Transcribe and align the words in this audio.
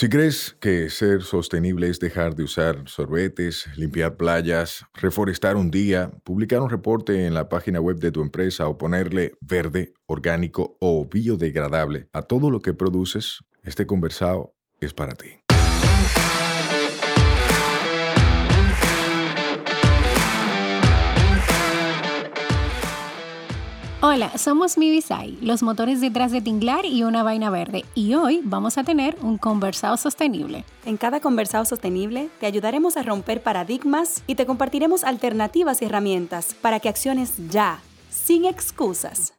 Si 0.00 0.08
crees 0.08 0.56
que 0.60 0.88
ser 0.88 1.20
sostenible 1.20 1.86
es 1.86 2.00
dejar 2.00 2.34
de 2.34 2.44
usar 2.44 2.84
sorbetes, 2.88 3.66
limpiar 3.76 4.16
playas, 4.16 4.86
reforestar 4.94 5.56
un 5.56 5.70
día, 5.70 6.10
publicar 6.24 6.62
un 6.62 6.70
reporte 6.70 7.26
en 7.26 7.34
la 7.34 7.50
página 7.50 7.82
web 7.82 7.98
de 7.98 8.10
tu 8.10 8.22
empresa 8.22 8.66
o 8.66 8.78
ponerle 8.78 9.34
verde, 9.42 9.92
orgánico 10.06 10.78
o 10.80 11.06
biodegradable 11.06 12.08
a 12.14 12.22
todo 12.22 12.50
lo 12.50 12.62
que 12.62 12.72
produces, 12.72 13.40
este 13.62 13.86
conversado 13.86 14.54
es 14.80 14.94
para 14.94 15.12
ti. 15.12 15.39
Hola, 24.02 24.38
somos 24.38 24.78
Mibisai, 24.78 25.36
los 25.42 25.62
motores 25.62 26.00
detrás 26.00 26.32
de 26.32 26.40
Tinglar 26.40 26.86
y 26.86 27.02
una 27.02 27.22
vaina 27.22 27.50
verde, 27.50 27.84
y 27.94 28.14
hoy 28.14 28.40
vamos 28.42 28.78
a 28.78 28.82
tener 28.82 29.14
un 29.20 29.36
conversado 29.36 29.98
sostenible. 29.98 30.64
En 30.86 30.96
cada 30.96 31.20
conversado 31.20 31.66
sostenible 31.66 32.30
te 32.40 32.46
ayudaremos 32.46 32.96
a 32.96 33.02
romper 33.02 33.42
paradigmas 33.42 34.22
y 34.26 34.36
te 34.36 34.46
compartiremos 34.46 35.04
alternativas 35.04 35.82
y 35.82 35.84
herramientas 35.84 36.54
para 36.62 36.80
que 36.80 36.88
acciones 36.88 37.34
ya, 37.50 37.80
sin 38.08 38.46
excusas. 38.46 39.34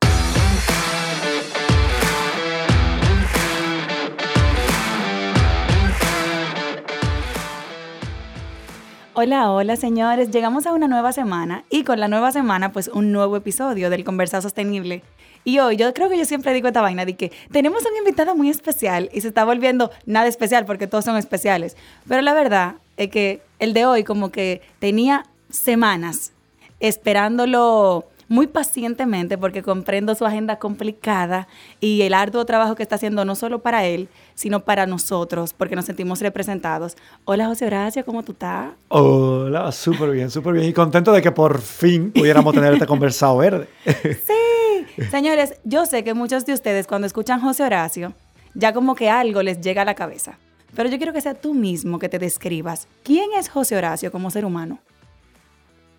Hola, 9.13 9.51
hola 9.51 9.75
señores, 9.75 10.31
llegamos 10.31 10.65
a 10.65 10.71
una 10.71 10.87
nueva 10.87 11.11
semana 11.11 11.65
y 11.69 11.83
con 11.83 11.99
la 11.99 12.07
nueva 12.07 12.31
semana 12.31 12.71
pues 12.71 12.87
un 12.87 13.11
nuevo 13.11 13.35
episodio 13.35 13.89
del 13.89 14.05
Conversado 14.05 14.43
Sostenible. 14.43 15.03
Y 15.43 15.59
hoy 15.59 15.75
yo 15.75 15.93
creo 15.93 16.07
que 16.07 16.17
yo 16.17 16.23
siempre 16.23 16.53
digo 16.53 16.69
esta 16.69 16.79
vaina 16.79 17.03
de 17.03 17.17
que 17.17 17.29
tenemos 17.51 17.83
un 17.83 17.97
invitado 17.97 18.37
muy 18.37 18.49
especial 18.49 19.09
y 19.11 19.19
se 19.19 19.27
está 19.27 19.43
volviendo 19.43 19.91
nada 20.05 20.27
especial 20.27 20.65
porque 20.65 20.87
todos 20.87 21.03
son 21.03 21.17
especiales. 21.17 21.75
Pero 22.07 22.21
la 22.21 22.33
verdad 22.33 22.75
es 22.95 23.09
que 23.09 23.41
el 23.59 23.73
de 23.73 23.85
hoy 23.85 24.05
como 24.05 24.31
que 24.31 24.61
tenía 24.79 25.25
semanas 25.49 26.31
esperándolo 26.79 28.05
muy 28.31 28.47
pacientemente 28.47 29.37
porque 29.37 29.61
comprendo 29.61 30.15
su 30.15 30.25
agenda 30.25 30.57
complicada 30.57 31.49
y 31.81 32.03
el 32.03 32.13
arduo 32.13 32.45
trabajo 32.45 32.75
que 32.75 32.83
está 32.83 32.95
haciendo 32.95 33.25
no 33.25 33.35
solo 33.35 33.59
para 33.59 33.85
él, 33.85 34.07
sino 34.35 34.61
para 34.61 34.85
nosotros, 34.85 35.53
porque 35.53 35.75
nos 35.75 35.83
sentimos 35.83 36.21
representados. 36.21 36.95
Hola 37.25 37.47
José 37.47 37.65
Horacio, 37.65 38.05
¿cómo 38.05 38.23
tú 38.23 38.31
estás? 38.31 38.71
Hola, 38.87 39.69
súper 39.73 40.11
bien, 40.11 40.31
súper 40.31 40.53
bien. 40.53 40.65
Y 40.65 40.71
contento 40.71 41.11
de 41.11 41.21
que 41.21 41.33
por 41.33 41.59
fin 41.59 42.09
pudiéramos 42.13 42.53
tener 42.53 42.71
este 42.71 42.87
conversado 42.87 43.35
verde. 43.35 43.67
sí, 43.85 45.03
señores, 45.11 45.55
yo 45.65 45.85
sé 45.85 46.05
que 46.05 46.13
muchos 46.13 46.45
de 46.45 46.53
ustedes 46.53 46.87
cuando 46.87 47.07
escuchan 47.07 47.41
José 47.41 47.63
Horacio, 47.63 48.13
ya 48.53 48.71
como 48.71 48.95
que 48.95 49.09
algo 49.09 49.43
les 49.43 49.59
llega 49.59 49.81
a 49.81 49.85
la 49.85 49.95
cabeza. 49.95 50.39
Pero 50.73 50.87
yo 50.87 50.95
quiero 50.95 51.11
que 51.11 51.19
sea 51.19 51.33
tú 51.33 51.53
mismo 51.53 51.99
que 51.99 52.07
te 52.07 52.17
describas. 52.17 52.87
¿Quién 53.03 53.31
es 53.37 53.49
José 53.49 53.75
Horacio 53.75 54.09
como 54.09 54.31
ser 54.31 54.45
humano? 54.45 54.79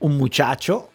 Un 0.02 0.16
muchacho 0.16 0.90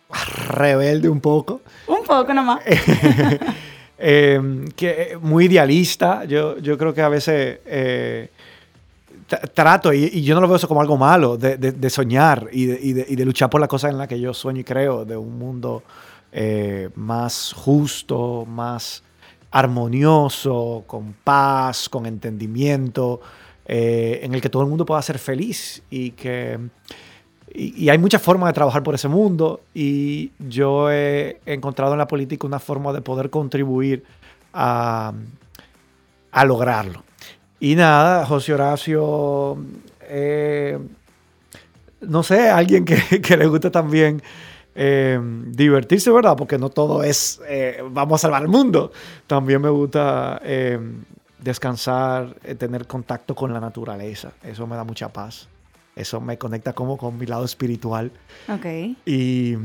rebelde 0.50 1.10
un 1.10 1.20
poco. 1.20 1.62
Un 1.88 2.04
poco 2.06 2.34
nomás. 2.34 2.62
eh, 3.98 4.66
que, 4.76 5.18
muy 5.22 5.46
idealista. 5.46 6.24
Yo, 6.26 6.58
yo 6.60 6.78
creo 6.78 6.94
que 6.94 7.02
a 7.02 7.10
veces 7.10 7.60
eh, 7.66 8.30
trato, 9.54 9.94
y, 9.94 10.22
yo 10.24 10.36
no 10.36 10.42
lo 10.42 10.48
veo 10.48 10.58
eso 10.58 10.68
como 10.68 10.82
algo 10.82 10.98
malo, 10.98 11.38
de, 11.38 11.58
de, 11.58 11.90
soñar 11.90 12.48
y, 12.52 12.66
de, 12.66 13.06
y 13.08 13.16
de, 13.16 13.26
luchar 13.26 13.50
por 13.50 13.60
las 13.60 13.70
cosas 13.70 13.92
en 13.92 13.98
las 13.98 14.08
que 14.08 14.20
yo 14.20 14.34
sueño 14.34 14.62
y 14.62 14.64
creo, 14.64 15.04
de 15.04 15.18
un 15.18 15.38
mundo 15.38 15.84
eh, 16.32 16.90
más 16.96 17.54
justo, 17.54 18.46
más 18.46 19.04
armonioso, 19.52 20.84
con 20.88 21.14
paz, 21.24 21.90
con 21.90 22.06
entendimiento, 22.06 23.22
eh, 23.66 24.20
en 24.24 24.34
el 24.34 24.42
que 24.42 24.50
todo 24.50 24.64
el 24.64 24.70
mundo 24.70 24.86
pueda 24.86 25.02
ser 25.02 25.20
feliz 25.20 25.82
y 25.90 26.12
que 26.12 26.60
y, 27.54 27.90
hay 27.90 27.98
muchas 27.98 28.22
formas 28.22 28.50
de 28.50 28.54
trabajar 28.54 28.84
por 28.84 28.96
ese 28.96 29.08
mundo 29.08 29.62
y 29.74 30.32
yo 30.40 30.92
he 30.92 31.40
encontrado 31.46 31.94
en 31.94 32.00
la 32.00 32.08
política 32.08 32.46
una 32.46 32.60
forma 32.60 32.94
de 32.94 33.02
poder 33.02 33.30
contribuir 33.30 34.04
a, 34.54 35.14
a 36.32 36.46
lograrlo. 36.46 37.04
Y 37.60 37.76
nada, 37.76 38.26
José 38.26 38.54
Horacio, 38.54 39.58
eh, 40.02 40.78
no 42.02 42.22
sé, 42.22 42.50
alguien 42.50 42.86
que, 42.86 43.22
que, 43.22 43.38
le 43.38 43.48
guste 43.48 43.72
también 43.72 44.22
eh, 44.76 45.20
divertirse, 45.48 46.12
¿verdad? 46.12 46.36
Porque 46.38 46.60
no 46.60 46.70
todo 46.70 47.02
es 47.04 47.42
eh, 47.48 47.82
vamos 47.90 48.20
a 48.20 48.22
salvar 48.24 48.44
el 48.44 48.50
mundo. 48.50 48.92
También 49.26 49.62
me 49.62 49.70
gusta 49.70 50.40
descansar, 51.40 52.36
tener 52.58 52.86
contacto 52.86 53.34
con 53.34 53.52
la 53.52 53.60
naturaleza. 53.60 54.34
Eso 54.44 54.68
me 54.68 54.76
da 54.76 54.84
mucha 54.84 55.10
paz. 55.10 55.48
Eso 55.98 56.22
me 56.22 56.38
conecta 56.38 56.74
como 56.74 56.98
con 56.98 57.18
mi 57.18 57.26
lado 57.26 57.44
espiritual. 57.44 58.12
Ok. 58.48 58.66
Y 59.06 59.56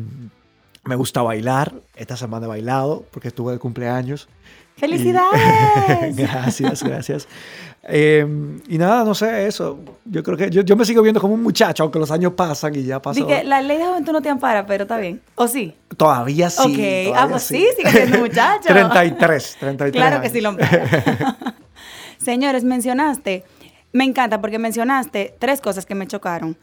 me 0.85 0.97
gusta 0.97 1.23
bailar. 1.23 1.73
Esta 1.95 2.17
semana 2.17 2.47
he 2.47 2.49
bailado 2.49 3.05
porque 3.11 3.29
estuve 3.29 3.53
de 3.53 3.59
cumpleaños. 3.59 4.29
¡Felicidades! 4.77 6.17
gracias, 6.17 6.83
gracias. 6.83 7.29
Em, 7.83 8.61
y 8.69 8.79
nada, 8.79 9.05
no 9.05 9.15
sé, 9.15 9.47
eso. 9.47 9.79
Yo 10.05 10.23
creo 10.23 10.37
que 10.37 10.51
yo, 10.51 10.77
me 10.77 10.85
sigo 10.85 11.03
viendo 11.03 11.21
como 11.21 11.35
un 11.35 11.43
muchacho, 11.43 11.83
aunque 11.83 11.99
los 11.99 12.11
años 12.11 12.33
pasan 12.33 12.75
y 12.75 12.85
ya 12.85 13.03
pasó. 13.03 13.27
que 13.27 13.45
la 13.45 13.61
ley 13.61 13.79
de 13.79 13.85
juventud 13.85 14.13
no 14.13 14.23
te 14.23 14.29
ampara, 14.29 14.65
pero 14.67 14.85
está 14.85 14.99
bien. 14.99 15.21
¿O 15.35 15.47
sí? 15.47 15.75
Todavía 15.97 16.49
sí. 16.49 17.11
Ok, 17.11 17.17
ah, 17.17 17.27
pues 17.29 17.43
sí, 17.43 17.67
sigue 17.77 17.91
siendo 17.91 18.19
muchacho. 18.19 18.69
33, 18.69 19.57
33. 19.61 19.93
Claro 19.93 20.23
que 20.23 20.31
sí 20.31 20.41
lo 20.41 20.51
ampara. 20.51 21.37
Señores, 22.19 22.65
mencionaste 22.65 23.45
me 23.93 24.05
encanta 24.05 24.41
porque 24.41 24.59
mencionaste 24.59 25.35
tres 25.39 25.61
cosas 25.61 25.87
que 25.87 25.95
me 25.95 26.07
chocaron 26.07 26.57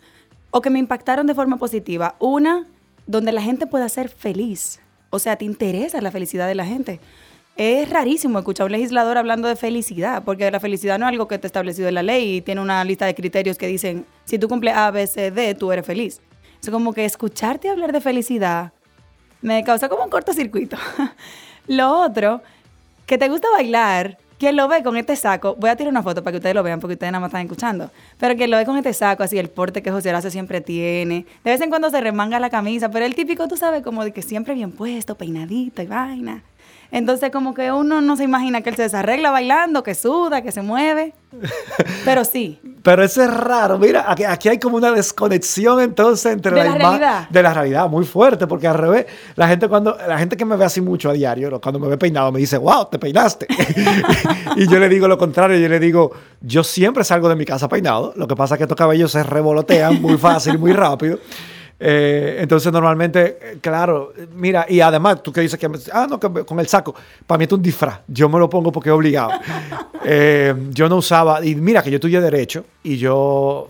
o 0.52 0.62
que 0.62 0.70
me 0.70 0.80
impactaron 0.80 1.28
de 1.28 1.36
forma 1.36 1.58
positiva. 1.58 2.16
Una, 2.20 2.66
donde 3.06 3.32
la 3.32 3.42
gente 3.42 3.68
pueda 3.68 3.88
ser 3.90 4.10
feliz. 4.10 4.80
O 5.10 5.20
sea, 5.20 5.36
te 5.36 5.46
interesa 5.46 6.02
la 6.02 6.12
felicidad 6.12 6.48
de 6.48 6.56
la 6.56 6.66
gente. 6.66 7.00
Es 7.56 7.90
rarísimo 7.90 8.40
escuchar 8.40 8.64
a 8.64 8.66
un 8.68 8.72
legislador 8.72 9.18
hablando 9.18 9.48
de 9.48 9.56
felicidad, 9.56 10.24
porque 10.24 10.50
la 10.50 10.60
felicidad 10.60 10.98
no 10.98 11.06
es 11.06 11.10
algo 11.10 11.28
que 11.28 11.38
te 11.38 11.48
establecido 11.48 11.90
en 11.90 11.96
la 11.96 12.04
ley 12.04 12.38
y 12.38 12.42
tiene 12.42 12.62
una 12.62 12.84
lista 12.84 13.06
de 13.06 13.16
criterios 13.16 13.58
que 13.58 13.68
dicen, 13.68 14.06
si 14.26 14.40
tú 14.40 14.48
cumples 14.48 14.76
A, 14.76 14.92
B, 14.92 15.06
C, 15.08 15.32
D, 15.32 15.56
tú 15.56 15.72
eres 15.72 15.86
feliz. 15.86 16.22
Es 16.62 16.70
como 16.70 16.94
que 16.94 17.06
escucharte 17.06 17.70
hablar 17.70 17.92
de 17.92 18.02
felicidad 18.02 18.74
me 19.42 19.64
causa 19.64 19.90
como 19.90 20.04
un 20.04 20.10
cortocircuito. 20.10 20.78
Lo 21.68 22.00
otro, 22.00 22.42
que 23.06 23.18
te 23.18 23.30
gusta 23.30 23.50
bailar, 23.52 24.18
quien 24.40 24.56
lo 24.56 24.68
ve 24.70 24.82
con 24.82 24.96
este 24.96 25.16
saco, 25.18 25.56
voy 25.60 25.70
a 25.70 25.76
tirar 25.76 25.92
una 25.92 26.02
foto 26.02 26.24
para 26.24 26.32
que 26.32 26.38
ustedes 26.38 26.56
lo 26.56 26.64
vean 26.64 26.80
porque 26.80 26.94
ustedes 26.94 27.12
nada 27.12 27.20
más 27.20 27.28
están 27.28 27.42
escuchando, 27.42 27.92
pero 28.18 28.36
quien 28.36 28.50
lo 28.50 28.58
ve 28.58 28.66
con 28.66 28.78
este 28.78 28.94
saco, 28.94 29.22
así 29.22 29.38
el 29.38 29.50
porte 29.50 29.84
que 29.84 29.92
José 29.92 30.10
Horacio 30.10 30.32
siempre 30.32 30.62
tiene, 30.62 31.26
de 31.44 31.52
vez 31.52 31.60
en 31.62 31.70
cuando 31.70 31.90
se 31.90 32.00
remanga 32.00 32.40
la 32.40 32.50
camisa, 32.50 32.90
pero 32.90 33.06
el 33.06 33.16
típico, 33.16 33.48
tú 33.50 33.58
sabes, 33.58 33.84
como 33.84 34.04
de 34.04 34.14
que 34.14 34.22
siempre 34.22 34.54
bien 34.54 34.72
puesto, 34.72 35.16
peinadito 35.16 35.82
y 35.82 35.88
vaina. 35.88 36.42
Entonces, 36.92 37.30
como 37.32 37.54
que 37.54 37.72
uno 37.72 38.02
no 38.02 38.16
se 38.16 38.24
imagina 38.24 38.62
que 38.62 38.72
él 38.72 38.76
se 38.76 38.84
desarregla 38.84 39.30
bailando, 39.30 39.84
que 39.84 39.94
suda, 39.94 40.42
que 40.42 40.52
se 40.52 40.62
mueve. 40.64 41.14
Pero 42.06 42.26
sí. 42.26 42.60
Pero 42.82 43.04
eso 43.04 43.22
es 43.22 43.32
raro. 43.32 43.78
Mira, 43.78 44.06
aquí, 44.08 44.50
hay 44.50 44.58
como 44.58 44.78
una 44.78 44.92
desconexión 44.92 45.80
entonces 45.82 46.34
entre 46.34 46.52
de 46.52 46.64
la, 46.64 46.76
realidad. 46.76 47.30
De 47.30 47.44
la 47.44 47.54
realidad, 47.54 47.88
muy 47.88 48.06
fuerte, 48.06 48.48
porque 48.48 48.68
al 48.68 48.76
revés, 48.76 49.06
la 49.36 49.48
gente 49.48 49.68
cuando 49.68 49.96
la 50.08 50.18
gente 50.18 50.36
que 50.36 50.46
me 50.46 50.56
ve 50.56 50.66
así 50.66 50.82
mucho 50.82 51.10
a 51.10 51.14
diario, 51.14 51.62
cuando 51.62 51.80
me 51.80 51.88
ve 51.88 51.98
peinado, 51.98 52.32
me 52.32 52.40
dice, 52.40 52.58
wow, 52.58 52.88
te 52.90 52.98
peinaste. 52.98 53.46
y 54.56 54.68
yo 54.68 54.80
le 54.80 54.90
digo 54.90 55.08
lo 55.08 55.18
contrario, 55.18 55.60
yo 55.60 55.70
le 55.70 55.80
digo, 55.80 56.12
yo 56.42 56.64
siempre 56.64 57.04
salgo 57.04 57.30
de 57.30 57.36
mi 57.36 57.46
casa 57.46 57.70
peinado, 57.70 58.14
lo 58.16 58.28
que 58.28 58.36
pasa 58.36 58.56
es 58.56 58.58
que 58.58 58.64
estos 58.64 58.78
cabellos 58.78 59.12
se 59.12 59.22
revolotean 59.22 60.02
muy 60.02 60.18
fácil, 60.18 60.58
muy 60.58 60.74
rápido. 60.74 61.20
Eh, 61.80 62.38
entonces, 62.40 62.72
normalmente, 62.74 63.40
eh, 63.42 63.58
claro, 63.62 64.12
mira, 64.36 64.66
y 64.68 64.82
además, 64.82 65.24
tú 65.24 65.32
que 65.32 65.42
dices 65.42 65.58
que, 65.58 65.70
ah, 65.94 66.08
no, 66.10 66.20
con 66.20 66.60
el 66.60 66.68
saco, 66.68 66.94
para 67.26 67.38
mí 67.38 67.46
es 67.46 67.52
un 67.52 67.62
disfraz, 67.62 68.02
yo 68.08 68.28
me 68.28 68.38
lo 68.38 68.50
pongo 68.50 68.72
porque 68.72 68.90
es 68.90 68.96
obligado. 68.96 69.32
Eh, 70.12 70.56
yo 70.70 70.88
no 70.88 70.96
usaba, 70.96 71.46
y 71.46 71.56
mira 71.56 71.84
que 71.84 71.92
yo 71.92 71.96
estudié 71.96 72.22
Derecho, 72.22 72.64
y 72.82 72.98
yo, 72.98 73.70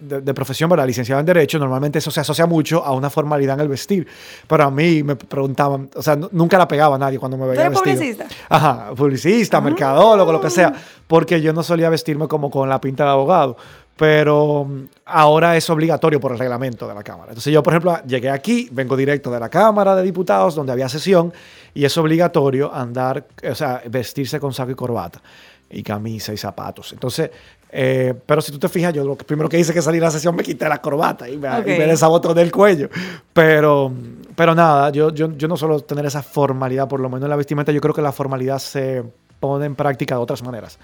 de, 0.00 0.34
profesión, 0.34 0.68
¿verdad? 0.68 0.86
Licenciado 0.86 1.20
en 1.20 1.26
Derecho, 1.26 1.58
normalmente 1.58 1.98
eso 2.00 2.10
se 2.10 2.20
asocia 2.20 2.46
mucho 2.46 2.84
a 2.84 2.92
una 2.92 3.08
formalidad 3.08 3.54
en 3.54 3.60
el 3.60 3.68
vestir. 3.68 4.06
Pero 4.46 4.64
a 4.64 4.70
mí 4.70 5.02
me 5.02 5.16
preguntaban, 5.16 5.88
o 5.94 6.02
sea, 6.02 6.16
nunca 6.32 6.58
la 6.58 6.66
pegaba 6.66 6.96
a 6.96 6.98
nadie 6.98 7.18
cuando 7.18 7.36
me 7.36 7.46
veía 7.46 7.68
vestido. 7.68 7.94
publicista? 7.94 8.26
Ajá, 8.48 8.90
publicista, 8.94 9.58
ah. 9.58 9.60
mercadólogo, 9.60 10.32
lo 10.32 10.40
que 10.40 10.50
sea, 10.50 10.72
porque 11.06 11.40
yo 11.40 11.52
no 11.52 11.62
solía 11.62 11.88
vestirme 11.88 12.28
como 12.28 12.50
con 12.50 12.68
la 12.68 12.80
pinta 12.80 13.04
de 13.04 13.10
abogado 13.10 13.56
pero 13.98 14.64
mm, 14.64 14.84
ahora 15.06 15.56
es 15.56 15.68
obligatorio 15.68 16.20
por 16.20 16.32
el 16.32 16.38
reglamento 16.38 16.86
de 16.88 16.94
la 16.94 17.02
Cámara. 17.02 17.32
Entonces 17.32 17.52
yo, 17.52 17.62
por 17.62 17.74
ejemplo, 17.74 17.98
llegué 18.06 18.30
aquí, 18.30 18.68
vengo 18.72 18.96
directo 18.96 19.30
de 19.30 19.40
la 19.40 19.50
Cámara 19.50 19.94
de 19.96 20.02
Diputados, 20.04 20.54
donde 20.54 20.72
había 20.72 20.88
sesión, 20.88 21.32
y 21.74 21.84
es 21.84 21.98
obligatorio 21.98 22.72
andar, 22.72 23.26
o 23.50 23.54
sea, 23.54 23.82
vestirse 23.90 24.38
con 24.38 24.54
saco 24.54 24.70
y 24.70 24.74
corbata, 24.76 25.20
y 25.68 25.82
camisa 25.82 26.32
y 26.32 26.36
zapatos. 26.36 26.92
Entonces, 26.92 27.30
eh, 27.70 28.14
pero 28.24 28.40
si 28.40 28.52
tú 28.52 28.58
te 28.58 28.68
fijas, 28.68 28.94
yo 28.94 29.04
lo 29.04 29.16
primero 29.16 29.48
que 29.48 29.58
hice 29.58 29.74
que 29.74 29.82
salir 29.82 30.00
a 30.02 30.06
la 30.06 30.10
sesión 30.12 30.34
me 30.34 30.44
quité 30.44 30.68
la 30.68 30.80
corbata 30.80 31.28
y 31.28 31.36
me, 31.36 31.50
okay. 31.50 31.74
y 31.74 31.78
me 31.78 31.86
desabotó 31.86 32.32
del 32.32 32.52
cuello. 32.52 32.88
Pero, 33.32 33.92
pero 34.36 34.54
nada, 34.54 34.90
yo, 34.90 35.12
yo, 35.12 35.36
yo 35.36 35.48
no 35.48 35.56
suelo 35.56 35.80
tener 35.80 36.06
esa 36.06 36.22
formalidad, 36.22 36.86
por 36.86 37.00
lo 37.00 37.08
menos 37.08 37.24
en 37.24 37.30
la 37.30 37.36
vestimenta, 37.36 37.72
yo 37.72 37.80
creo 37.80 37.94
que 37.94 38.02
la 38.02 38.12
formalidad 38.12 38.60
se 38.60 39.02
pone 39.40 39.66
en 39.66 39.74
práctica 39.74 40.14
de 40.14 40.20
otras 40.20 40.42
maneras. 40.44 40.78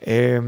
Eh, 0.00 0.40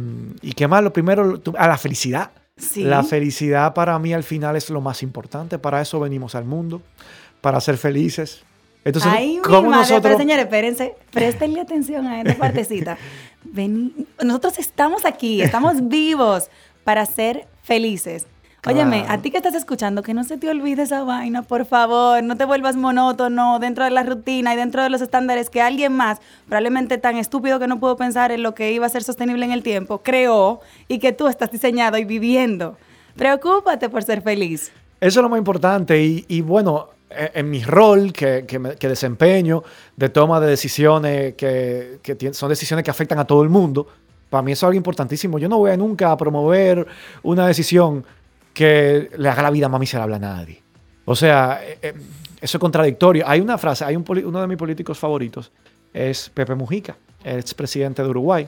¿Y 0.42 0.52
qué 0.52 0.68
más? 0.68 0.82
Lo 0.82 0.92
primero, 0.92 1.40
a 1.58 1.68
la 1.68 1.78
felicidad. 1.78 2.30
Sí. 2.56 2.84
La 2.84 3.02
felicidad 3.02 3.72
para 3.74 3.98
mí 3.98 4.12
al 4.12 4.22
final 4.22 4.54
es 4.56 4.68
lo 4.70 4.80
más 4.80 5.02
importante. 5.02 5.58
Para 5.58 5.80
eso 5.80 5.98
venimos 5.98 6.34
al 6.34 6.44
mundo, 6.44 6.82
para 7.40 7.60
ser 7.60 7.76
felices. 7.78 8.42
Entonces, 8.84 9.12
Ay, 9.14 9.36
mi 9.36 9.42
¿cómo 9.42 9.62
madre, 9.70 9.80
nosotros... 9.80 10.02
pero 10.02 10.18
señores, 10.18 10.44
espérense, 10.44 10.94
préstenle 11.10 11.60
atención 11.60 12.06
a 12.06 12.20
esta 12.20 12.34
partecita. 12.38 12.96
Vení- 13.44 14.06
nosotros 14.22 14.58
estamos 14.58 15.04
aquí, 15.04 15.42
estamos 15.42 15.88
vivos 15.88 16.48
para 16.84 17.04
ser 17.06 17.46
felices. 17.62 18.26
Óyeme, 18.66 19.06
a 19.08 19.18
ti 19.22 19.30
que 19.30 19.38
estás 19.38 19.54
escuchando, 19.54 20.02
que 20.02 20.12
no 20.12 20.22
se 20.24 20.36
te 20.36 20.50
olvide 20.50 20.82
esa 20.82 21.02
vaina, 21.02 21.42
por 21.42 21.64
favor, 21.64 22.22
no 22.22 22.36
te 22.36 22.44
vuelvas 22.44 22.76
monótono 22.76 23.58
dentro 23.58 23.84
de 23.84 23.90
la 23.90 24.02
rutina 24.02 24.52
y 24.52 24.56
dentro 24.56 24.82
de 24.82 24.90
los 24.90 25.00
estándares 25.00 25.48
que 25.48 25.62
alguien 25.62 25.94
más, 25.94 26.18
probablemente 26.46 26.98
tan 26.98 27.16
estúpido 27.16 27.58
que 27.58 27.66
no 27.66 27.80
pudo 27.80 27.96
pensar 27.96 28.32
en 28.32 28.42
lo 28.42 28.54
que 28.54 28.72
iba 28.72 28.84
a 28.84 28.90
ser 28.90 29.02
sostenible 29.02 29.46
en 29.46 29.52
el 29.52 29.62
tiempo, 29.62 30.02
creó 30.02 30.60
y 30.88 30.98
que 30.98 31.12
tú 31.12 31.26
estás 31.26 31.50
diseñado 31.50 31.96
y 31.96 32.04
viviendo. 32.04 32.76
Preocúpate 33.16 33.88
por 33.88 34.02
ser 34.02 34.20
feliz. 34.20 34.70
Eso 35.00 35.20
es 35.20 35.22
lo 35.22 35.30
más 35.30 35.38
importante 35.38 36.02
y, 36.02 36.26
y 36.28 36.42
bueno, 36.42 36.88
e- 37.08 37.30
en 37.34 37.48
mi 37.48 37.62
rol 37.64 38.12
que, 38.12 38.44
que 38.46 38.58
me- 38.58 38.76
que 38.76 38.88
desempeño 38.88 39.64
de 39.96 40.10
toma 40.10 40.38
de 40.38 40.46
decisiones 40.48 41.34
que, 41.34 41.98
que 42.02 42.32
son 42.34 42.50
decisiones 42.50 42.84
que 42.84 42.90
afectan 42.90 43.18
a 43.18 43.24
todo 43.26 43.42
el 43.42 43.48
mundo, 43.48 43.86
para 44.28 44.42
mí 44.42 44.52
eso 44.52 44.66
es 44.66 44.68
algo 44.68 44.76
importantísimo. 44.76 45.38
Yo 45.38 45.48
no 45.48 45.56
voy 45.58 45.70
a 45.70 45.76
nunca 45.78 46.12
a 46.12 46.16
promover 46.18 46.86
una 47.22 47.46
decisión 47.46 48.04
que 48.60 49.08
le 49.16 49.26
haga 49.26 49.42
la 49.42 49.50
vida 49.50 49.70
más 49.70 49.80
miserable 49.80 50.16
a 50.16 50.18
nadie. 50.18 50.62
O 51.06 51.16
sea, 51.16 51.62
eh, 51.64 51.78
eh, 51.80 51.94
eso 52.42 52.58
es 52.58 52.60
contradictorio. 52.60 53.24
Hay 53.26 53.40
una 53.40 53.56
frase, 53.56 53.86
hay 53.86 53.96
un 53.96 54.04
uno 54.06 54.38
de 54.38 54.46
mis 54.46 54.58
políticos 54.58 54.98
favoritos, 54.98 55.50
es 55.94 56.28
Pepe 56.28 56.54
Mujica, 56.54 56.94
el 57.24 57.38
expresidente 57.38 58.02
de 58.02 58.08
Uruguay. 58.10 58.46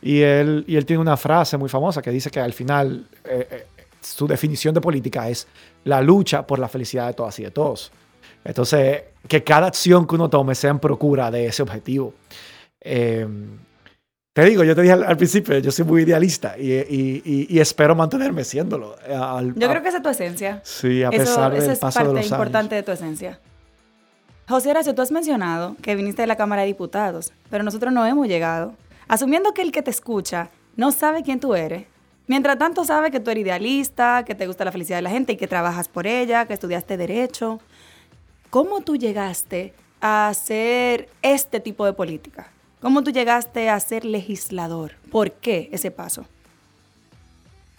Y 0.00 0.22
él, 0.22 0.64
y 0.66 0.76
él 0.76 0.86
tiene 0.86 1.02
una 1.02 1.18
frase 1.18 1.58
muy 1.58 1.68
famosa 1.68 2.00
que 2.00 2.10
dice 2.10 2.30
que 2.30 2.40
al 2.40 2.54
final 2.54 3.06
eh, 3.22 3.46
eh, 3.50 3.66
su 4.00 4.26
definición 4.26 4.72
de 4.72 4.80
política 4.80 5.28
es 5.28 5.46
la 5.84 6.00
lucha 6.00 6.46
por 6.46 6.58
la 6.58 6.68
felicidad 6.68 7.08
de 7.08 7.12
todas 7.12 7.38
y 7.38 7.42
de 7.42 7.50
todos. 7.50 7.92
Entonces, 8.46 9.02
que 9.28 9.44
cada 9.44 9.66
acción 9.66 10.06
que 10.06 10.14
uno 10.14 10.30
tome 10.30 10.54
sea 10.54 10.70
en 10.70 10.78
procura 10.78 11.30
de 11.30 11.48
ese 11.48 11.62
objetivo. 11.62 12.14
Eh, 12.80 13.28
te 14.34 14.44
digo, 14.44 14.64
yo 14.64 14.74
te 14.74 14.82
dije 14.82 14.92
al, 14.92 15.04
al 15.04 15.16
principio, 15.16 15.56
yo 15.58 15.70
soy 15.70 15.84
muy 15.84 16.02
idealista 16.02 16.58
y, 16.58 16.72
y- 16.72 17.22
y- 17.24 17.46
y 17.48 17.60
espero 17.60 17.94
mantenerme 17.94 18.42
siéndolo. 18.44 18.96
eh, 19.06 19.14
al- 19.14 19.54
Yo 19.54 19.68
creo 19.68 19.80
que 19.80 19.88
esa 19.88 19.98
es 19.98 20.02
tu 20.02 20.08
esencia. 20.08 20.60
Sí, 20.64 21.02
a 21.04 21.08
Eso, 21.10 21.18
pesar 21.18 21.52
eso 21.54 21.62
del 21.62 21.70
es 21.70 21.78
paso 21.78 21.98
parte 22.00 22.08
de 22.08 22.14
los 22.16 22.24
importante 22.26 22.74
años. 22.74 22.82
de 22.82 22.82
tu 22.82 22.92
esencia. 22.92 23.38
José 24.48 24.70
Horacio, 24.70 24.94
tú 24.94 25.02
has 25.02 25.12
mencionado 25.12 25.76
que 25.80 25.94
viniste 25.94 26.22
de 26.22 26.26
la 26.26 26.36
Cámara 26.36 26.62
de 26.62 26.66
Diputados, 26.66 27.32
pero 27.48 27.62
nosotros 27.64 27.92
no 27.92 28.04
hemos 28.04 28.26
llegado. 28.26 28.74
Asumiendo 29.06 29.54
que 29.54 29.62
el 29.62 29.70
que 29.70 29.82
te 29.82 29.90
escucha 29.92 30.50
no 30.76 30.90
sabe 30.90 31.22
quién 31.22 31.38
tú 31.38 31.54
eres, 31.54 31.86
mientras 32.26 32.58
tanto 32.58 32.84
sabe 32.84 33.12
que 33.12 33.20
tú 33.20 33.30
eres 33.30 33.42
idealista, 33.44 34.24
que 34.26 34.34
te 34.34 34.48
gusta 34.48 34.64
la 34.64 34.72
felicidad 34.72 34.98
de 34.98 35.02
la 35.02 35.10
gente 35.10 35.34
y 35.34 35.36
que 35.36 35.46
trabajas 35.46 35.86
por 35.88 36.08
ella, 36.08 36.44
que 36.46 36.54
estudiaste 36.54 36.96
Derecho, 36.96 37.60
¿cómo 38.50 38.80
tú 38.80 38.96
llegaste 38.96 39.72
a 40.00 40.26
hacer 40.28 41.08
este 41.22 41.60
tipo 41.60 41.86
de 41.86 41.92
política? 41.92 42.48
¿Cómo 42.84 43.02
tú 43.02 43.10
llegaste 43.12 43.70
a 43.70 43.80
ser 43.80 44.04
legislador? 44.04 44.92
¿Por 45.10 45.32
qué 45.32 45.70
ese 45.72 45.90
paso? 45.90 46.26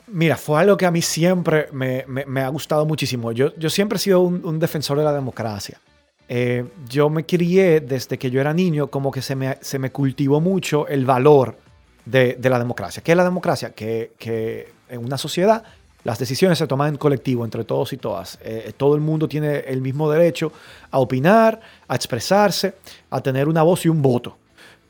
Mira, 0.08 0.36
fue 0.36 0.60
algo 0.60 0.78
que 0.78 0.88
a 0.88 0.90
mí 0.90 1.04
siempre 1.04 1.68
me, 1.72 2.04
me- 2.08 2.26
me 2.26 2.42
ha 2.42 2.48
gustado 2.50 2.88
muchísimo. 2.88 3.32
Yo, 3.32 3.56
yo 3.56 3.70
siempre 3.70 3.98
he 3.98 4.00
sido 4.00 4.22
un, 4.22 4.44
un 4.44 4.58
defensor 4.58 4.98
de 4.98 5.04
la 5.04 5.14
democracia. 5.14 5.80
Eh, 6.28 6.66
yo 6.90 7.12
me 7.12 7.24
crié 7.24 7.82
desde 7.82 8.18
que 8.18 8.32
yo 8.32 8.42
era 8.42 8.52
niño 8.52 8.88
como 8.88 9.12
que 9.12 9.22
se 9.22 9.36
me, 9.36 9.60
se 9.62 9.78
me 9.78 9.92
cultivó 9.92 10.42
mucho 10.42 10.88
el 10.88 11.06
valor 11.06 11.56
de, 12.04 12.34
de 12.40 12.50
la 12.50 12.58
democracia. 12.58 13.04
¿Qué 13.04 13.12
es 13.12 13.18
la 13.18 13.24
democracia? 13.26 13.74
Que, 13.74 14.14
que 14.18 14.74
en 14.90 15.06
una 15.06 15.20
sociedad 15.20 15.64
las 16.04 16.18
decisiones 16.18 16.58
se 16.58 16.66
toman 16.66 16.90
en 16.94 16.98
colectivo 16.98 17.46
entre 17.46 17.64
todos 17.64 17.94
y 17.94 17.98
todas. 17.98 18.40
Eh, 18.42 18.74
todo 18.76 18.96
el 18.96 19.02
mundo 19.02 19.28
tiene 19.28 19.58
el 19.68 19.82
mismo 19.82 20.10
derecho 20.10 20.52
a 20.90 20.98
opinar, 20.98 21.62
a 21.88 21.94
expresarse, 21.96 22.74
a 23.12 23.22
tener 23.22 23.48
una 23.48 23.62
voz 23.62 23.86
y 23.86 23.90
un 23.90 24.02
voto 24.02 24.36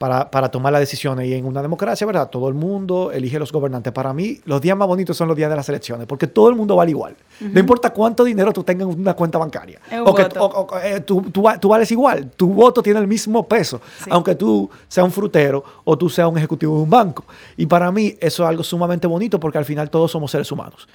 para, 0.06 0.30
para 0.30 0.50
tomar 0.50 0.72
las 0.72 0.81
decisiones. 0.81 1.28
Y 1.28 1.34
en 1.34 1.46
una 1.46 1.63
democracia, 1.63 2.06
¿verdad? 2.06 2.30
Todo 2.30 2.48
el 2.48 2.54
mundo 2.54 3.12
elige 3.12 3.40
los 3.40 3.52
gobernantes. 3.52 3.92
Para 3.92 4.13
mí, 4.13 4.40
los 4.46 4.62
días 4.62 4.78
más 4.78 4.88
bonitos 4.88 5.18
son 5.18 5.28
los 5.28 5.36
días 5.36 5.50
de 5.50 5.56
las 5.56 5.68
elecciones, 5.68 6.06
porque 6.06 6.28
todo 6.28 6.48
el 6.50 6.56
mundo 6.56 6.75
vale 6.75 6.92
igual. 6.92 7.16
No 7.40 7.60
importa 7.60 7.90
cuánto 7.92 8.24
dinero 8.24 8.54
tú 8.54 8.63
tengas 8.63 8.88
en 8.88 9.00
una 9.02 9.16
cuenta 9.16 9.40
bancaria. 9.40 9.80
Un 9.92 10.07
O 10.07 10.13
que 10.13 10.24
o- 10.38 10.46
o- 10.46 10.80
eh, 10.80 11.00
tú, 11.02 11.24
tú 11.31 11.44
tú 11.60 11.69
vales 11.69 11.92
igual. 11.92 12.30
Tu 12.36 12.48
voto 12.48 12.84
tiene 12.84 13.00
el 13.00 13.07
mismo 13.07 13.48
peso, 13.48 13.81
Sí. 14.04 14.10
aunque 14.13 14.36
tú 14.36 14.69
seas 14.88 15.04
un 15.06 15.12
frutero 15.12 15.63
o 15.84 15.98
tú 15.98 16.08
seas 16.08 16.28
un 16.30 16.38
ejecutivo 16.38 16.75
de 16.78 16.84
un 16.84 16.90
banco. 16.90 17.25
Y 17.58 17.66
para 17.66 17.92
mí, 17.92 18.16
eso 18.19 18.44
es 18.44 18.50
algo 18.50 18.63
sumamente 18.63 19.08
bonito, 19.08 19.40
porque 19.40 19.58
al 19.58 19.66
final 19.66 19.90
todos 19.90 20.12
somos 20.12 20.30
seres 20.30 20.51
humanos. 20.51 20.88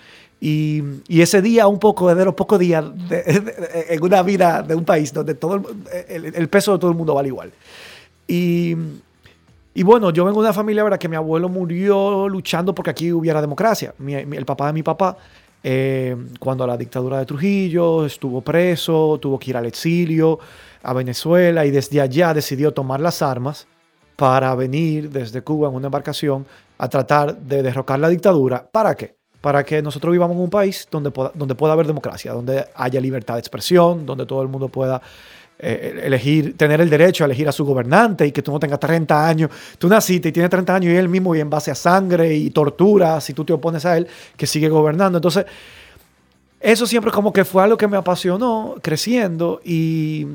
Y, 0.43 0.83
y 1.09 1.21
ese 1.21 1.43
día, 1.43 1.67
un 1.67 1.79
poco 1.79 2.15
de 2.15 2.25
los 2.25 2.35
pocos 2.35 2.59
días 2.59 2.85
de- 3.09 3.23
de- 3.25 3.41
de- 3.41 3.87
en 3.91 4.03
una 4.03 4.23
vida 4.23 4.63
de 4.63 4.75
un 4.75 4.85
país 4.85 5.13
donde 5.13 5.35
todo 5.35 5.57
el, 5.57 5.65
el- 6.09 6.35
el 6.35 6.49
peso 6.49 6.73
de 6.73 6.79
todo 6.79 6.91
el 6.91 6.97
mundo 6.97 7.15
vale 7.15 7.29
igual. 7.29 7.51
Y, 8.31 8.77
y 9.75 9.83
bueno, 9.83 10.11
yo 10.11 10.25
vengo 10.25 10.41
de 10.41 10.47
una 10.47 10.53
familia, 10.55 10.85
¿verdad? 10.85 10.99
Que 10.99 11.09
mi 11.09 11.17
abuelo 11.17 11.49
murió 11.49 12.29
luchando 12.29 12.75
porque 12.75 12.91
aquí 12.91 13.13
hubiera 13.13 13.41
democracia. 13.41 13.93
Mi- 13.99 14.15
el 14.15 14.45
papá 14.47 14.69
de 14.69 14.73
mi 14.73 14.83
papá, 14.85 15.17
eh, 15.65 16.17
cuando 16.39 16.67
la 16.67 16.77
dictadura 16.77 17.19
de 17.19 17.27
Trujillo 17.27 18.07
estuvo 18.07 18.41
preso, 18.41 19.19
tuvo 19.21 19.39
que 19.39 19.51
ir 19.51 19.57
al 19.57 19.67
exilio 19.67 20.39
a 20.83 20.93
Venezuela 20.93 21.67
y 21.67 21.71
desde 21.71 22.01
allá 22.01 22.33
decidió 22.33 22.73
tomar 22.73 23.01
las 23.01 23.21
armas 23.21 23.67
para 24.17 24.55
venir 24.55 25.11
desde 25.11 25.43
Cuba 25.43 25.69
en 25.69 25.75
una 25.75 25.87
embarcación 25.89 26.47
a 26.79 26.89
tratar 26.89 27.37
de 27.37 27.63
derrocar 27.63 27.99
la 27.99 28.09
dictadura. 28.09 28.67
¿Para 28.71 28.95
qué? 28.95 29.17
Para 29.41 29.65
que 29.65 29.83
nosotros 29.83 30.13
vivamos 30.13 30.37
en 30.37 30.43
un 30.43 30.51
país 30.51 30.87
donde 30.91 31.11
pueda, 31.11 31.33
donde 31.35 31.55
pueda 31.55 31.73
haber 31.73 31.87
democracia, 31.87 32.33
donde 32.33 32.67
haya 32.75 33.01
libertad 33.01 33.35
de 33.35 33.41
expresión, 33.41 34.07
donde 34.07 34.25
todo 34.27 34.43
el 34.43 34.49
mundo 34.49 34.69
pueda 34.69 35.01
eh, 35.63 36.01
elegir, 36.05 36.57
tener 36.57 36.81
el 36.81 36.89
derecho 36.89 37.25
a 37.25 37.27
elegir 37.27 37.47
a 37.49 37.53
su 37.53 37.65
gobernante 37.65 38.27
y 38.27 38.33
que 38.33 38.41
tú 38.41 38.51
no 38.51 38.59
tengas 38.59 38.81
30 38.81 39.29
años. 39.29 39.51
Tú 39.79 39.89
naciste 39.89 40.31
y 40.31 40.33
tienes 40.33 40.51
30 40.51 40.75
años 40.75 40.93
y 40.93 40.97
él 40.97 41.09
mismo 41.09 41.35
y 41.35 41.41
en 41.41 41.51
base 41.51 41.71
a 41.71 41.75
sangre 41.75 42.35
y 42.35 42.51
tortura, 42.51 43.21
si 43.21 43.35
tú 43.35 43.45
te 43.45 43.53
opones 43.53 43.85
a 43.85 43.97
él, 43.99 44.07
que 44.37 44.47
sigue 44.47 44.71
gobernando. 44.71 45.19
Entonces, 45.19 45.45
eso 46.61 46.87
siempre 46.87 47.11
como 47.11 47.33
que 47.33 47.45
fue 47.45 47.63
algo 47.63 47.77
que 47.77 47.89
me 47.89 47.99
apasionó 47.99 48.77
creciendo 48.81 49.61
y, 49.65 50.27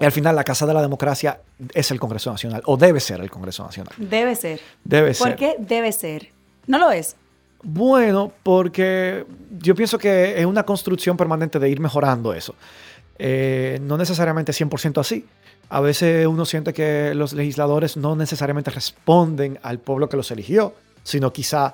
y 0.00 0.04
al 0.04 0.12
final 0.12 0.34
la 0.34 0.44
casa 0.44 0.66
de 0.66 0.74
la 0.74 0.80
democracia 0.80 1.40
es 1.74 1.90
el 1.90 2.00
Congreso 2.00 2.30
Nacional 2.30 2.62
o 2.64 2.76
debe 2.76 3.00
ser 3.00 3.20
el 3.20 3.30
Congreso 3.30 3.64
Nacional. 3.64 3.92
Debe 3.98 4.36
ser. 4.36 4.60
Debe 4.84 5.14
¿Por 5.14 5.28
ser. 5.28 5.36
qué 5.36 5.56
debe 5.58 5.92
ser? 5.92 6.28
No 6.66 6.78
lo 6.78 6.90
es. 6.90 7.16
Bueno, 7.62 8.32
porque 8.42 9.26
yo 9.60 9.74
pienso 9.74 9.98
que 9.98 10.38
es 10.38 10.46
una 10.46 10.62
construcción 10.62 11.16
permanente 11.16 11.58
de 11.58 11.68
ir 11.68 11.80
mejorando 11.80 12.32
eso. 12.32 12.54
Eh, 13.18 13.78
no 13.82 13.96
necesariamente 13.96 14.52
100% 14.52 15.00
así. 15.00 15.26
A 15.68 15.80
veces 15.80 16.26
uno 16.26 16.44
siente 16.44 16.72
que 16.72 17.12
los 17.14 17.32
legisladores 17.32 17.96
no 17.96 18.14
necesariamente 18.14 18.70
responden 18.70 19.58
al 19.62 19.78
pueblo 19.78 20.08
que 20.08 20.16
los 20.16 20.30
eligió, 20.30 20.74
sino 21.02 21.32
quizá 21.32 21.72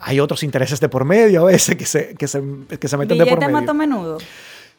hay 0.00 0.20
otros 0.20 0.42
intereses 0.42 0.80
de 0.80 0.88
por 0.88 1.04
medio 1.04 1.42
a 1.42 1.44
veces 1.44 1.76
que 1.76 1.86
se, 1.86 2.14
que 2.14 2.26
se, 2.26 2.42
que 2.80 2.88
se 2.88 2.96
meten 2.96 3.18
de 3.18 3.26
por 3.26 3.38
medio. 3.38 3.52
mato 3.52 3.74
menudo. 3.74 4.18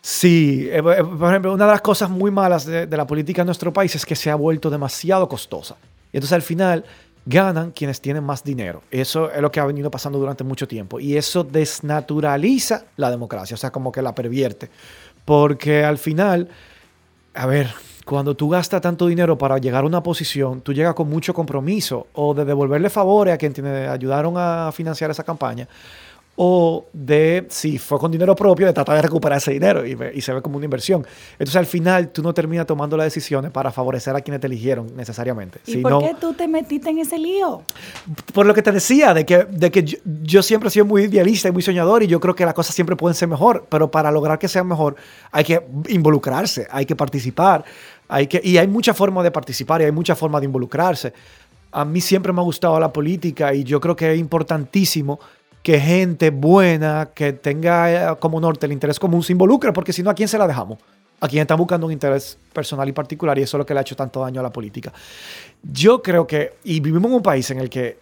Sí, 0.02 0.68
eh, 0.70 0.78
eh, 0.78 0.82
por 0.82 1.30
ejemplo, 1.30 1.54
una 1.54 1.66
de 1.66 1.72
las 1.72 1.82
cosas 1.82 2.10
muy 2.10 2.32
malas 2.32 2.66
de, 2.66 2.88
de 2.88 2.98
la 2.98 3.06
política 3.06 3.42
en 3.42 3.48
nuestro 3.48 3.72
país 3.72 3.96
es 3.96 4.06
que 4.06 4.16
se 4.16 4.30
ha 4.30 4.36
vuelto 4.36 4.70
demasiado 4.70 5.28
costosa. 5.28 5.76
Y 6.12 6.18
entonces 6.18 6.34
al 6.34 6.42
final 6.42 6.86
ganan 7.26 7.72
quienes 7.72 8.02
tienen 8.02 8.24
más 8.24 8.44
dinero. 8.44 8.82
Eso 8.90 9.32
es 9.32 9.42
lo 9.42 9.52
que 9.52 9.60
ha 9.60 9.66
venido 9.66 9.92
pasando 9.92 10.18
durante 10.18 10.44
mucho 10.44 10.68
tiempo. 10.68 11.00
Y 11.00 11.16
eso 11.16 11.44
desnaturaliza 11.44 12.86
la 12.98 13.12
democracia, 13.12 13.54
o 13.54 13.58
sea, 13.58 13.72
como 13.72 13.92
que 13.92 14.02
la 14.02 14.16
pervierte. 14.16 14.70
Porque 15.26 15.84
al 15.84 15.98
final, 15.98 16.50
a 17.34 17.46
ver, 17.46 17.70
cuando 18.06 18.36
tú 18.36 18.50
gastas 18.50 18.82
tanto 18.82 19.08
dinero 19.08 19.38
para 19.38 19.58
llegar 19.60 19.84
a 19.84 19.88
una 19.88 20.02
posición, 20.02 20.62
tú 20.62 20.74
llegas 20.74 20.96
con 20.96 21.10
mucho 21.10 21.34
compromiso 21.34 22.08
o 22.14 22.34
de 22.34 22.44
devolverle 22.44 22.90
favores 22.90 23.34
a 23.34 23.38
quien 23.38 23.54
te 23.54 23.88
ayudaron 23.88 24.34
a 24.38 24.72
financiar 24.74 25.12
esa 25.12 25.24
campaña 25.24 25.68
o 26.36 26.86
de, 26.94 27.48
si 27.50 27.78
fue 27.78 28.00
con 28.00 28.10
dinero 28.10 28.34
propio, 28.34 28.66
de 28.66 28.72
tratar 28.72 28.96
de 28.96 29.02
recuperar 29.02 29.40
ese 29.40 29.52
dinero 29.52 29.86
y, 29.86 30.22
se 30.22 30.34
ve 30.34 30.42
como 30.42 30.56
una 30.56 30.64
inversión. 30.64 31.06
Entonces 31.34 31.58
al 31.58 31.66
final 31.66 32.10
tú 32.10 32.24
no 32.24 32.34
terminas 32.34 32.66
tomando 32.66 32.96
las 32.96 33.08
decisiones 33.08 33.52
para 33.52 33.72
favorecer 33.72 34.16
a 34.16 34.22
quienes 34.22 34.40
te 34.40 34.48
eligieron 34.48 34.96
necesariamente. 34.96 35.60
¿Y 35.66 35.78
por 35.78 36.00
qué 36.00 36.16
tú 36.20 36.34
te 36.34 36.48
metiste 36.48 36.90
en 36.92 37.00
ese 37.00 37.18
lío? 37.18 37.64
por 38.34 38.46
lo 38.46 38.54
que 38.54 38.62
te 38.62 38.72
decía, 38.72 39.14
de 39.14 39.26
que, 39.26 39.46
de 39.46 39.70
que 39.70 39.84
yo, 39.84 39.98
yo 40.24 40.42
siempre 40.42 40.70
he 40.70 40.72
sido 40.72 40.86
muy 40.86 41.04
idealista 41.04 41.50
y 41.50 41.52
muy 41.52 41.62
soñador 41.62 42.04
y 42.04 42.08
yo 42.08 42.22
creo 42.22 42.34
que 42.34 42.46
las 42.46 42.54
cosas 42.54 42.74
siempre 42.74 42.96
pueden 42.96 43.16
ser 43.16 43.28
mejor, 43.28 43.66
pero 43.70 43.92
para 43.92 44.10
lograr 44.10 44.40
que 44.40 44.48
sean 44.48 44.68
mejor 44.68 44.96
hay 45.32 45.44
que 45.44 45.62
involucrarse, 45.90 46.68
hay 46.72 46.86
que 46.86 46.96
participar, 46.96 47.66
hay 48.08 48.28
que, 48.28 48.40
y 48.42 48.58
hay 48.58 48.68
muchas 48.68 48.96
formas 48.96 49.26
de 49.26 49.32
participar 49.32 49.82
y 49.82 49.86
hay 49.86 49.92
muchas 49.92 50.18
formas 50.18 50.40
de 50.42 50.46
involucrarse. 50.46 51.14
A 51.72 51.84
mí 51.84 52.00
siempre 52.00 52.32
me 52.32 52.40
ha 52.40 52.44
gustado 52.44 52.80
la 52.80 52.94
política 52.94 53.54
y 53.54 53.64
yo 53.64 53.82
creo 53.82 53.96
que 53.96 54.14
es 54.14 54.20
importantísimo 54.20 55.20
que 55.64 55.80
gente 55.80 56.30
buena, 56.30 57.10
que 57.14 57.34
tenga 57.34 58.14
eh, 58.14 58.16
como 58.20 58.40
norte 58.40 58.66
el 58.66 58.72
interés 58.72 59.00
común, 59.00 59.24
se 59.24 59.34
involucre, 59.34 59.74
porque 59.74 59.94
si 59.94 60.04
no, 60.04 60.10
¿a 60.10 60.14
quién 60.14 60.28
se 60.28 60.38
la 60.38 60.48
dejamos? 60.48 60.80
A 61.22 61.28
quien 61.28 61.42
está 61.42 61.56
buscando 61.56 61.86
un 61.88 61.94
interés 61.94 62.38
personal 62.54 62.88
y 62.88 62.94
particular 62.94 63.38
y 63.38 63.42
eso 63.42 63.58
es 63.58 63.60
lo 63.60 63.66
que 63.66 63.74
le 63.74 63.80
ha 63.80 63.82
hecho 63.82 63.96
tanto 63.96 64.22
daño 64.22 64.40
a 64.40 64.44
la 64.44 64.52
política. 64.52 64.94
Yo 65.62 66.02
creo 66.02 66.26
que, 66.26 66.54
y 66.64 66.80
vivimos 66.80 67.10
en 67.10 67.18
un 67.18 67.24
país 67.24 67.50
en 67.52 67.60
el 67.60 67.70
que 67.70 67.98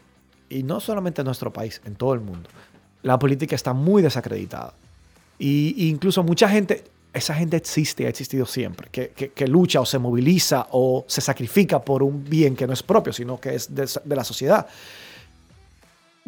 y 0.49 0.63
no 0.63 0.79
solamente 0.79 1.21
en 1.21 1.25
nuestro 1.25 1.51
país, 1.51 1.81
en 1.85 1.95
todo 1.95 2.13
el 2.13 2.21
mundo, 2.21 2.49
la 3.03 3.19
política 3.19 3.55
está 3.55 3.73
muy 3.73 4.01
desacreditada. 4.01 4.73
Y, 5.39 5.89
incluso 5.89 6.23
mucha 6.23 6.49
gente, 6.49 6.83
esa 7.13 7.33
gente 7.33 7.57
existe, 7.57 8.05
ha 8.05 8.09
existido 8.09 8.45
siempre, 8.45 8.89
que, 8.91 9.09
que, 9.09 9.47
lucha 9.47 9.81
o 9.81 9.85
se 9.85 9.99
moviliza 9.99 10.67
o 10.71 11.05
se 11.07 11.21
sacrifica 11.21 11.81
por 11.81 12.03
un 12.03 12.23
bien 12.23 12.55
que 12.55 12.65
no 12.65 12.73
es 12.73 12.83
propio, 12.83 13.13
sino 13.13 13.39
que 13.39 13.55
es 13.55 13.73
de, 13.73 13.89
de 14.03 14.15
la 14.15 14.23
sociedad. 14.23 14.67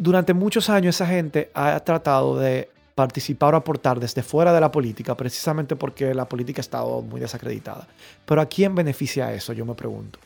Durante 0.00 0.32
muchos 0.32 0.70
años 0.70 0.96
esa 0.96 1.06
gente 1.06 1.50
ha 1.52 1.78
tratado 1.80 2.38
de 2.38 2.70
participar 2.94 3.52
o 3.52 3.58
aportar 3.58 4.00
desde 4.00 4.22
fuera 4.22 4.50
de 4.50 4.58
la 4.58 4.72
política, 4.72 5.14
precisamente 5.14 5.76
porque 5.76 6.14
la 6.14 6.24
política 6.24 6.60
ha 6.60 6.62
estado 6.62 7.02
muy 7.02 7.20
desacreditada. 7.20 7.86
Pero 8.24 8.40
¿a 8.40 8.46
quién 8.46 8.74
beneficia 8.74 9.30
eso? 9.34 9.52
Yo 9.52 9.66
me 9.66 9.74
pregunto. 9.74 10.18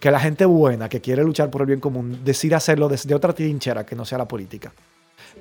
Que 0.00 0.10
la 0.10 0.18
gente 0.18 0.44
buena, 0.44 0.88
que 0.88 1.00
quiere 1.00 1.22
luchar 1.22 1.50
por 1.50 1.60
el 1.60 1.68
bien 1.68 1.78
común, 1.78 2.24
decida 2.24 2.56
hacerlo 2.56 2.88
desde 2.88 3.14
otra 3.14 3.32
trinchera 3.32 3.86
que 3.86 3.94
no 3.94 4.04
sea 4.04 4.18
la 4.18 4.26
política. 4.26 4.72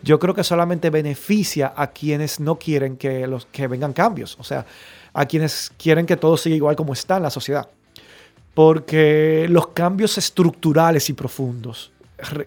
Yo 0.04 0.20
creo 0.20 0.36
que 0.36 0.44
solamente 0.44 0.92
beneficia 0.92 1.74
a 1.76 1.88
quienes 1.88 2.40
no 2.40 2.60
quieren 2.60 2.98
que, 2.98 3.26
los, 3.26 3.48
que 3.48 3.66
vengan 3.66 3.94
cambios, 3.94 4.38
o 4.40 4.44
sea, 4.44 4.64
a 5.12 5.26
quienes 5.26 5.72
quieren 5.76 6.06
que 6.06 6.18
todo 6.18 6.38
siga 6.38 6.56
igual 6.56 6.76
como 6.76 6.94
está 6.94 7.18
en 7.18 7.24
la 7.24 7.32
sociedad. 7.32 7.68
Porque 8.54 9.48
los 9.50 9.70
cambios 9.70 10.20
estructurales 10.20 11.10
y 11.10 11.14
profundos 11.14 11.92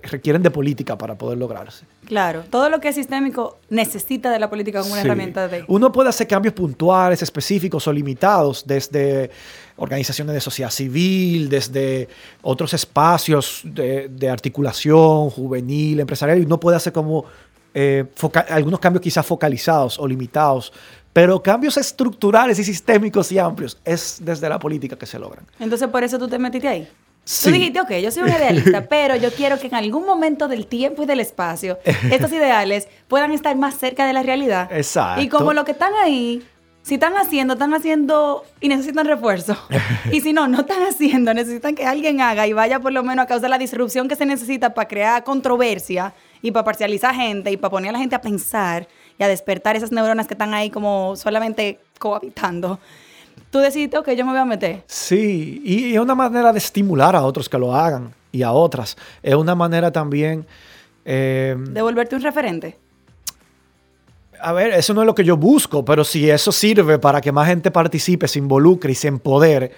requieren 0.02 0.43
de 0.43 0.50
política 0.50 0.97
para 0.97 1.16
poder 1.16 1.38
lograrse. 1.38 1.85
Claro, 2.07 2.45
todo 2.50 2.69
lo 2.69 2.81
que 2.81 2.88
es 2.88 2.95
sistémico 2.95 3.59
necesita 3.71 4.31
de 4.31 4.38
la 4.38 4.49
política 4.49 4.81
como 4.81 4.93
una 4.93 5.02
herramienta 5.02 5.49
de... 5.49 5.64
Uno 5.69 5.90
puede 5.90 6.09
hacer 6.09 6.26
cambios 6.26 6.54
puntuales, 6.54 7.23
específicos 7.23 7.87
o 7.88 7.93
limitados 7.93 8.64
desde 8.66 9.31
organizaciones 9.76 10.35
de 10.35 10.40
sociedad 10.40 10.71
civil, 10.71 11.49
desde 11.49 12.09
otros 12.43 12.75
espacios 12.75 13.62
de, 13.64 14.31
articulación 14.31 15.31
juvenil, 15.31 16.00
empresarial, 16.00 16.38
y 16.38 16.43
uno 16.43 16.59
puede 16.59 16.76
hacer 16.76 16.93
como 16.93 17.25
eh, 17.75 18.04
algunos 18.49 18.81
cambios 18.81 19.02
quizás 19.02 19.26
focalizados 19.26 19.99
o 19.99 20.07
limitados, 20.07 20.73
pero 21.12 21.43
cambios 21.43 21.76
estructurales 21.76 22.59
y 22.59 22.64
sistémicos 22.64 23.31
y 23.33 23.38
amplios 23.38 23.78
es 23.85 24.19
desde 24.21 24.49
la 24.49 24.59
política 24.59 24.97
que 24.97 25.07
se 25.07 25.19
logran. 25.19 25.45
Entonces, 25.59 25.88
por 25.88 26.02
eso 26.02 26.19
tú 26.19 26.28
te 26.28 26.38
metiste 26.38 26.69
ahí. 26.69 26.88
Tú 27.25 27.50
dijiste, 27.50 27.81
ok, 27.81 27.90
yo 28.02 28.11
soy 28.11 28.25
un 28.25 28.28
idealista, 28.28 28.83
pero 28.88 29.16
yo 29.16 29.33
quiero 29.33 29.59
que 29.59 29.69
en 29.69 29.75
algún 29.75 30.04
momento 30.04 30.47
del 30.47 30.66
tiempo 30.66 31.02
y 31.02 31.07
del 31.07 31.21
espacio 31.21 31.78
estos 32.11 32.33
ideales 32.33 32.88
puedan 33.09 33.33
estar 33.33 33.57
más 33.57 33.78
cerca 33.78 34.07
de 34.07 34.12
la 34.12 34.23
realidad. 34.23 34.71
Exacto. 34.71 35.23
Y 35.23 35.28
como 35.28 35.52
lo 35.52 35.64
que 35.64 35.73
están 35.73 35.93
ahí, 36.02 36.43
si 36.83 36.95
están 36.95 37.16
haciendo, 37.16 37.54
están 37.54 37.73
haciendo 37.73 38.45
y 38.61 38.69
necesitan 38.69 39.07
refuerzo. 39.07 39.57
y 40.12 40.21
si 40.21 40.35
no, 40.35 40.47
no 40.49 40.61
están 40.61 40.83
haciendo, 40.83 41.33
necesitan 41.33 41.75
que 41.75 41.87
alguien 41.87 42.21
haga 42.21 42.47
y 42.47 42.52
vaya 42.52 42.78
por 42.81 42.93
lo 42.93 43.02
menos 43.02 43.25
a 43.25 43.26
causar 43.26 43.49
la 43.49 43.59
disrupción 43.59 44.07
que 44.07 44.16
se 44.16 44.26
necesita 44.26 44.75
para 44.75 44.87
crear 44.87 45.25
controversia 45.25 46.12
y 46.43 46.50
para 46.50 46.64
parcializar 46.64 47.14
gente 47.14 47.50
y 47.50 47.57
para 47.57 47.71
poner 47.71 47.88
a 47.88 47.93
la 47.93 47.99
gente 48.00 48.16
a 48.16 48.21
pensar 48.21 48.87
y 49.19 49.23
a 49.23 49.28
despertar 49.28 49.76
esas 49.76 49.93
neuronas 49.93 50.26
que 50.26 50.35
están 50.35 50.52
ahí 50.52 50.69
como 50.69 51.16
solamente 51.16 51.78
cohabitando 51.99 52.78
tú 53.50 53.59
decidiste, 53.59 53.97
que 54.05 54.17
yo 54.17 54.25
me 54.25 54.33
voy 54.33 54.41
a 54.41 54.45
meter. 54.45 54.83
Sí, 54.87 55.62
y 55.64 55.95
es 55.95 56.00
una 56.00 56.14
manera 56.14 56.53
de 56.53 56.59
estimular 56.59 57.14
a 57.17 57.23
otros 57.23 57.49
que 57.49 57.59
lo 57.59 57.75
hagan 57.75 58.12
y 58.33 58.43
a 58.43 58.53
otras. 58.53 58.97
Es 59.23 59.35
una 59.35 59.55
manera 59.55 59.93
también... 59.93 60.47
Eh, 61.05 61.57
de 61.57 61.83
volverte 61.83 62.17
un 62.17 62.23
referente. 62.23 62.76
A 64.41 64.53
ver, 64.53 64.73
eso 64.73 64.93
no 64.93 65.03
es 65.03 65.07
lo 65.07 65.14
que 65.14 65.25
yo 65.25 65.37
busco, 65.37 65.85
pero 65.85 66.05
si 66.05 66.29
eso 66.29 66.53
sirve 66.53 66.99
para 66.99 67.21
que 67.21 67.33
más 67.33 67.47
gente 67.47 67.71
participe, 67.71 68.29
se 68.29 68.38
involucre 68.38 68.93
y 68.93 68.95
se 68.95 69.09
empodere, 69.09 69.73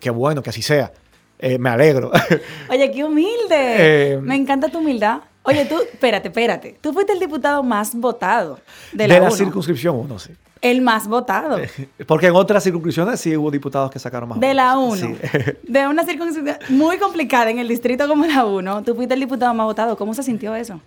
qué 0.00 0.10
bueno 0.10 0.42
que 0.42 0.50
así 0.50 0.62
sea. 0.62 0.92
Eh, 1.38 1.58
me 1.58 1.68
alegro. 1.68 2.10
Oye, 2.70 2.90
qué 2.90 3.04
humilde. 3.04 3.34
Eh, 3.50 4.18
me 4.22 4.36
encanta 4.36 4.68
tu 4.68 4.78
humildad. 4.78 5.20
Oye, 5.42 5.64
tú, 5.66 5.76
espérate, 5.80 6.28
espérate. 6.28 6.78
Tú 6.80 6.92
fuiste 6.92 7.12
el 7.12 7.20
diputado 7.20 7.62
más 7.62 7.94
votado 7.94 8.58
de 8.92 9.06
la, 9.06 9.14
de 9.14 9.20
la 9.20 9.30
circunscripción 9.30 9.96
1, 9.96 10.18
sí. 10.18 10.32
El 10.60 10.80
más 10.80 11.06
votado. 11.06 11.58
Porque 12.06 12.26
en 12.28 12.34
otras 12.34 12.64
circunscripciones 12.64 13.20
sí 13.20 13.36
hubo 13.36 13.50
diputados 13.50 13.90
que 13.90 13.98
sacaron 13.98 14.30
más. 14.30 14.40
De 14.40 14.54
la 14.54 14.78
1. 14.78 15.16
De 15.62 15.86
una 15.86 16.04
circunscripción 16.04 16.56
muy 16.70 16.98
complicada 16.98 17.50
en 17.50 17.58
el 17.58 17.68
distrito 17.68 18.08
como 18.08 18.26
la 18.26 18.44
1, 18.44 18.82
tú 18.82 18.94
fuiste 18.94 19.14
el 19.14 19.20
diputado 19.20 19.52
más 19.54 19.66
votado. 19.66 19.96
¿Cómo 19.96 20.14
se 20.14 20.22
sintió 20.22 20.54
eso? 20.54 20.80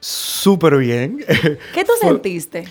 Súper 0.00 0.76
bien. 0.76 1.24
¿Qué 1.74 1.84
tú 1.84 1.92
sentiste? 2.00 2.64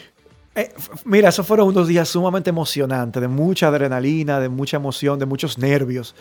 Eh, 0.56 0.74
mira, 1.06 1.30
esos 1.30 1.46
fueron 1.46 1.68
unos 1.68 1.88
días 1.88 2.10
sumamente 2.10 2.50
emocionantes, 2.50 3.22
de 3.22 3.28
mucha 3.28 3.68
adrenalina, 3.68 4.40
de 4.40 4.50
mucha 4.50 4.78
emoción, 4.78 5.20
de 5.20 5.28
muchos 5.28 5.58
nervios, 5.60 6.16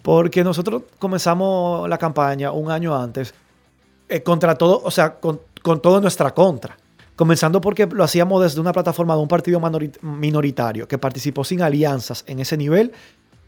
porque 0.00 0.42
nosotros 0.42 0.84
comenzamos 0.98 1.86
la 1.88 1.98
campaña 1.98 2.52
un 2.52 2.70
año 2.70 2.96
antes 2.96 3.34
eh, 4.08 4.22
contra 4.22 4.56
todo, 4.56 4.80
o 4.82 4.90
sea, 4.90 5.16
con, 5.16 5.40
con 5.60 5.82
todo 5.82 6.00
nuestra 6.00 6.32
contra. 6.32 6.78
Comenzando 7.16 7.60
porque 7.60 7.86
lo 7.86 8.04
hacíamos 8.04 8.42
desde 8.42 8.60
una 8.60 8.72
plataforma 8.72 9.14
de 9.14 9.20
un 9.20 9.28
partido 9.28 9.60
minoritario 10.00 10.88
que 10.88 10.98
participó 10.98 11.44
sin 11.44 11.60
alianzas 11.62 12.24
en 12.26 12.40
ese 12.40 12.56
nivel 12.56 12.92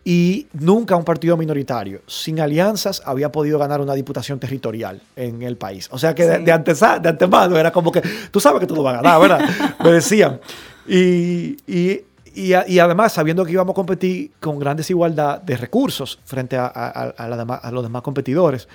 y 0.05 0.47
nunca 0.53 0.97
un 0.97 1.05
partido 1.05 1.37
minoritario 1.37 2.03
sin 2.07 2.39
alianzas 2.39 3.03
había 3.07 3.33
podido 3.33 3.59
ganar 3.59 3.81
una 3.81 3.95
diputación 3.95 4.39
territorial 4.39 5.01
en 5.17 5.43
el 5.43 5.57
país. 5.57 5.89
O 5.91 5.99
sea 5.99 6.15
que 6.15 6.27
de, 6.27 6.53
antes, 6.53 6.81
de 6.81 7.09
antemano 7.09 7.57
era 7.57 7.73
como 7.73 7.91
que 7.91 8.03
tú 8.31 8.39
sabes 8.39 8.61
que 8.61 8.67
tú 8.67 8.77
lo 8.77 8.83
vas 8.83 8.99
a 8.99 9.03
ganar, 9.03 9.21
¿verdad? 9.21 9.77
Me 9.83 9.93
decían. 9.93 10.41
Y, 10.87 11.57
y, 11.67 12.05
y, 12.35 12.53
además, 12.53 13.15
sabiendo 13.15 13.47
que 13.47 13.53
íbamos 13.53 13.73
a 13.73 13.75
competir 13.75 14.33
con 14.41 14.59
gran 14.59 14.77
desigualdad 14.77 15.41
de 15.41 15.57
recursos 15.57 16.19
frente 16.25 16.59
a, 16.59 16.67
a 16.67 17.71
los 17.71 17.83
demás 17.83 18.03
competidores. 18.03 18.69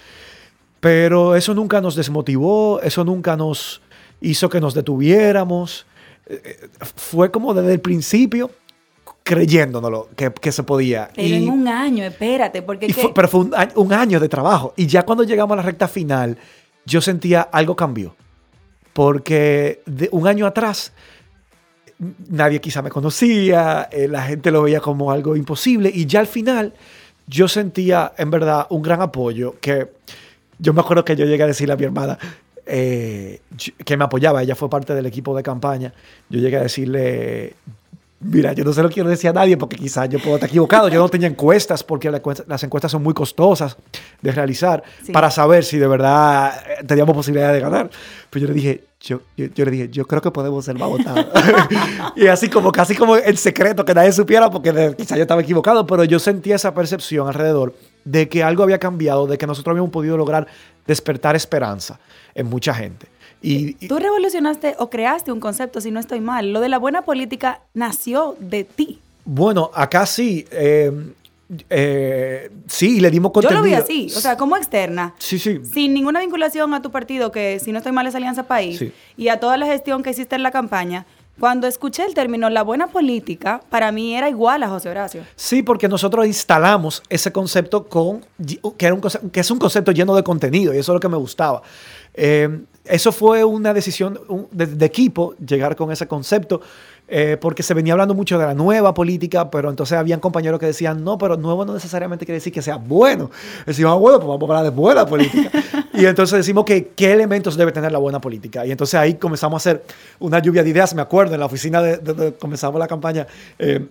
Pero 0.79 1.35
eso 1.35 1.53
nunca 1.53 1.81
nos 1.81 1.95
desmotivó, 1.95 2.81
eso 2.81 3.03
nunca 3.03 3.35
nos 3.35 3.81
hizo 4.21 4.49
que 4.49 4.59
nos 4.59 4.73
detuviéramos. 4.73 5.85
Fue 6.95 7.31
como 7.31 7.53
desde 7.53 7.73
el 7.73 7.81
principio 7.81 8.51
creyéndonos 9.29 10.07
que, 10.15 10.31
que 10.31 10.51
se 10.51 10.63
podía. 10.63 11.11
Pero 11.15 11.35
en 11.35 11.49
un 11.49 11.67
año, 11.67 12.03
espérate, 12.03 12.63
porque... 12.63 12.93
pero 13.13 13.27
fue 13.27 13.41
un 13.75 13.93
año, 13.93 14.19
de 14.19 14.27
trabajo. 14.27 14.73
Y 14.75 14.87
ya 14.87 15.03
cuando 15.03 15.23
llegamos 15.23 15.53
a 15.53 15.57
la 15.57 15.61
recta 15.61 15.87
final, 15.87 16.35
yo 16.85 16.99
sentía 16.99 17.41
algo 17.41 17.75
cambió. 17.75 18.15
Porque 18.91 19.83
de 19.85 20.09
un 20.11 20.27
año 20.27 20.47
atrás, 20.47 20.93
nadie 22.27 22.59
quizá 22.59 22.81
me 22.81 22.89
conocía, 22.89 23.87
eh, 23.91 24.07
la 24.07 24.23
gente 24.23 24.49
lo 24.49 24.63
veía 24.63 24.79
como 24.79 25.11
algo 25.11 25.35
imposible. 25.35 25.91
Y 25.93 26.07
ya 26.07 26.21
al 26.21 26.27
final, 26.27 26.73
yo 27.27 27.47
sentía 27.47 28.13
en 28.17 28.31
verdad 28.31 28.65
un 28.71 28.81
gran 28.81 29.01
apoyo 29.01 29.55
que... 29.61 29.91
Yo 30.57 30.73
me 30.73 30.81
acuerdo 30.81 31.05
que 31.05 31.15
yo 31.15 31.25
llegué 31.25 31.43
a 31.43 31.47
decirle 31.47 31.73
a 31.73 31.77
mi 31.77 31.85
hermana, 31.85 32.17
eh, 32.69 33.41
que 33.83 33.97
me 33.97 34.03
apoyaba, 34.03 34.43
ella 34.43 34.55
fue 34.55 34.69
parte 34.69 34.93
del 34.93 35.05
equipo 35.05 35.35
de 35.35 35.43
campaña, 35.43 35.93
yo 36.29 36.39
llegué 36.39 36.57
a 36.57 36.61
decirle, 36.61 37.55
mira, 38.21 38.53
yo 38.53 38.63
no 38.63 38.73
se 38.73 38.83
lo 38.83 38.89
quiero 38.89 39.09
decir 39.09 39.29
a 39.29 39.33
nadie 39.33 39.57
porque 39.57 39.75
quizás 39.77 40.09
yo 40.09 40.19
puedo 40.19 40.35
estar 40.35 40.49
equivocado, 40.49 40.89
yo 40.89 40.99
no 40.99 41.09
tenía 41.09 41.27
encuestas 41.27 41.83
porque 41.83 42.11
las 42.11 42.63
encuestas 42.63 42.91
son 42.91 43.03
muy 43.03 43.13
costosas 43.13 43.77
de 44.21 44.31
realizar 44.31 44.83
para 45.13 45.31
saber 45.31 45.63
si 45.63 45.77
de 45.77 45.87
verdad 45.87 46.53
eh, 46.67 46.83
teníamos 46.85 47.15
posibilidad 47.15 47.53
de 47.53 47.59
ganar. 47.59 47.89
Pero 48.29 48.45
yo 48.45 48.47
le 48.49 48.53
dije, 48.53 48.83
yo, 48.99 49.21
yo, 49.37 49.65
le 49.65 49.71
dije, 49.71 49.89
yo 49.89 50.05
creo 50.05 50.21
que 50.21 50.31
podemos 50.31 50.65
ser 50.65 50.77
más 50.77 50.89
votados. 50.89 51.27
y 52.15 52.27
así 52.27 52.49
como 52.49 52.71
casi 52.71 52.95
como 52.95 53.15
en 53.15 53.37
secreto, 53.37 53.85
que 53.85 53.93
nadie 53.93 54.11
supiera 54.11 54.49
porque 54.49 54.93
quizás 54.97 55.17
yo 55.17 55.23
estaba 55.23 55.41
equivocado, 55.41 55.87
pero 55.87 56.03
yo 56.03 56.19
sentía 56.19 56.55
esa 56.55 56.73
percepción 56.73 57.27
alrededor 57.27 57.73
de 58.09 58.27
que 58.27 58.43
algo 58.43 58.63
había 58.63 58.79
cambiado, 58.79 59.27
de 59.27 59.37
que 59.37 59.45
nosotros 59.45 59.71
habíamos 59.73 59.91
podido 59.91 60.17
lograr 60.17 60.47
despertar 60.87 61.35
esperanza 61.35 61.99
en 62.33 62.47
mucha 62.47 62.73
gente. 62.73 63.07
Y, 63.41 63.73
Tú 63.87 63.99
revolucionaste 63.99 64.75
o 64.79 64.89
creaste 64.89 65.31
un 65.31 65.39
concepto, 65.39 65.79
si 65.79 65.91
no 65.91 65.99
estoy 65.99 66.19
mal. 66.19 66.51
Lo 66.51 66.59
de 66.59 66.69
la 66.69 66.79
buena 66.79 67.03
política 67.03 67.61
nació 67.73 68.35
de 68.39 68.63
ti. 68.63 68.99
Bueno, 69.23 69.69
acá 69.73 70.05
sí. 70.05 70.45
Eh, 70.51 70.91
eh, 71.69 72.51
sí, 72.67 72.99
le 72.99 73.11
dimos 73.11 73.31
contenido. 73.31 73.61
Yo 73.61 73.63
lo 73.63 73.69
vi 73.69 73.75
así, 73.75 74.07
o 74.15 74.19
sea, 74.19 74.35
como 74.35 74.57
externa. 74.57 75.13
Sí, 75.19 75.39
sí. 75.39 75.59
Sin 75.63 75.93
ninguna 75.93 76.19
vinculación 76.19 76.73
a 76.73 76.81
tu 76.81 76.91
partido, 76.91 77.31
que 77.31 77.59
si 77.59 77.71
no 77.71 77.77
estoy 77.77 77.91
mal 77.91 78.07
es 78.07 78.15
Alianza 78.15 78.43
País, 78.43 78.83
y 79.17 79.27
a 79.29 79.39
toda 79.39 79.57
la 79.57 79.65
gestión 79.67 80.03
que 80.03 80.09
hiciste 80.09 80.35
en 80.35 80.43
la 80.43 80.51
campaña. 80.51 81.05
Cuando 81.39 81.67
escuché 81.67 82.05
el 82.05 82.13
término 82.13 82.49
la 82.49 82.63
buena 82.63 82.87
política, 82.87 83.61
para 83.69 83.91
mí 83.91 84.15
era 84.15 84.29
igual 84.29 84.61
a 84.63 84.69
José 84.69 84.89
Horacio. 84.89 85.23
Sí, 85.35 85.63
porque 85.63 85.87
nosotros 85.87 86.27
instalamos 86.27 87.01
ese 87.09 87.31
concepto 87.31 87.87
con 87.87 88.25
que, 88.77 88.85
era 88.85 88.93
un, 88.93 89.01
que 89.31 89.39
es 89.39 89.51
un 89.51 89.59
concepto 89.59 89.91
lleno 89.91 90.15
de 90.15 90.23
contenido 90.23 90.73
y 90.73 90.77
eso 90.77 90.91
es 90.91 90.95
lo 90.95 90.99
que 90.99 91.09
me 91.09 91.17
gustaba. 91.17 91.61
Eh, 92.13 92.59
eso 92.85 93.11
fue 93.11 93.43
una 93.43 93.73
decisión 93.73 94.19
de, 94.51 94.85
equipo, 94.85 95.35
llegar 95.35 95.75
con 95.75 95.91
ese 95.91 96.07
concepto, 96.07 96.61
eh, 97.09 97.37
porque 97.39 97.63
se 97.63 97.73
venía 97.73 97.93
hablando 97.93 98.13
mucho 98.13 98.37
de 98.37 98.45
la 98.45 98.53
nueva 98.53 98.93
política, 98.93 99.49
pero 99.49 99.69
entonces 99.69 99.97
habían 99.97 100.19
compañeros 100.19 100.59
que 100.59 100.67
decían, 100.67 101.03
no, 101.03 101.17
pero 101.17 101.37
nuevo 101.37 101.65
no 101.65 101.73
necesariamente 101.73 102.25
quiere 102.25 102.37
decir 102.37 102.53
que 102.53 102.61
sea 102.61 102.75
bueno. 102.75 103.31
Decimos, 103.65 103.93
ah, 103.93 103.95
bueno, 103.95 104.19
pues 104.19 104.27
vamos 104.27 104.49
a 104.49 104.57
hablar 104.57 104.63
de 104.71 104.77
buena 104.77 105.05
política. 105.05 105.49
y 105.93 106.05
entonces 106.05 106.37
decimos 106.37 106.65
que 106.65 106.89
qué 106.95 107.11
elementos 107.11 107.57
debe 107.57 107.71
tener 107.71 107.91
la 107.91 107.99
buena 107.99 108.21
política. 108.21 108.65
Y 108.65 108.71
entonces 108.71 108.95
ahí 108.95 109.15
comenzamos 109.15 109.55
a 109.55 109.69
hacer 109.69 109.83
una 110.19 110.39
lluvia 110.39 110.63
de 110.63 110.69
ideas, 110.69 110.93
me 110.93 111.01
acuerdo, 111.01 111.33
en 111.33 111.39
la 111.39 111.45
oficina 111.45 111.81
de, 111.81 111.97
donde 111.97 112.33
comenzamos 112.33 112.79
la 112.79 112.87
campaña. 112.87 113.25
Eh, 113.57 113.87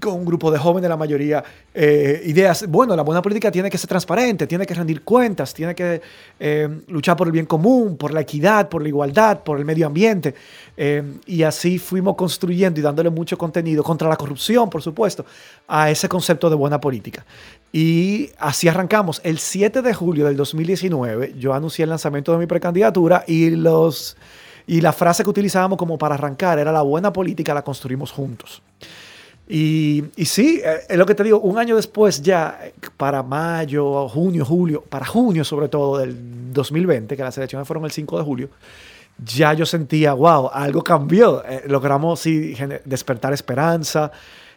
con 0.00 0.14
un 0.14 0.24
grupo 0.24 0.50
de 0.50 0.58
jóvenes, 0.58 0.88
la 0.88 0.96
mayoría, 0.96 1.44
eh, 1.72 2.22
ideas. 2.24 2.66
Bueno, 2.66 2.96
la 2.96 3.02
buena 3.02 3.22
política 3.22 3.50
tiene 3.50 3.70
que 3.70 3.78
ser 3.78 3.88
transparente, 3.88 4.46
tiene 4.46 4.66
que 4.66 4.74
rendir 4.74 5.02
cuentas, 5.02 5.54
tiene 5.54 5.74
que 5.74 6.00
eh, 6.40 6.80
luchar 6.88 7.16
por 7.16 7.28
el 7.28 7.32
bien 7.32 7.46
común, 7.46 7.96
por 7.96 8.12
la 8.12 8.22
equidad, 8.22 8.68
por 8.68 8.82
la 8.82 8.88
igualdad, 8.88 9.42
por 9.42 9.58
el 9.58 9.64
medio 9.64 9.86
ambiente. 9.86 10.34
Eh, 10.76 11.02
y 11.26 11.42
así 11.42 11.78
fuimos 11.78 12.16
construyendo 12.16 12.80
y 12.80 12.82
dándole 12.82 13.10
mucho 13.10 13.36
contenido 13.38 13.84
contra 13.84 14.08
la 14.08 14.16
corrupción, 14.16 14.68
por 14.70 14.82
supuesto, 14.82 15.24
a 15.68 15.90
ese 15.90 16.08
concepto 16.08 16.48
de 16.50 16.56
buena 16.56 16.80
política. 16.80 17.24
Y 17.72 18.30
así 18.38 18.66
arrancamos. 18.66 19.20
El 19.22 19.38
7 19.38 19.82
de 19.82 19.94
julio 19.94 20.26
del 20.26 20.36
2019, 20.36 21.34
yo 21.38 21.54
anuncié 21.54 21.84
el 21.84 21.90
lanzamiento 21.90 22.32
de 22.32 22.38
mi 22.38 22.46
precandidatura 22.46 23.24
y 23.26 23.50
los... 23.50 24.16
Y 24.66 24.80
la 24.82 24.92
frase 24.92 25.24
que 25.24 25.30
utilizábamos 25.30 25.78
como 25.78 25.98
para 25.98 26.14
arrancar 26.14 26.58
era 26.60 26.70
la 26.70 26.82
buena 26.82 27.12
política 27.12 27.52
la 27.52 27.62
construimos 27.62 28.12
juntos. 28.12 28.62
Y, 29.52 30.04
sí, 30.26 30.62
eh, 30.64 30.82
es 30.88 30.96
lo 30.96 31.04
que 31.04 31.16
te 31.16 31.24
digo, 31.24 31.40
un 31.40 31.58
año 31.58 31.74
después 31.74 32.22
ya, 32.22 32.70
para 32.96 33.24
mayo, 33.24 34.08
junio, 34.08 34.44
julio, 34.44 34.84
para 34.88 35.04
junio 35.04 35.42
sobre 35.42 35.68
todo 35.68 35.98
del 35.98 36.52
2020, 36.52 37.16
que 37.16 37.22
las 37.24 37.36
elecciones 37.36 37.66
fueron 37.66 37.84
el 37.84 37.90
5 37.90 38.18
de 38.18 38.24
julio, 38.24 38.48
ya 39.18 39.52
yo 39.54 39.66
sentía, 39.66 40.12
wow, 40.12 40.50
algo 40.52 40.84
cambió. 40.84 41.42
Eh, 41.44 41.64
logramos 41.66 42.20
sí, 42.20 42.54
despertar 42.84 43.32
esperanza, 43.32 44.12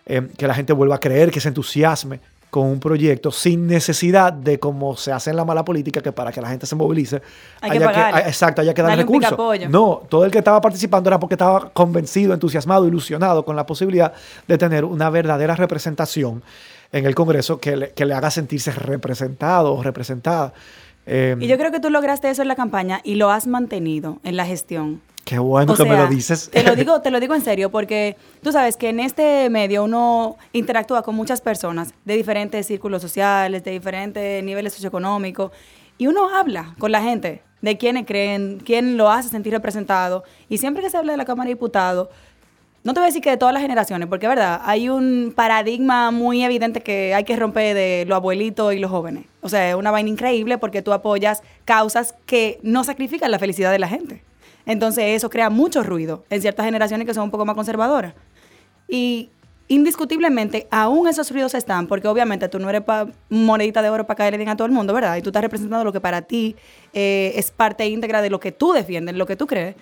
eh, 0.06 0.28
que 0.38 0.46
la 0.46 0.54
gente 0.54 0.74
vuelva 0.74 0.96
a 0.96 1.00
creer, 1.00 1.32
que 1.32 1.42
se 1.42 1.48
entusiasme 1.48 2.20
con 2.54 2.68
un 2.68 2.80
proyecto 2.80 3.32
sin 3.32 3.66
necesidad 3.66 4.32
de 4.32 4.60
como 4.60 4.96
se 4.96 5.12
hace 5.12 5.32
en 5.32 5.38
la 5.38 5.44
mala 5.44 5.66
política, 5.66 6.02
que 6.02 6.12
para 6.12 6.32
que 6.32 6.40
la 6.40 6.50
gente 6.50 6.68
se 6.68 6.76
movilice, 6.76 7.20
hay 7.60 7.72
que, 7.72 7.80
pagar. 7.80 8.28
exacto, 8.28 8.62
haya 8.62 8.76
que 8.76 8.84
dar 8.84 8.96
recursos. 8.96 9.36
No, 9.70 10.04
todo 10.08 10.24
el 10.24 10.30
que 10.30 10.38
estaba 10.38 10.62
participando 10.62 11.10
era 11.10 11.20
porque 11.20 11.34
estaba 11.34 11.72
convencido, 11.72 12.32
entusiasmado, 12.32 12.88
ilusionado 12.88 13.44
con 13.44 13.56
la 13.56 13.66
posibilidad 13.66 14.14
de 14.48 14.58
tener 14.60 14.86
una 14.86 15.10
verdadera 15.10 15.56
representación 15.56 16.44
en 16.92 17.08
el 17.08 17.16
Congreso 17.16 17.60
que 17.60 17.76
le, 17.76 17.90
que 17.90 18.06
le 18.06 18.14
haga 18.14 18.30
sentirse 18.30 18.72
representado 18.72 19.74
o 19.74 19.82
representada. 19.82 20.54
Eh, 21.08 21.36
y 21.40 21.48
yo 21.48 21.58
creo 21.58 21.72
que 21.72 21.80
tú 21.80 21.90
lograste 21.90 22.30
eso 22.30 22.44
en 22.44 22.50
la 22.50 22.56
campaña 22.56 23.02
y 23.04 23.16
lo 23.16 23.32
has 23.32 23.48
mantenido 23.48 24.20
en 24.24 24.38
la 24.38 24.46
gestión. 24.46 25.02
Qué 25.26 25.40
bueno 25.40 25.76
que 25.76 25.86
me 25.86 25.98
lo 25.98 26.08
dices. 26.08 26.50
Te 26.52 26.64
lo 26.64 26.76
digo, 26.76 27.02
te 27.04 27.12
lo 27.12 27.20
digo 27.20 27.34
en 27.36 27.42
serio, 27.42 27.72
porque 27.72 28.18
tú 28.42 28.52
sabes 28.52 28.78
que 28.78 28.90
en 28.90 29.00
este 29.00 29.50
medio 29.50 29.84
uno 29.84 30.38
interactúa 30.52 31.02
con 31.02 31.16
muchas 31.16 31.42
personas 31.42 31.94
de 32.06 32.16
diferentes 32.16 32.68
círculos 32.68 33.02
sociales, 33.02 33.64
de 33.64 33.72
diferentes 33.72 34.44
niveles 34.44 34.74
socioeconómicos, 34.74 35.52
y 35.98 36.08
uno 36.08 36.30
habla 36.30 36.76
con 36.80 36.92
la 36.92 37.02
gente 37.02 37.42
de 37.62 37.78
quiénes 37.78 38.06
creen, 38.06 38.62
quién 38.64 38.98
lo 38.98 39.10
hace 39.10 39.30
sentir 39.30 39.54
representado. 39.54 40.24
Y 40.50 40.58
siempre 40.58 40.84
que 40.84 40.90
se 40.90 40.98
habla 40.98 41.14
de 41.14 41.18
la 41.18 41.26
Cámara 41.26 41.48
de 41.48 41.54
Diputados, 41.54 42.10
no 42.84 42.94
te 42.94 43.00
voy 43.00 43.06
a 43.06 43.08
decir 43.08 43.22
que 43.22 43.30
de 43.30 43.38
todas 43.38 43.54
las 43.54 43.62
generaciones, 43.62 44.10
porque 44.10 44.26
es 44.26 44.30
verdad, 44.30 44.62
hay 44.66 44.90
un 44.90 45.32
paradigma 45.34 46.12
muy 46.12 46.44
evidente 46.44 46.82
que 46.82 47.14
hay 47.14 47.24
que 47.24 47.38
romper 47.38 47.74
de 47.74 48.04
los 48.06 48.18
abuelitos 48.18 48.74
y 48.74 48.80
los 48.80 48.92
jóvenes. 48.92 49.24
O 49.42 49.48
sea, 49.48 49.70
es 49.70 49.76
una 49.76 49.92
vaina 49.92 50.10
increíble 50.10 50.58
porque 50.58 50.82
tú 50.82 50.92
apoyas 50.92 51.44
causas 51.64 52.14
que 52.26 52.60
no 52.62 52.84
sacrifican 52.84 53.32
la 53.32 53.40
felicidad 53.40 53.72
de 53.72 53.80
la 53.80 53.88
gente. 53.88 54.22
Entonces 54.66 55.04
eso 55.16 55.30
crea 55.30 55.50
mucho 55.50 55.84
ruido 55.84 56.24
en 56.30 56.42
ciertas 56.42 56.66
generaciones 56.66 57.06
que 57.06 57.14
son 57.14 57.26
un 57.26 57.32
poco 57.32 57.46
más 57.46 57.56
conservadoras. 57.56 58.14
Y 58.88 59.30
indiscutiblemente, 59.68 60.68
aún 60.72 61.08
esos 61.08 61.32
ruidos 61.32 61.54
están, 61.54 61.88
porque 61.88 62.08
obviamente 62.08 62.48
tú 62.50 62.60
no 62.60 62.70
eres 62.70 62.84
monedita 63.30 63.82
de 63.82 63.90
oro 63.90 64.06
para 64.06 64.18
caerle 64.18 64.38
bien 64.38 64.50
a 64.50 64.58
todo 64.58 64.66
el 64.66 64.72
mundo, 64.72 64.94
¿verdad? 64.94 65.16
Y 65.18 65.22
tú 65.22 65.30
estás 65.30 65.42
representando 65.42 65.84
lo 65.84 65.94
que 65.94 66.02
para 66.02 66.22
ti 66.22 66.56
eh, 66.94 67.34
es 67.36 67.52
parte 67.52 67.88
íntegra 67.88 68.22
de 68.22 68.30
lo 68.30 68.40
que 68.40 68.52
tú 68.52 68.74
defiendes, 68.74 69.16
lo 69.16 69.26
que 69.26 69.36
tú 69.36 69.48
crees. 69.48 69.76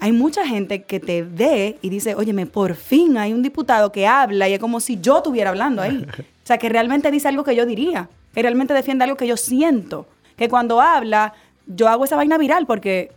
Hay 0.00 0.12
mucha 0.12 0.46
gente 0.46 0.82
que 0.82 1.00
te 1.00 1.22
ve 1.22 1.76
y 1.82 1.88
dice, 1.88 2.14
óyeme, 2.14 2.46
por 2.46 2.74
fin 2.74 3.18
hay 3.18 3.32
un 3.32 3.42
diputado 3.42 3.90
que 3.90 4.06
habla 4.06 4.48
y 4.48 4.54
es 4.54 4.60
como 4.60 4.78
si 4.80 5.00
yo 5.00 5.18
estuviera 5.18 5.50
hablando 5.50 5.82
ahí. 5.82 6.06
O 6.38 6.48
sea, 6.48 6.56
que 6.56 6.70
realmente 6.70 7.10
dice 7.10 7.28
algo 7.28 7.44
que 7.44 7.54
yo 7.54 7.66
diría, 7.66 8.08
que 8.32 8.40
realmente 8.40 8.72
defiende 8.72 9.04
algo 9.04 9.18
que 9.18 9.26
yo 9.26 9.36
siento, 9.36 10.06
que 10.34 10.48
cuando 10.48 10.80
habla, 10.80 11.34
yo 11.66 11.88
hago 11.88 12.06
esa 12.06 12.16
vaina 12.16 12.38
viral 12.38 12.64
porque 12.66 13.12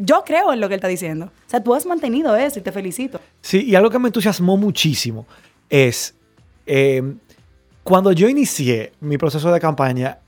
yo 0.00 0.22
creo 0.24 0.52
en 0.52 0.60
lo 0.60 0.68
que 0.68 0.74
él 0.74 0.78
está 0.78 0.88
diciendo. 0.88 1.26
O 1.26 1.50
sea, 1.50 1.62
tú 1.62 1.74
has 1.74 1.86
mantenido 1.86 2.34
eso 2.36 2.58
y 2.58 2.62
te 2.62 2.72
felicito. 2.72 3.20
Sí, 3.40 3.64
y 3.64 3.74
algo 3.74 3.90
que 3.90 3.98
me 3.98 4.08
entusiasmó 4.08 4.56
muchísimo 4.56 5.26
es 5.68 6.14
eh, 6.66 7.02
cuando 7.82 8.12
yo 8.12 8.28
inicié 8.28 8.92
mi 9.00 9.18
proceso 9.18 9.52
de 9.52 9.60
campaña, 9.60 10.18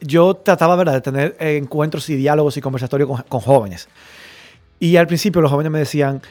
yo 0.00 0.34
trataba 0.34 0.76
¿verdad? 0.76 0.94
de 0.94 1.00
tener 1.00 1.36
encuentros 1.40 2.08
y 2.10 2.16
diálogos 2.16 2.56
y 2.56 2.60
conversatorios 2.60 3.22
con, 3.28 3.40
jóvenes. 3.40 3.88
Y 4.78 4.96
al 4.96 5.06
principio 5.06 5.40
los 5.40 5.50
jóvenes 5.50 5.72
me 5.72 5.78
decían, 5.80 6.22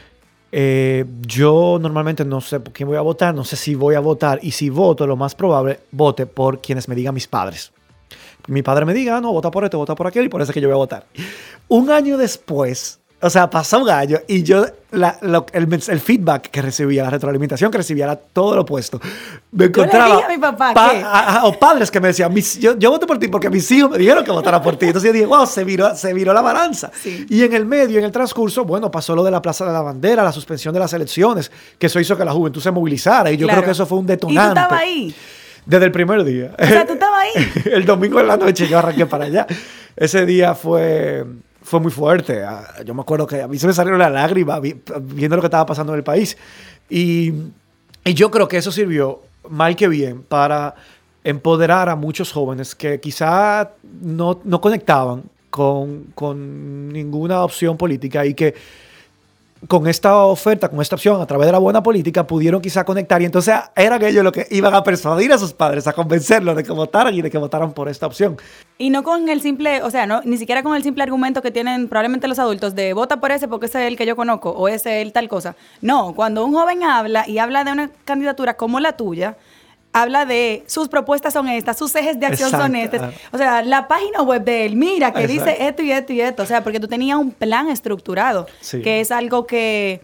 eh, 0.51 1.05
yo 1.25 1.77
normalmente 1.81 2.25
no 2.25 2.41
sé 2.41 2.59
por 2.59 2.73
quién 2.73 2.87
voy 2.87 2.97
a 2.97 3.01
votar, 3.01 3.33
no 3.33 3.43
sé 3.43 3.55
si 3.55 3.75
voy 3.75 3.95
a 3.95 3.99
votar 3.99 4.39
y 4.41 4.51
si 4.51 4.69
voto, 4.69 5.07
lo 5.07 5.15
más 5.15 5.35
probable, 5.35 5.79
vote 5.91 6.25
por 6.25 6.61
quienes 6.61 6.87
me 6.87 6.95
digan 6.95 7.13
mis 7.13 7.27
padres 7.27 7.71
mi 8.47 8.61
padre 8.61 8.85
me 8.85 8.93
diga, 8.93 9.17
ah, 9.17 9.21
no, 9.21 9.31
vota 9.31 9.51
por 9.51 9.63
esto, 9.63 9.77
vota 9.77 9.95
por 9.95 10.07
aquel, 10.07 10.25
y 10.25 10.29
por 10.29 10.41
eso 10.41 10.51
es 10.51 10.53
que 10.53 10.61
yo 10.61 10.67
voy 10.67 10.75
a 10.75 10.77
votar. 10.77 11.05
Un 11.67 11.89
año 11.89 12.17
después, 12.17 13.01
o 13.23 13.29
sea, 13.29 13.49
pasó 13.49 13.79
un 13.79 13.89
año 13.89 14.17
y 14.27 14.41
yo, 14.41 14.65
el, 14.91 16.01
feedback 16.01 16.49
que 16.49 16.59
recibía, 16.59 17.03
la 17.03 17.11
retroalimentación 17.11 17.69
que 17.69 17.77
recibía 17.77 18.05
era 18.05 18.15
todo 18.15 18.55
lo 18.55 18.61
opuesto. 18.63 18.99
Me 19.51 19.65
encontraba. 19.65 20.25
a 20.25 20.27
mi 20.27 20.39
papá. 20.39 21.41
o 21.43 21.53
padres 21.53 21.91
que 21.91 21.99
me 21.99 22.07
decían, 22.07 22.33
yo, 22.59 22.77
yo 22.79 22.89
voté 22.89 23.05
por 23.05 23.19
ti 23.19 23.27
porque 23.27 23.51
mis 23.51 23.69
hijos 23.71 23.91
me 23.91 23.99
dijeron 23.99 24.23
que 24.23 24.31
votara 24.31 24.59
por 24.59 24.75
ti. 24.75 24.87
Entonces 24.87 25.09
yo 25.09 25.13
dije, 25.13 25.27
wow, 25.27 25.45
se 25.45 25.63
viró, 25.63 25.95
se 25.95 26.13
viró 26.15 26.33
la 26.33 26.41
balanza. 26.41 26.89
Y 27.05 27.43
en 27.43 27.53
el 27.53 27.67
medio, 27.67 27.99
en 27.99 28.05
el 28.05 28.11
transcurso, 28.11 28.65
bueno, 28.65 28.89
pasó 28.89 29.15
lo 29.15 29.23
de 29.23 29.29
la 29.29 29.41
Plaza 29.41 29.65
de 29.65 29.71
la 29.73 29.81
Bandera, 29.81 30.23
la 30.23 30.31
suspensión 30.31 30.73
de 30.73 30.79
las 30.79 30.91
elecciones, 30.93 31.51
que 31.77 31.85
eso 31.85 31.99
hizo 31.99 32.17
que 32.17 32.25
la 32.25 32.31
juventud 32.33 32.59
se 32.59 32.71
movilizara. 32.71 33.31
Y 33.31 33.37
yo 33.37 33.47
creo 33.47 33.63
que 33.63 33.71
eso 33.71 33.85
fue 33.85 33.99
un 33.99 34.07
detonante. 34.07 34.41
¿Y 34.41 34.53
tú 34.55 34.59
estabas 34.59 34.81
ahí? 34.81 35.15
Desde 35.63 35.85
el 35.85 35.91
primer 35.91 36.23
día. 36.23 36.55
O 36.57 36.65
sea, 36.65 36.87
tú 36.87 36.93
estabas 36.93 37.10
el 37.71 37.85
domingo 37.85 38.19
en 38.19 38.27
la 38.27 38.37
noche 38.37 38.67
yo 38.67 38.79
arranqué 38.79 39.05
para 39.05 39.25
allá. 39.25 39.47
Ese 39.95 40.25
día 40.25 40.55
fue, 40.55 41.25
fue 41.61 41.79
muy 41.79 41.91
fuerte. 41.91 42.43
Ah, 42.43 42.83
yo 42.85 42.93
me 42.93 43.01
acuerdo 43.01 43.27
que 43.27 43.41
a 43.41 43.47
mí 43.47 43.57
se 43.57 43.67
me 43.67 43.73
salieron 43.73 43.99
las 43.99 44.11
lágrimas 44.11 44.61
viendo 44.61 45.35
lo 45.35 45.41
que 45.41 45.47
estaba 45.47 45.65
pasando 45.65 45.93
en 45.93 45.99
el 45.99 46.03
país. 46.03 46.37
Y, 46.89 47.33
y 48.03 48.13
yo 48.13 48.31
creo 48.31 48.47
que 48.47 48.57
eso 48.57 48.71
sirvió, 48.71 49.21
mal 49.49 49.75
que 49.75 49.87
bien, 49.87 50.23
para 50.23 50.75
empoderar 51.23 51.89
a 51.89 51.95
muchos 51.95 52.31
jóvenes 52.31 52.73
que 52.75 52.99
quizá 52.99 53.71
no, 54.01 54.39
no 54.43 54.59
conectaban 54.59 55.23
con, 55.49 56.05
con 56.15 56.89
ninguna 56.89 57.43
opción 57.43 57.77
política 57.77 58.25
y 58.25 58.33
que 58.33 58.55
con 59.67 59.87
esta 59.87 60.25
oferta, 60.25 60.69
con 60.69 60.81
esta 60.81 60.95
opción, 60.95 61.21
a 61.21 61.25
través 61.25 61.45
de 61.45 61.51
la 61.51 61.59
buena 61.59 61.83
política, 61.83 62.25
pudieron 62.25 62.61
quizá 62.61 62.83
conectar 62.83 63.21
y 63.21 63.25
entonces 63.25 63.55
eran 63.75 64.03
ellos 64.03 64.23
los 64.23 64.33
que 64.33 64.47
iban 64.51 64.73
a 64.73 64.83
persuadir 64.83 65.31
a 65.33 65.37
sus 65.37 65.53
padres, 65.53 65.85
a 65.87 65.93
convencerlos 65.93 66.55
de 66.55 66.63
que 66.63 66.71
votaran 66.71 67.13
y 67.13 67.21
de 67.21 67.29
que 67.29 67.37
votaran 67.37 67.71
por 67.73 67.87
esta 67.87 68.07
opción. 68.07 68.37
Y 68.77 68.89
no 68.89 69.03
con 69.03 69.29
el 69.29 69.41
simple, 69.41 69.83
o 69.83 69.91
sea, 69.91 70.05
no, 70.05 70.21
ni 70.23 70.37
siquiera 70.37 70.63
con 70.63 70.75
el 70.75 70.83
simple 70.83 71.03
argumento 71.03 71.41
que 71.41 71.51
tienen 71.51 71.87
probablemente 71.87 72.27
los 72.27 72.39
adultos 72.39 72.73
de 72.73 72.93
vota 72.93 73.19
por 73.19 73.31
ese 73.31 73.47
porque 73.47 73.67
ese 73.67 73.83
es 73.83 73.87
el 73.87 73.97
que 73.97 74.05
yo 74.05 74.15
conozco 74.15 74.49
o 74.49 74.67
ese 74.67 74.99
es 74.99 75.05
el 75.05 75.13
tal 75.13 75.29
cosa. 75.29 75.55
No, 75.81 76.13
cuando 76.15 76.43
un 76.43 76.53
joven 76.53 76.83
habla 76.83 77.27
y 77.27 77.37
habla 77.37 77.63
de 77.63 77.71
una 77.71 77.91
candidatura 78.05 78.55
como 78.55 78.79
la 78.79 78.97
tuya, 78.97 79.37
habla 79.93 80.25
de 80.25 80.63
sus 80.67 80.87
propuestas 80.87 81.33
son 81.33 81.47
estas, 81.47 81.77
sus 81.77 81.93
ejes 81.95 82.19
de 82.19 82.25
acción 82.25 82.51
son 82.51 82.75
estos. 82.75 83.01
O 83.31 83.37
sea, 83.37 83.61
la 83.63 83.87
página 83.87 84.21
web 84.21 84.43
de 84.43 84.65
él, 84.65 84.75
mira, 84.75 85.11
que 85.11 85.27
dice 85.27 85.67
esto 85.67 85.81
y 85.83 85.91
esto 85.91 86.13
y 86.13 86.21
esto. 86.21 86.43
O 86.43 86.45
sea, 86.45 86.63
porque 86.63 86.79
tú 86.79 86.87
tenías 86.87 87.17
un 87.17 87.31
plan 87.31 87.69
estructurado, 87.69 88.47
que 88.71 89.01
es 89.01 89.11
algo 89.11 89.45
que 89.45 90.01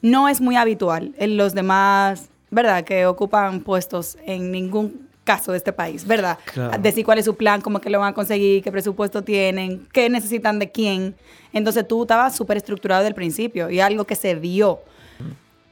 no 0.00 0.28
es 0.28 0.40
muy 0.40 0.56
habitual 0.56 1.12
en 1.18 1.36
los 1.36 1.54
demás, 1.54 2.28
¿verdad? 2.50 2.84
Que 2.84 3.06
ocupan 3.06 3.60
puestos 3.60 4.16
en 4.24 4.50
ningún 4.50 5.08
caso 5.24 5.52
de 5.52 5.58
este 5.58 5.74
país, 5.74 6.06
¿verdad? 6.06 6.38
Decir 6.80 7.04
cuál 7.04 7.18
es 7.18 7.26
su 7.26 7.36
plan, 7.36 7.60
cómo 7.60 7.80
que 7.80 7.90
lo 7.90 7.98
van 7.98 8.10
a 8.10 8.14
conseguir, 8.14 8.62
qué 8.62 8.72
presupuesto 8.72 9.22
tienen, 9.22 9.86
qué 9.92 10.08
necesitan 10.08 10.58
de 10.58 10.70
quién. 10.70 11.16
Entonces 11.52 11.86
tú 11.86 12.02
estabas 12.02 12.34
súper 12.34 12.56
estructurado 12.56 13.02
desde 13.02 13.08
el 13.08 13.14
principio 13.14 13.68
y 13.68 13.80
algo 13.80 14.04
que 14.04 14.14
se 14.14 14.34
vio. 14.34 14.80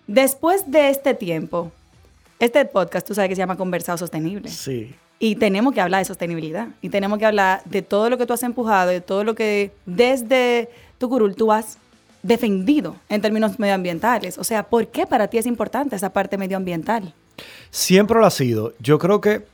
Después 0.07 0.71
de 0.71 0.91
este 0.91 1.15
tiempo, 1.15 1.73
este 2.39 2.65
podcast, 2.65 3.07
tú 3.07 3.15
sabes 3.15 3.29
que 3.29 3.37
se 3.37 3.41
llama 3.41 3.57
Conversado 3.57 3.99
Sostenible. 3.99 4.49
Sí. 4.49 4.95
Y 5.19 5.37
tenemos 5.37 5.73
que 5.73 5.81
hablar 5.81 6.01
de 6.01 6.05
sostenibilidad. 6.05 6.69
Y 6.83 6.91
tenemos 6.91 7.19
que 7.19 7.27
hablar 7.27 7.63
de 7.65 7.83
todo 7.83 8.11
lo 8.11 8.19
que 8.19 8.27
tú 8.27 8.35
has 8.35 8.43
empujado, 8.43 8.91
de 8.91 9.01
todo 9.01 9.25
lo 9.25 9.35
que 9.35 9.73
desde 9.87 10.69
tu 10.99 11.09
curul 11.09 11.35
tú 11.35 11.53
has 11.53 11.79
defendido 12.23 12.97
en 13.09 13.23
términos 13.23 13.59
medioambientales. 13.59 14.37
O 14.39 14.45
sea, 14.45 14.65
¿por 14.65 14.89
qué 14.89 15.07
para 15.07 15.29
ti 15.29 15.39
es 15.39 15.47
importante 15.47 15.97
esa 15.97 16.13
parte 16.13 16.37
medioambiental? 16.37 17.15
Siempre 17.71 18.19
lo 18.19 18.27
ha 18.27 18.31
sido. 18.31 18.75
Yo 18.79 18.99
creo 18.99 19.21
que, 19.21 19.45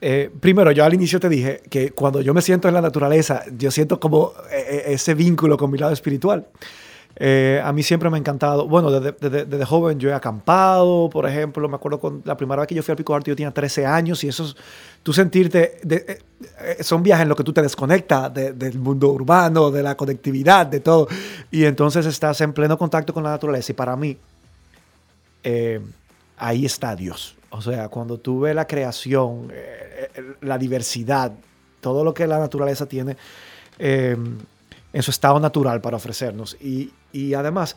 eh, 0.00 0.30
primero, 0.40 0.72
yo 0.72 0.84
al 0.84 0.92
inicio 0.92 1.20
te 1.20 1.28
dije 1.28 1.62
que 1.70 1.92
cuando 1.92 2.20
yo 2.20 2.34
me 2.34 2.42
siento 2.42 2.68
en 2.68 2.74
la 2.74 2.80
naturaleza, 2.80 3.44
yo 3.56 3.70
siento 3.70 4.00
como 4.00 4.32
eh, 4.50 4.66
eh, 4.68 4.82
ese 4.88 5.14
vínculo 5.14 5.56
con 5.56 5.70
mi 5.70 5.78
lado 5.78 5.92
espiritual. 5.92 6.46
Eh, 7.16 7.60
a 7.62 7.72
mí 7.72 7.82
siempre 7.82 8.08
me 8.08 8.16
ha 8.16 8.20
encantado. 8.20 8.66
Bueno, 8.66 8.90
desde, 8.90 9.64
joven 9.64 9.98
yo 9.98 10.08
he 10.08 10.14
acampado, 10.14 11.10
por 11.10 11.28
ejemplo. 11.28 11.68
Me 11.68 11.76
acuerdo 11.76 12.00
con 12.00 12.22
la 12.24 12.36
primera 12.36 12.60
vez 12.60 12.68
que 12.68 12.74
yo 12.74 12.82
fui 12.82 12.92
al 12.92 12.96
Pico 12.96 13.14
Arte, 13.14 13.30
yo 13.30 13.36
tenía 13.36 13.50
13 13.50 13.86
años 13.86 14.22
y 14.24 14.28
eso 14.28 14.44
es, 14.44 14.56
tú 15.02 15.12
sentirte. 15.12 15.80
Eh, 15.88 16.18
eh, 16.60 16.82
son 16.82 17.02
viajes 17.02 17.22
en 17.22 17.28
los 17.28 17.36
que 17.36 17.44
tú 17.44 17.52
te 17.52 17.62
desconectas 17.62 18.32
del 18.32 18.78
mundo 18.78 19.08
urbano, 19.10 19.70
de 19.70 19.82
la 19.82 19.96
conectividad, 19.96 20.66
de 20.66 20.80
todo. 20.80 21.08
Y 21.50 21.64
entonces 21.64 22.06
estás 22.06 22.40
en 22.40 22.52
pleno 22.52 22.78
contacto 22.78 23.12
con 23.12 23.22
la 23.22 23.30
naturaleza. 23.30 23.72
Y 23.72 23.74
para 23.74 23.96
mí, 23.96 24.16
ahí 26.36 26.64
está 26.64 26.96
Dios. 26.96 27.36
O 27.50 27.60
sea, 27.60 27.88
cuando 27.88 28.18
tú 28.18 28.40
ves 28.40 28.54
la 28.54 28.66
creación, 28.66 29.50
eh, 29.52 30.08
eh, 30.14 30.22
la 30.42 30.56
diversidad, 30.56 31.32
todo 31.80 32.04
lo 32.04 32.14
que 32.14 32.26
la 32.26 32.38
naturaleza 32.38 32.86
tiene 32.86 33.16
eh, 33.78 34.16
en 34.92 35.02
su 35.02 35.10
estado 35.10 35.38
natural 35.40 35.80
para 35.80 35.96
ofrecernos. 35.96 36.56
Y, 36.60 36.92
y 37.12 37.34
además, 37.34 37.76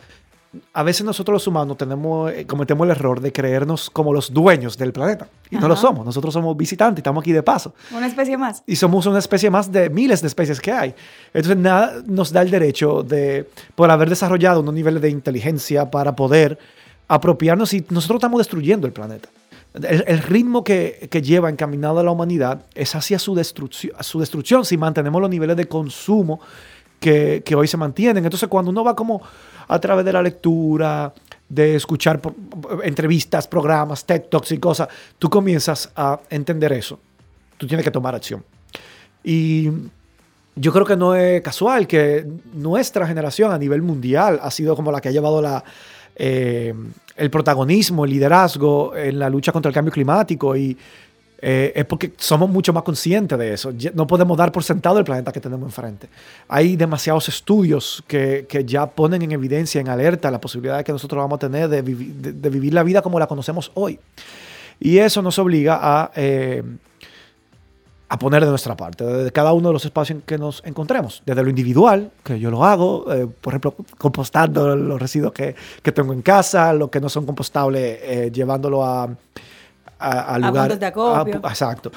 a 0.73 0.83
veces 0.83 1.05
nosotros 1.05 1.33
los 1.33 1.47
humanos 1.47 1.77
tenemos, 1.77 2.31
eh, 2.31 2.45
cometemos 2.45 2.85
el 2.85 2.91
error 2.91 3.19
de 3.19 3.31
creernos 3.31 3.89
como 3.89 4.13
los 4.13 4.31
dueños 4.31 4.77
del 4.77 4.93
planeta. 4.93 5.27
Y 5.49 5.57
no 5.57 5.67
lo 5.67 5.75
somos. 5.75 6.05
Nosotros 6.05 6.33
somos 6.33 6.55
visitantes, 6.55 6.99
estamos 6.99 7.21
aquí 7.21 7.31
de 7.31 7.43
paso. 7.43 7.73
Una 7.91 8.07
especie 8.07 8.37
más. 8.37 8.63
Y 8.67 8.75
somos 8.75 9.05
una 9.05 9.19
especie 9.19 9.49
más 9.49 9.71
de 9.71 9.89
miles 9.89 10.21
de 10.21 10.27
especies 10.27 10.59
que 10.59 10.71
hay. 10.71 10.93
Entonces, 11.33 11.57
nada 11.57 12.01
nos 12.05 12.31
da 12.31 12.41
el 12.41 12.51
derecho 12.51 13.03
de, 13.03 13.49
por 13.75 13.89
haber 13.89 14.09
desarrollado 14.09 14.61
unos 14.61 14.73
niveles 14.73 15.01
de 15.01 15.09
inteligencia 15.09 15.89
para 15.89 16.15
poder 16.15 16.59
apropiarnos 17.07 17.73
y 17.73 17.85
nosotros 17.89 18.17
estamos 18.17 18.39
destruyendo 18.39 18.87
el 18.87 18.93
planeta. 18.93 19.29
El, 19.73 20.03
el 20.05 20.19
ritmo 20.19 20.63
que, 20.63 21.07
que 21.09 21.21
lleva 21.23 21.49
encaminado 21.49 21.99
a 21.99 22.03
la 22.03 22.11
humanidad 22.11 22.63
es 22.75 22.93
hacia 22.95 23.17
su 23.17 23.33
destrucción, 23.33 23.95
su 24.01 24.19
destrucción 24.19 24.65
si 24.65 24.77
mantenemos 24.77 25.19
los 25.19 25.31
niveles 25.31 25.57
de 25.57 25.65
consumo 25.67 26.39
que, 27.03 27.43
que 27.43 27.53
hoy 27.53 27.67
se 27.67 27.75
mantienen. 27.75 28.23
Entonces, 28.23 28.47
cuando 28.47 28.71
uno 28.71 28.83
va 28.83 28.95
como 28.95 29.21
a 29.67 29.79
través 29.79 30.05
de 30.05 30.13
la 30.13 30.21
lectura, 30.21 31.13
de 31.49 31.75
escuchar 31.75 32.21
entrevistas, 32.83 33.47
programas, 33.47 34.05
TED 34.05 34.23
Talks 34.23 34.53
y 34.53 34.57
cosas, 34.57 34.87
tú 35.19 35.29
comienzas 35.29 35.91
a 35.95 36.19
entender 36.29 36.71
eso. 36.71 36.97
Tú 37.57 37.67
tienes 37.67 37.83
que 37.83 37.91
tomar 37.91 38.15
acción. 38.15 38.43
Y 39.23 39.69
yo 40.55 40.71
creo 40.71 40.85
que 40.85 40.95
no 40.95 41.15
es 41.15 41.41
casual 41.41 41.85
que 41.85 42.25
nuestra 42.53 43.05
generación 43.05 43.51
a 43.51 43.57
nivel 43.57 43.81
mundial 43.81 44.39
ha 44.41 44.49
sido 44.49 44.75
como 44.75 44.91
la 44.91 45.01
que 45.01 45.09
ha 45.09 45.11
llevado 45.11 45.41
la, 45.41 45.63
eh, 46.15 46.73
el 47.15 47.29
protagonismo, 47.29 48.05
el 48.05 48.11
liderazgo 48.11 48.95
en 48.95 49.19
la 49.19 49.29
lucha 49.29 49.51
contra 49.51 49.69
el 49.69 49.75
cambio 49.75 49.91
climático 49.91 50.55
y 50.55 50.77
eh, 51.45 51.73
es 51.75 51.83
porque 51.83 52.13
somos 52.17 52.49
mucho 52.49 52.71
más 52.71 52.83
conscientes 52.83 53.37
de 53.37 53.53
eso. 53.53 53.71
No 53.93 54.07
podemos 54.07 54.37
dar 54.37 54.53
por 54.53 54.63
sentado 54.63 54.97
el 54.97 55.03
planeta 55.03 55.33
que 55.33 55.41
tenemos 55.41 55.67
enfrente. 55.67 56.07
Hay 56.47 56.77
demasiados 56.77 57.27
estudios 57.27 58.01
que, 58.07 58.45
que 58.47 58.63
ya 58.63 58.85
ponen 58.87 59.21
en 59.23 59.33
evidencia, 59.33 59.81
en 59.81 59.89
alerta, 59.89 60.31
la 60.31 60.39
posibilidad 60.39 60.81
que 60.85 60.93
nosotros 60.93 61.19
vamos 61.21 61.35
a 61.35 61.39
tener 61.39 61.67
de, 61.67 61.83
vivi- 61.83 62.13
de- 62.13 62.31
de 62.31 62.49
vivir 62.49 62.73
la 62.73 62.83
vida 62.83 63.01
como 63.01 63.19
la 63.19 63.27
conocemos 63.27 63.71
hoy. 63.73 63.99
Y 64.79 64.99
eso 64.99 65.21
nos 65.21 65.37
obliga 65.37 65.79
a, 65.81 66.11
eh, 66.15 66.63
a 68.09 68.17
poner 68.19 68.43
de 68.43 68.49
nuestra 68.49 68.77
parte, 68.77 69.03
desde 69.03 69.31
cada 69.31 69.53
uno 69.53 69.69
de 69.69 69.73
los 69.73 69.85
espacios 69.85 70.17
en 70.19 70.21
que 70.21 70.37
nos 70.37 70.61
encontremos. 70.65 71.23
Desde 71.25 71.43
lo 71.43 71.49
individual, 71.49 72.11
que 72.23 72.39
yo 72.39 72.51
lo 72.51 72.63
hago, 72.63 73.11
eh, 73.11 73.27
por 73.41 73.53
ejemplo, 73.53 73.75
compostando 73.97 74.75
los 74.75 75.01
residuos 75.01 75.33
que, 75.33 75.55
que 75.81 75.91
tengo 75.91 76.13
en 76.13 76.21
casa, 76.21 76.71
los 76.73 76.89
que 76.89 77.01
no 77.01 77.09
son 77.09 77.25
compostables, 77.25 77.99
eh, 78.01 78.31
llevándolo 78.31 78.85
a, 78.85 79.09
a, 79.99 80.35
a 80.35 80.39
lugar. 80.39 80.63
puntos 80.63 80.79
de 80.79 80.85
acopio. 80.85 81.39
a- 81.43 81.49
exacto. 81.49 81.91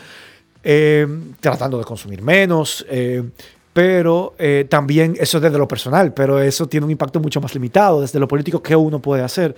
Eh, 0.62 1.06
tratando 1.40 1.78
de 1.78 1.84
consumir 1.84 2.22
menos. 2.22 2.84
eh, 2.88 3.22
pero 3.72 4.34
eh, 4.38 4.66
también 4.70 5.16
eso 5.20 5.36
es 5.36 5.42
desde 5.42 5.58
lo 5.58 5.68
personal, 5.68 6.14
pero 6.14 6.40
eso 6.40 6.66
tiene 6.66 6.86
un 6.86 6.90
impacto 6.90 7.20
mucho 7.20 7.42
más 7.42 7.52
limitado 7.54 8.00
desde 8.00 8.18
lo 8.18 8.26
político 8.26 8.62
que 8.62 8.74
uno 8.74 9.00
puede 9.00 9.22
hacer. 9.22 9.54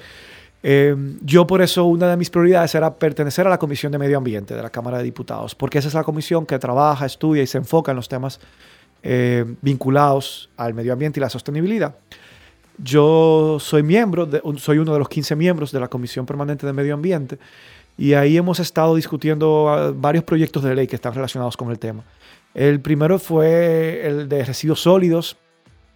Eh, 0.61 0.97
yo 1.23 1.47
por 1.47 1.63
eso 1.63 1.85
una 1.85 2.09
de 2.11 2.17
mis 2.17 2.29
prioridades 2.29 2.75
era 2.75 2.93
pertenecer 2.93 3.47
a 3.47 3.51
la 3.51 3.59
Comisión 3.59 3.93
de 3.93 3.99
Medio 3.99 4.19
Ambiente 4.19 4.57
de 4.57 4.63
la 4.63 4.71
Cámara 4.71 4.99
de 4.99 5.05
Diputados, 5.05 5.55
porque 5.55 5.79
esa 5.79 5.87
es 5.87 5.95
la 5.95 6.03
comisión 6.03 6.47
que 6.47 6.59
trabaja, 6.59 7.07
estudia 7.07 7.45
y 7.45 7.47
se 7.47 7.59
enfoca 7.59 7.93
en 7.93 7.97
los 7.97 8.09
temas 8.09 8.41
eh, 9.05 9.45
vinculados 9.63 10.51
al 10.57 10.75
medio 10.75 10.93
ambiente 10.95 11.21
y 11.21 11.23
la 11.23 11.31
sostenibilidad. 11.31 11.95
Yo 12.77 13.59
soy 13.61 13.83
miembro, 13.85 14.27
de, 14.27 14.43
soy 14.57 14.79
uno 14.79 14.93
de 14.93 14.99
los 14.99 15.09
15 15.09 15.37
miembros 15.37 15.71
de 15.73 15.81
la 15.81 15.87
Comisión 15.89 16.27
Permanente 16.27 16.67
de 16.67 16.73
Medio 16.73 16.95
Ambiente 16.95 17.39
y 17.99 18.15
ahí 18.15 18.37
hemos 18.37 18.61
estado 18.61 18.95
discutiendo 18.95 19.69
ah, 19.69 19.93
varios 19.95 20.25
proyectos 20.25 20.63
de 20.63 20.75
ley 20.75 20.87
que 20.87 20.95
están 20.95 21.13
relacionados 21.13 21.57
con 21.57 21.71
el 21.71 21.81
tema. 21.81 22.05
El 22.55 22.81
primero 22.81 23.19
fue 23.19 24.07
el 24.07 24.29
de 24.29 24.45
residuos 24.45 24.81
sólidos, 24.81 25.37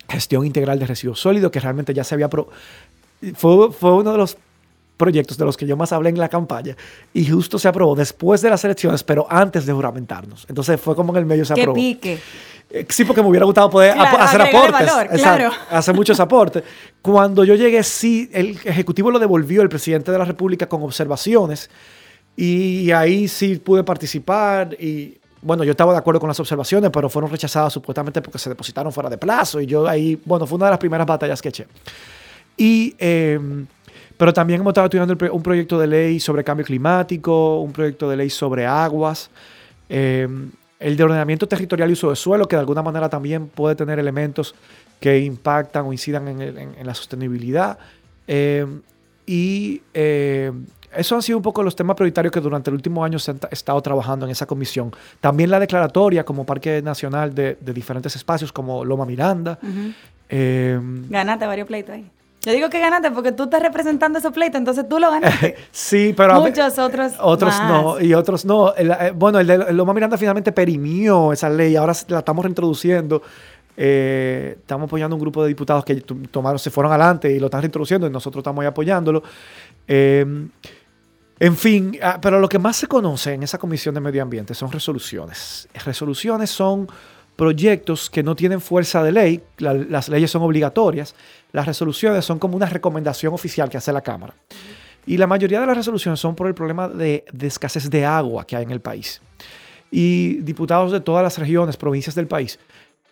gestión 0.09 0.45
integral 0.45 0.81
de 0.81 0.87
residuos 0.87 1.21
sólidos, 1.21 1.53
que 1.53 1.61
realmente 1.61 1.95
ya 1.95 2.03
se 2.03 2.15
había... 2.17 2.29
fue, 2.29 3.73
fue 3.73 3.95
uno 3.95 4.13
de 4.13 4.19
los 4.19 4.37
proyectos 4.97 5.37
de 5.39 5.45
los 5.45 5.57
que 5.57 5.67
yo 5.67 5.77
más 5.77 5.93
hablé 5.93 6.11
en 6.11 6.19
la 6.19 6.29
campaña 6.29 6.77
y 7.13 7.25
justo 7.29 7.59
se 7.59 7.67
aprobó 7.69 7.95
después 7.97 8.41
de 8.43 8.51
las 8.51 8.65
elecciones, 8.65 9.03
pero 9.03 9.27
antes 9.29 9.67
de 9.67 9.73
juramentarnos. 9.73 10.47
Entonces 10.49 10.81
fue 10.81 10.95
como 10.95 11.13
en 11.13 11.19
el 11.19 11.27
medio 11.27 11.45
se 11.45 11.55
Que 11.55 11.63
aprobó. 11.63 11.75
pique. 11.75 12.19
Eh, 12.71 12.87
Sí, 12.89 13.05
porque 13.05 13.21
me 13.23 13.29
hubiera 13.29 13.45
gustado 13.45 13.69
poder 13.69 13.95
Claro, 13.95 14.17
hacer 14.19 14.41
aportes. 14.43 14.73
valor, 14.87 15.09
claro. 15.19 15.51
hacer 15.71 15.95
muchos 15.95 16.19
aportes. 16.21 16.63
Cuando 17.03 17.45
yo 17.45 17.55
llegué, 17.55 17.83
sí, 17.83 18.31
el 18.33 18.59
Ejecutivo 18.65 19.11
lo 19.11 19.19
devolvió 19.19 19.61
el 19.63 19.69
presidente 19.69 20.11
de 20.13 20.19
la 20.19 20.25
República 20.25 20.67
con 20.69 20.83
observaciones 20.83 21.69
y 22.37 22.91
ahí 22.93 23.29
sí 23.29 23.57
pude 23.57 23.85
participar 23.85 24.75
y 24.81 25.19
bueno, 25.43 25.65
yo 25.65 25.73
estaba 25.73 25.93
de 25.93 25.99
acuerdo 25.99 26.21
con 26.21 26.29
las 26.29 26.39
observaciones, 26.39 26.91
pero 26.93 27.09
fueron 27.09 27.31
rechazadas 27.31 27.73
supuestamente 27.73 28.23
porque 28.23 28.39
se 28.39 28.49
depositaron 28.49 28.93
fuera 28.93 29.11
de 29.11 29.19
plazo 29.19 29.61
y 29.61 29.67
yo 29.67 29.87
ahí, 29.89 30.19
bueno, 30.25 30.47
fue 30.47 30.55
una 30.57 30.67
de 30.67 30.71
las 30.71 30.79
primeras 30.79 31.07
batallas 31.07 31.43
que 31.43 31.49
eché. 31.49 31.67
Y, 32.57 32.95
eh, 32.99 33.39
pero 34.23 34.33
también 34.33 34.61
hemos 34.61 34.71
estado 34.71 34.85
estudiando 34.87 35.17
un 35.35 35.43
proyecto 35.43 35.81
de 35.81 35.89
ley 35.89 36.21
sobre 36.21 36.45
cambio 36.45 36.65
climático, 36.65 37.59
un 37.61 37.73
proyecto 37.73 38.09
de 38.09 38.17
ley 38.17 38.31
sobre 38.31 38.65
aguas, 38.65 39.31
eh, 39.89 40.29
el 40.79 40.97
de 40.97 41.03
ordenamiento 41.03 41.49
territorial 41.49 41.91
y 41.91 41.95
uso 41.95 42.09
de 42.09 42.15
suelo, 42.15 42.47
que 42.47 42.55
de 42.55 42.61
alguna 42.61 42.83
manera 42.83 43.09
también 43.09 43.49
puede 43.49 43.75
tener 43.75 43.99
elementos 43.99 44.55
que 45.01 45.19
impactan 45.19 45.87
o 45.87 45.93
incidan 45.93 46.29
en, 46.29 46.41
el- 46.41 46.57
en- 46.57 46.75
en 46.79 46.87
la 46.87 46.95
sostenibilidad. 46.95 47.79
Eh, 48.29 48.65
y 49.27 49.83
eh, 49.93 50.53
esos 50.97 51.17
han 51.17 51.23
sido 51.23 51.39
un 51.39 51.43
poco 51.43 51.65
los 51.65 51.75
temas 51.75 51.97
prioritarios 51.97 52.31
que 52.33 52.41
durante 52.41 52.71
el 52.71 52.75
último 52.77 53.03
año 53.05 53.19
se 53.19 53.33
han 53.33 53.39
ta- 53.41 53.49
estado 53.51 53.83
trabajando 53.83 54.25
en 54.25 54.31
esa 54.31 54.47
comisión. 54.47 54.93
También 55.21 55.51
la 55.51 55.59
declaratoria 55.59 56.23
como 56.25 56.47
Parque 56.47 56.81
Nacional 56.81 57.35
de, 57.35 57.57
de 57.61 57.73
diferentes 57.73 58.15
espacios 58.15 58.53
como 58.53 58.85
Loma 58.85 59.05
Miranda. 59.05 59.59
Ujú. 59.61 59.93
Eh, 60.29 60.79
Ganaste 61.11 61.45
varios 61.45 61.67
pleitos 61.67 61.97
ahí. 61.97 62.09
Yo 62.45 62.53
digo 62.53 62.69
que 62.71 62.81
ganaste 62.81 63.11
porque 63.13 63.33
tú 63.33 63.45
estás 63.45 63.63
representando 63.63 64.19
esos 64.19 64.33
pleitos, 64.33 64.59
entonces 64.59 64.89
tú 64.89 64.99
lo 64.99 65.11
ganaste. 65.11 65.55
sí, 65.71 66.13
pero... 66.17 66.35
a 66.35 66.41
Muchos 66.41 66.79
otros 66.79 67.13
Otros 67.21 67.57
más. 67.57 67.69
no, 67.71 68.01
y 68.01 68.15
otros 68.15 68.45
no. 68.45 68.75
El- 68.75 68.91
eh, 68.91 69.13
bueno, 69.15 69.39
el 69.39 69.47
de 69.47 69.73
Loma 69.73 69.95
Miranda 69.95 70.19
finalmente 70.19 70.51
perimió 70.53 71.33
esa 71.33 71.49
ley, 71.49 71.77
ahora 71.77 71.93
la 72.09 72.19
estamos 72.19 72.45
reintroduciendo. 72.45 73.23
Eh, 73.77 74.57
estamos 74.61 74.87
apoyando 74.87 75.17
un 75.17 75.23
grupo 75.23 75.43
de 75.43 75.49
diputados 75.49 75.85
que 75.85 75.95
tomaron, 76.31 76.59
se 76.59 76.71
fueron 76.71 76.93
adelante 76.93 77.31
y 77.33 77.39
lo 77.39 77.47
están 77.47 77.63
reintroduciendo 77.63 78.07
y 78.07 78.11
nosotros 78.11 78.41
estamos 78.43 78.63
ahí 78.63 78.69
apoyándolo. 78.69 79.23
Eh, 79.89 80.27
en 81.41 81.57
fin, 81.57 81.99
ah, 82.03 82.19
pero 82.21 82.39
lo 82.39 82.49
que 82.49 82.59
más 82.59 82.77
se 82.77 82.87
conoce 82.87 83.33
en 83.35 83.43
esa 83.43 83.59
comisión 83.59 83.95
de 83.95 84.01
medio 84.01 84.23
ambiente 84.23 84.55
son 84.55 84.71
resoluciones. 84.71 85.69
Resoluciones 85.85 86.51
son 86.51 86.87
proyectos 87.37 88.11
que 88.11 88.23
no 88.23 88.35
tienen 88.37 88.61
fuerza 88.61 89.03
de 89.03 89.13
ley, 89.13 89.43
la- 89.59 89.75
las 89.75 90.09
leyes 90.09 90.31
son 90.31 90.43
obligatorias, 90.43 91.15
las 91.53 91.67
resoluciones 91.67 92.25
son 92.25 92.39
como 92.39 92.57
una 92.57 92.67
recomendación 92.67 93.33
oficial 93.35 93.69
que 93.69 93.77
hace 93.79 93.93
la 93.93 94.01
Cámara. 94.01 94.35
Y 95.07 95.17
la 95.17 95.27
mayoría 95.27 95.61
de 95.61 95.67
las 95.67 95.77
resoluciones 95.77 96.21
son 96.21 96.35
por 96.35 96.47
el 96.47 96.55
problema 96.55 96.89
de, 96.89 97.25
de 97.33 97.47
escasez 97.47 97.91
de 97.91 98.05
agua 98.05 98.47
que 98.47 98.55
hay 98.57 98.63
en 98.63 98.71
el 98.71 98.81
país. 98.81 99.21
Y 99.91 100.35
diputados 100.43 100.93
de 100.93 101.01
todas 101.01 101.23
las 101.23 101.37
regiones, 101.39 101.77
provincias 101.77 102.15
del 102.15 102.27
país, 102.29 102.59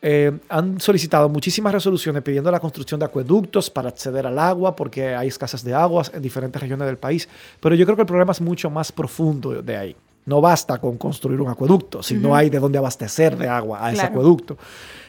eh, 0.03 0.33
han 0.49 0.81
solicitado 0.81 1.29
muchísimas 1.29 1.75
resoluciones 1.75 2.23
pidiendo 2.23 2.51
la 2.51 2.61
construcción 2.61 3.01
de 3.01 3.07
acueductos 3.07 3.69
para 3.69 3.89
acceder 3.91 4.27
al 4.27 4.39
agua, 4.39 4.75
porque 4.75 5.15
hay 5.15 5.29
escasez 5.29 5.63
de 5.63 5.75
aguas 5.75 6.11
en 6.15 6.23
diferentes 6.23 6.63
regiones 6.63 6.87
del 6.87 6.97
país. 6.97 7.29
Pero 7.61 7.75
yo 7.75 7.85
creo 7.85 7.97
que 7.97 8.03
el 8.03 8.07
problema 8.09 8.33
es 8.33 8.41
mucho 8.41 8.71
más 8.71 8.93
profundo 8.93 9.61
de 9.61 9.77
ahí. 9.77 9.97
No 10.31 10.41
basta 10.41 10.79
con 10.79 10.97
construir 10.97 11.41
un 11.41 11.49
acueducto, 11.49 12.05
si 12.05 12.15
no 12.15 12.37
hay 12.37 12.51
de 12.51 12.61
dónde 12.61 12.79
abastecer 12.79 13.37
de 13.37 13.49
agua 13.49 13.85
a 13.85 13.91
ese 13.93 14.03
acueducto. 14.03 14.57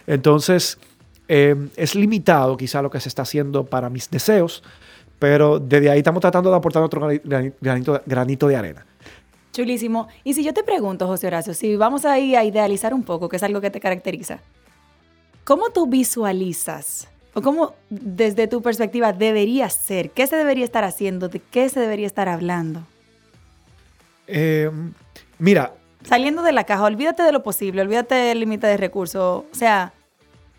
Entonces, 0.08 0.80
eh, 1.28 1.56
es 1.76 1.94
limitado 1.94 2.58
quizá 2.58 2.82
lo 2.82 2.90
que 2.90 3.00
se 3.00 3.08
está 3.08 3.22
haciendo 3.22 3.64
para 3.64 3.88
mis 3.92 4.10
deseos, 4.10 4.64
pero 5.20 5.60
desde 5.60 5.92
ahí 5.92 6.00
estamos 6.00 6.22
tratando 6.22 6.50
de 6.50 6.56
aportar 6.58 6.82
otro 6.82 7.02
grani- 7.02 7.22
grani- 7.24 7.54
granito, 7.62 8.02
granito 8.04 8.48
de 8.48 8.56
arena. 8.56 8.86
Chulísimo. 9.54 10.08
Y 10.24 10.34
si 10.34 10.44
yo 10.44 10.54
te 10.56 10.64
pregunto, 10.64 11.06
José 11.06 11.28
Horacio, 11.28 11.54
si 11.54 11.76
vamos 11.76 12.04
ahí 12.06 12.34
a 12.36 12.44
idealizar 12.44 12.92
un 12.92 13.04
poco, 13.04 13.30
que 13.30 13.36
es 13.36 13.44
algo 13.44 13.62
que 13.62 13.70
te 13.70 13.80
caracteriza, 13.80 14.40
¿cómo 15.44 15.70
tú 15.70 15.86
visualizas 15.86 17.08
o 17.36 17.44
cómo 17.44 17.76
desde 17.92 18.48
tu 18.48 18.64
perspectiva 18.64 19.14
debería 19.14 19.70
ser? 19.70 20.10
¿Qué 20.10 20.26
se 20.26 20.36
debería 20.36 20.66
estar 20.66 20.84
haciendo? 20.84 21.30
¿De 21.30 21.40
qué 21.40 21.70
se 21.70 21.80
debería 21.80 22.08
estar 22.08 22.28
hablando? 22.28 22.82
Eh, 24.28 24.72
mira, 25.42 25.74
Saliendo 26.08 26.42
de 26.42 26.52
la 26.52 26.64
caja, 26.64 26.84
olvídate 26.84 27.24
de 27.24 27.32
lo 27.32 27.44
posible, 27.44 27.82
olvídate 27.82 28.16
del 28.16 28.40
límite 28.40 28.68
de 28.68 28.78
recursos. 28.78 29.44
O 29.52 29.56
sea, 29.56 29.94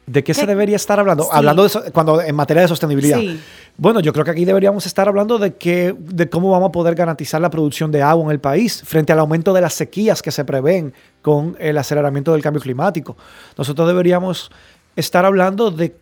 ¿de 0.07 0.23
qué, 0.23 0.35
se 0.35 0.47
debería 0.47 0.77
estar 0.77 1.01
hablando? 1.01 1.25
Sí. 1.25 1.31
Hablando 1.33 1.67
de 1.67 1.91
cuando 1.91 2.21
en 2.23 2.35
materia 2.35 2.63
de 2.63 2.69
sostenibilidad. 2.69 3.19
Sí. 3.19 3.41
Bueno, 3.77 4.01
yo 4.01 4.13
creo 4.13 4.25
que 4.25 4.31
aquí 4.31 4.45
deberíamos 4.45 4.87
estar 4.87 5.09
hablando 5.09 5.39
de, 5.39 5.55
que, 5.55 5.97
de 5.99 6.31
cómo 6.31 6.51
vamos 6.51 6.69
a 6.69 6.73
poder 6.73 6.95
garantizar 6.95 7.41
la 7.41 7.51
producción 7.51 7.91
de 7.91 8.03
agua 8.03 8.25
en 8.27 8.31
el 8.31 8.41
país 8.41 8.83
frente 8.85 9.13
al 9.13 9.19
aumento 9.19 9.53
de 9.53 9.63
las 9.63 9.75
sequías 9.75 10.23
que 10.23 10.31
se 10.31 10.45
prevén 10.45 10.95
con 11.23 11.57
el 11.59 11.77
aceleramiento 11.77 12.33
del 12.33 12.43
cambio 12.43 12.63
climático. 12.63 13.17
Nosotros 13.59 13.89
deberíamos 13.89 14.51
estar 14.95 15.25
hablando 15.25 15.71
de, 15.71 15.97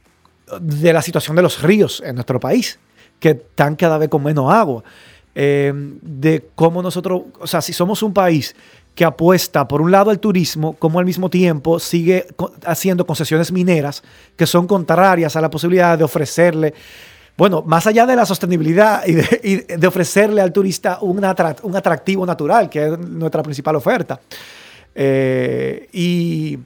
de 0.61 0.93
la 0.93 1.01
situación 1.01 1.35
de 1.37 1.43
los 1.43 1.63
ríos 1.63 2.03
en 2.05 2.17
nuestro 2.17 2.39
país, 2.39 2.79
que 3.19 3.31
están 3.31 3.77
cada 3.77 3.97
vez 3.97 4.11
con 4.11 4.23
menos 4.23 4.53
agua. 4.53 4.83
Eh, 5.35 5.73
de 6.03 6.49
cómo 6.55 6.83
nosotros, 6.83 7.23
o 7.41 7.47
sea, 7.47 7.61
si 7.61 7.73
somos 7.73 8.03
un 8.03 8.13
país 8.13 8.55
que 8.95 9.05
apuesta 9.05 9.67
por 9.69 9.81
un 9.81 9.91
lado 9.93 10.11
al 10.11 10.19
turismo, 10.19 10.75
como 10.75 10.99
al 10.99 11.05
mismo 11.05 11.31
tiempo 11.31 11.79
sigue 11.79 12.27
haciendo 12.67 13.07
concesiones 13.07 13.53
mineras 13.53 14.03
que 14.37 14.47
son 14.47 14.67
contrarias 14.67 15.37
a 15.37 15.41
la 15.41 15.49
posibilidad 15.49 15.97
de 15.97 16.05
ofrecerle, 16.05 16.75
bueno, 17.39 17.63
más 17.65 17.87
allá 17.87 18.05
de 18.05 18.17
la 18.17 18.27
sostenibilidad 18.27 19.07
y 19.07 19.13
de, 19.15 19.41
y 19.43 19.57
de 19.77 19.87
ofrecerle 19.87 20.43
al 20.43 20.53
turista 20.53 20.99
un, 21.01 21.19
atra- 21.23 21.57
un 21.63 21.75
atractivo 21.77 22.27
natural, 22.27 22.69
que 22.69 22.85
es 22.89 22.99
nuestra 22.99 23.43
principal 23.43 23.77
oferta. 23.77 24.21
Eh, 24.95 25.89
y 25.93 26.59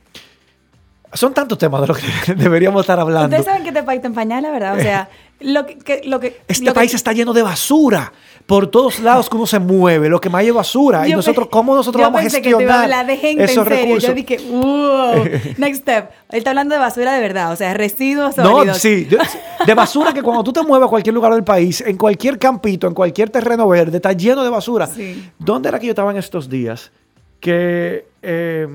son 1.12 1.32
tantos 1.32 1.58
temas 1.58 1.80
de 1.82 1.86
los 1.86 1.98
que 1.98 2.34
deberíamos 2.34 2.80
estar 2.80 2.98
hablando. 2.98 3.26
Ustedes 3.26 3.44
saben 3.44 3.62
que 3.62 3.68
este 3.68 3.82
país 3.82 3.98
está 3.98 4.08
en 4.08 4.14
pañales, 4.14 4.50
¿verdad? 4.50 4.76
O 4.78 4.80
sea, 4.80 5.08
lo 5.40 5.66
que... 5.66 5.78
que- 5.78 6.02
lo 6.06 6.18
que 6.18 6.40
Este 6.48 6.64
lo 6.64 6.72
que- 6.72 6.74
país 6.80 6.94
está 6.94 7.12
lleno 7.12 7.32
de 7.32 7.42
basura. 7.42 8.12
Por 8.46 8.66
todos 8.66 9.00
lados 9.00 9.30
que 9.30 9.36
uno 9.36 9.46
se 9.46 9.58
mueve, 9.58 10.10
lo 10.10 10.20
que 10.20 10.28
más 10.28 10.40
hay 10.40 10.48
es 10.48 10.54
basura. 10.54 11.08
y 11.08 11.12
nosotros, 11.12 11.48
¿cómo 11.50 11.74
nosotros 11.74 12.02
vamos 12.02 12.20
a 12.20 12.24
que 12.24 12.30
gestionar 12.30 12.82
hablar 12.84 13.06
de 13.06 13.16
gente 13.16 13.44
esos 13.44 13.56
en 13.58 13.64
serio. 13.64 13.84
recursos? 13.86 14.08
Yo 14.10 14.14
dije, 14.14 14.36
wow, 14.50 15.24
next 15.56 15.80
step. 15.80 16.10
Él 16.30 16.38
está 16.38 16.50
hablando 16.50 16.74
de 16.74 16.78
basura 16.78 17.14
de 17.14 17.20
verdad, 17.20 17.52
o 17.52 17.56
sea, 17.56 17.72
residuos 17.72 18.36
No, 18.36 18.44
sólidos. 18.44 18.76
sí. 18.78 19.06
yo- 19.10 19.16
de 19.66 19.72
basura 19.74 20.12
que 20.12 20.22
cuando 20.22 20.44
tú 20.44 20.52
te 20.52 20.62
mueves 20.62 20.86
a 20.86 20.90
cualquier 20.90 21.14
lugar 21.14 21.32
del 21.32 21.42
país, 21.42 21.80
en 21.80 21.96
cualquier 21.96 22.38
campito, 22.38 22.86
en 22.86 22.92
cualquier 22.92 23.30
terreno 23.30 23.66
verde, 23.66 23.96
está 23.96 24.12
lleno 24.12 24.44
de 24.44 24.50
basura. 24.50 24.86
Sí. 24.88 25.30
¿Dónde 25.38 25.70
era 25.70 25.78
que 25.78 25.86
yo 25.86 25.92
estaba 25.92 26.10
en 26.10 26.18
estos 26.18 26.48
días? 26.50 26.92
Que. 27.40 28.06
eh, 28.22 28.68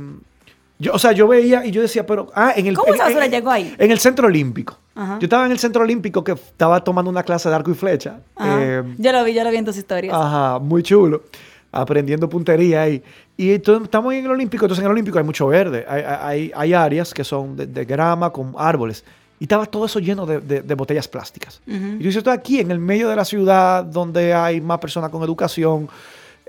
yo, 0.79 0.93
o 0.93 0.99
sea, 0.99 1.11
yo 1.11 1.27
veía 1.27 1.65
y 1.65 1.71
yo 1.71 1.81
decía, 1.81 2.05
pero. 2.07 2.31
Ah, 2.33 2.53
en 2.55 2.65
el. 2.67 2.75
¿Cómo 2.75 2.87
en- 2.87 2.95
esa 2.95 3.03
basura 3.05 3.25
en- 3.25 3.31
llegó 3.31 3.51
ahí? 3.51 3.75
En 3.77 3.91
el 3.91 3.99
centro 3.99 4.27
olímpico. 4.27 4.77
Ajá. 5.01 5.17
Yo 5.19 5.25
estaba 5.25 5.45
en 5.45 5.51
el 5.51 5.59
centro 5.59 5.81
olímpico 5.83 6.23
que 6.23 6.33
estaba 6.33 6.83
tomando 6.83 7.09
una 7.09 7.23
clase 7.23 7.47
de 7.49 7.55
arco 7.55 7.71
y 7.71 7.73
flecha. 7.73 8.19
Eh, 8.43 8.83
yo 8.97 9.11
lo 9.13 9.23
vi, 9.23 9.33
yo 9.33 9.43
lo 9.43 9.49
vi 9.51 9.57
en 9.57 9.65
tus 9.65 9.77
historias. 9.77 10.13
Ajá, 10.13 10.59
muy 10.59 10.83
chulo. 10.83 11.23
Aprendiendo 11.71 12.27
puntería 12.27 12.81
ahí. 12.81 13.01
Y 13.37 13.51
entonces 13.53 13.83
estamos 13.85 14.13
en 14.13 14.25
el 14.25 14.31
Olímpico. 14.31 14.65
Entonces 14.65 14.81
en 14.83 14.87
el 14.87 14.91
Olímpico 14.91 15.17
hay 15.19 15.23
mucho 15.23 15.47
verde. 15.47 15.85
Hay, 15.87 16.01
hay, 16.03 16.51
hay 16.55 16.73
áreas 16.73 17.13
que 17.13 17.23
son 17.23 17.55
de, 17.55 17.67
de 17.67 17.85
grama 17.85 18.31
con 18.31 18.53
árboles. 18.57 19.05
Y 19.39 19.45
estaba 19.45 19.65
todo 19.67 19.85
eso 19.85 19.99
lleno 19.99 20.25
de, 20.25 20.41
de- 20.41 20.61
de 20.63 20.75
botellas 20.75 21.07
plásticas. 21.07 21.61
Ujú. 21.65 21.97
Y 21.99 22.09
yo 22.09 22.17
estoy 22.19 22.33
aquí 22.33 22.59
en 22.59 22.71
el 22.71 22.79
medio 22.79 23.07
de 23.07 23.15
la 23.15 23.23
ciudad 23.23 23.85
donde 23.85 24.33
hay 24.33 24.59
más 24.59 24.79
personas 24.79 25.11
con 25.11 25.23
educación. 25.23 25.87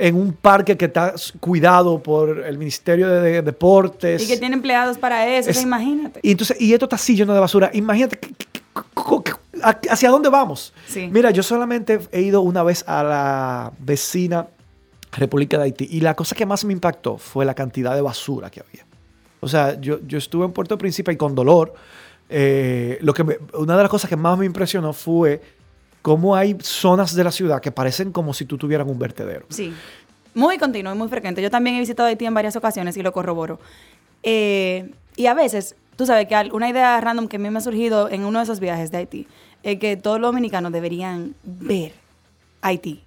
En 0.02 0.14
un 0.16 0.32
parque 0.32 0.76
que 0.78 0.86
está 0.86 1.14
cuidado 1.40 2.02
por 2.02 2.38
el 2.46 2.56
Ministerio 2.56 3.06
de, 3.08 3.20
de 3.20 3.42
Deportes. 3.42 4.22
Y 4.22 4.26
que 4.26 4.38
tiene 4.38 4.54
empleados 4.56 4.96
para 4.96 5.26
eso, 5.28 5.50
o 5.50 5.52
sea, 5.52 5.60
Es- 5.60 5.66
imagínate. 5.66 6.20
Y 6.22 6.30
entonces, 6.30 6.58
y 6.60 6.72
esto 6.72 6.86
está 6.86 6.96
así 6.96 7.14
lleno 7.14 7.34
de 7.34 7.40
basura. 7.40 7.70
Imagínate, 7.74 8.18
¿hacia 9.90 10.10
dónde 10.10 10.28
vamos? 10.28 10.72
Sí. 10.86 11.08
Mira, 11.12 11.30
yo 11.30 11.42
solamente 11.42 12.00
he 12.12 12.22
ido 12.22 12.40
una 12.40 12.62
vez 12.62 12.84
a 12.86 13.02
la 13.02 13.72
vecina 13.78 14.46
República 15.12 15.58
de 15.58 15.64
Haití 15.64 15.88
y 15.90 16.00
la 16.00 16.14
cosa 16.14 16.34
que 16.34 16.46
más 16.46 16.64
me 16.64 16.72
impactó 16.72 17.18
fue 17.18 17.44
la 17.44 17.54
cantidad 17.54 17.94
de 17.94 18.00
basura 18.00 18.50
que 18.50 18.60
había. 18.60 18.86
O 19.40 19.48
sea, 19.48 19.78
yo, 19.80 19.98
yo 20.06 20.18
estuve 20.18 20.44
en 20.44 20.52
Puerto 20.52 20.76
Príncipe 20.78 21.12
y 21.12 21.16
con 21.16 21.34
dolor. 21.34 21.74
eh, 22.32 22.96
lo 23.00 23.12
que 23.12 23.24
me- 23.24 23.38
una 23.54 23.76
de 23.76 23.82
las 23.82 23.90
cosas 23.90 24.08
que 24.08 24.14
más 24.16 24.38
me 24.38 24.46
impresionó 24.46 24.92
fue 24.92 25.40
cómo 26.02 26.36
hay 26.36 26.56
zonas 26.60 27.14
de 27.14 27.24
la 27.24 27.32
ciudad 27.32 27.60
que 27.60 27.72
parecen 27.72 28.12
como 28.12 28.34
si 28.34 28.44
tú 28.44 28.58
tuvieras 28.58 28.86
un 28.86 28.98
vertedero. 28.98 29.46
Sí. 29.48 29.72
Muy 30.34 30.58
continuo 30.58 30.94
y 30.94 30.96
muy 30.96 31.08
frecuente. 31.08 31.42
Yo 31.42 31.50
también 31.50 31.76
he 31.76 31.80
visitado 31.80 32.08
Haití 32.08 32.24
en 32.24 32.34
varias 32.34 32.56
ocasiones 32.56 32.96
y 32.96 33.02
lo 33.02 33.12
corroboro. 33.12 33.58
Eh, 34.22 34.90
y 35.16 35.26
a 35.26 35.34
veces, 35.34 35.74
tú 35.96 36.06
sabes 36.06 36.26
que 36.28 36.50
una 36.52 36.68
idea 36.68 37.00
random 37.00 37.26
que 37.26 37.36
a 37.36 37.38
mí 37.38 37.50
me 37.50 37.58
ha 37.58 37.62
surgido 37.62 38.08
en 38.08 38.24
uno 38.24 38.38
de 38.38 38.44
esos 38.44 38.60
viajes 38.60 38.90
de 38.90 38.98
Haití 38.98 39.26
es 39.62 39.78
que 39.78 39.96
todos 39.96 40.20
los 40.20 40.28
dominicanos 40.28 40.72
deberían 40.72 41.34
ver 41.42 41.92
Haití. 42.62 43.02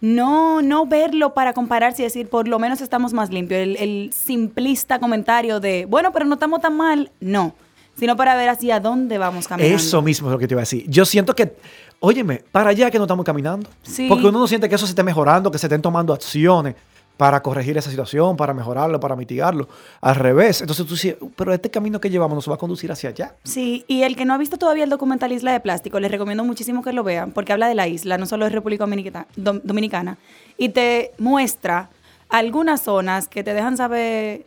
No, 0.00 0.60
no 0.60 0.86
verlo 0.86 1.32
para 1.32 1.54
compararse 1.54 2.02
y 2.02 2.04
decir, 2.04 2.28
por 2.28 2.46
lo 2.46 2.58
menos 2.58 2.80
estamos 2.80 3.12
más 3.12 3.30
limpios. 3.30 3.60
El, 3.60 3.76
el 3.76 4.12
simplista 4.12 4.98
comentario 4.98 5.60
de, 5.60 5.86
bueno, 5.86 6.12
pero 6.12 6.26
no 6.26 6.34
estamos 6.34 6.60
tan 6.60 6.76
mal. 6.76 7.10
No. 7.20 7.54
Sino 7.96 8.16
para 8.16 8.34
ver 8.34 8.48
hacia 8.48 8.80
dónde 8.80 9.18
vamos 9.18 9.46
caminando. 9.46 9.76
Eso 9.76 10.02
mismo 10.02 10.28
es 10.28 10.32
lo 10.32 10.38
que 10.38 10.48
te 10.48 10.54
iba 10.54 10.60
a 10.60 10.64
decir. 10.64 10.84
Yo 10.88 11.04
siento 11.04 11.34
que, 11.34 11.56
óyeme, 12.04 12.42
para 12.52 12.70
allá 12.70 12.90
que 12.90 12.98
no 12.98 13.04
estamos 13.04 13.24
caminando. 13.24 13.68
Sí. 13.82 14.06
Porque 14.08 14.26
uno 14.26 14.38
no 14.38 14.46
siente 14.46 14.68
que 14.68 14.74
eso 14.74 14.86
se 14.86 14.92
esté 14.92 15.02
mejorando, 15.02 15.50
que 15.50 15.58
se 15.58 15.66
estén 15.66 15.82
tomando 15.82 16.12
acciones 16.12 16.74
para 17.16 17.40
corregir 17.42 17.78
esa 17.78 17.90
situación, 17.90 18.36
para 18.36 18.52
mejorarlo, 18.52 18.98
para 18.98 19.14
mitigarlo. 19.14 19.68
Al 20.00 20.16
revés. 20.16 20.60
Entonces 20.60 20.84
tú 20.84 20.94
dices, 20.94 21.16
pero 21.36 21.54
este 21.54 21.70
camino 21.70 22.00
que 22.00 22.10
llevamos 22.10 22.34
nos 22.34 22.48
va 22.50 22.54
a 22.54 22.58
conducir 22.58 22.90
hacia 22.90 23.10
allá. 23.10 23.36
Sí, 23.44 23.84
y 23.86 24.02
el 24.02 24.16
que 24.16 24.24
no 24.24 24.34
ha 24.34 24.38
visto 24.38 24.56
todavía 24.58 24.82
el 24.84 24.90
documental 24.90 25.30
Isla 25.32 25.52
de 25.52 25.60
Plástico, 25.60 26.00
les 26.00 26.10
recomiendo 26.10 26.42
muchísimo 26.44 26.82
que 26.82 26.92
lo 26.92 27.04
vean, 27.04 27.30
porque 27.30 27.52
habla 27.52 27.68
de 27.68 27.74
la 27.76 27.86
isla, 27.86 28.18
no 28.18 28.26
solo 28.26 28.44
de 28.46 28.50
República 28.50 28.82
Dominicana, 28.84 29.26
Dom- 29.36 29.60
Dominicana 29.62 30.18
y 30.58 30.70
te 30.70 31.12
muestra 31.18 31.90
algunas 32.28 32.82
zonas 32.82 33.28
que 33.28 33.44
te 33.44 33.54
dejan 33.54 33.76
saber 33.76 34.46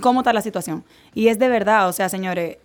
cómo 0.00 0.20
está 0.20 0.32
la 0.32 0.40
situación. 0.42 0.84
Y 1.14 1.28
es 1.28 1.38
de 1.40 1.48
verdad, 1.48 1.88
o 1.88 1.92
sea, 1.92 2.08
señores, 2.08 2.58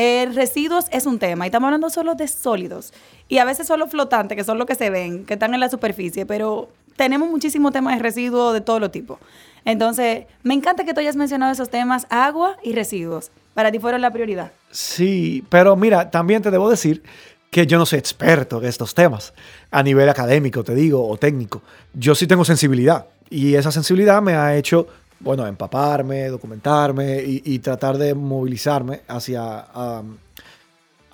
eh, 0.00 0.30
residuos 0.32 0.86
es 0.92 1.04
un 1.04 1.18
tema, 1.18 1.44
y 1.44 1.48
estamos 1.48 1.66
hablando 1.68 1.90
solo 1.90 2.14
de 2.14 2.26
sólidos, 2.26 2.94
y 3.28 3.36
a 3.36 3.44
veces 3.44 3.66
solo 3.66 3.86
flotantes, 3.86 4.34
que 4.34 4.44
son 4.44 4.56
los 4.56 4.66
que 4.66 4.74
se 4.74 4.88
ven, 4.88 5.26
que 5.26 5.34
están 5.34 5.52
en 5.52 5.60
la 5.60 5.68
superficie, 5.68 6.24
pero 6.24 6.70
tenemos 6.96 7.28
muchísimo 7.28 7.70
tema 7.70 7.92
de 7.92 7.98
residuos 8.00 8.54
de 8.54 8.62
todo 8.62 8.80
lo 8.80 8.90
tipo. 8.90 9.18
Entonces, 9.66 10.24
me 10.42 10.54
encanta 10.54 10.84
que 10.84 10.94
tú 10.94 11.00
hayas 11.00 11.16
mencionado 11.16 11.52
esos 11.52 11.68
temas, 11.68 12.06
agua 12.08 12.56
y 12.62 12.72
residuos. 12.72 13.30
Para 13.52 13.70
ti 13.70 13.78
fueron 13.78 14.00
la 14.00 14.10
prioridad. 14.10 14.52
Sí, 14.70 15.44
pero 15.50 15.76
mira, 15.76 16.10
también 16.10 16.40
te 16.40 16.50
debo 16.50 16.70
decir 16.70 17.02
que 17.50 17.66
yo 17.66 17.76
no 17.76 17.84
soy 17.84 17.98
experto 17.98 18.58
en 18.62 18.68
estos 18.68 18.94
temas 18.94 19.34
a 19.70 19.82
nivel 19.82 20.08
académico, 20.08 20.64
te 20.64 20.74
digo, 20.74 21.06
o 21.06 21.18
técnico. 21.18 21.60
Yo 21.92 22.14
sí 22.14 22.26
tengo 22.26 22.46
sensibilidad 22.46 23.06
y 23.28 23.54
esa 23.54 23.70
sensibilidad 23.70 24.22
me 24.22 24.34
ha 24.34 24.56
hecho, 24.56 24.86
bueno, 25.20 25.46
empaparme, 25.46 26.28
documentarme 26.28 27.22
y, 27.22 27.58
tratar 27.58 27.98
de 27.98 28.14
movilizarme 28.14 29.02
hacia, 29.06 29.66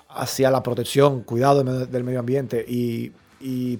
hacia 0.09 0.49
la 0.51 0.63
protección, 0.63 1.21
cuidado 1.23 1.63
del 1.63 2.03
medio- 2.03 2.19
ambiente 2.19 2.63
y, 2.67 3.11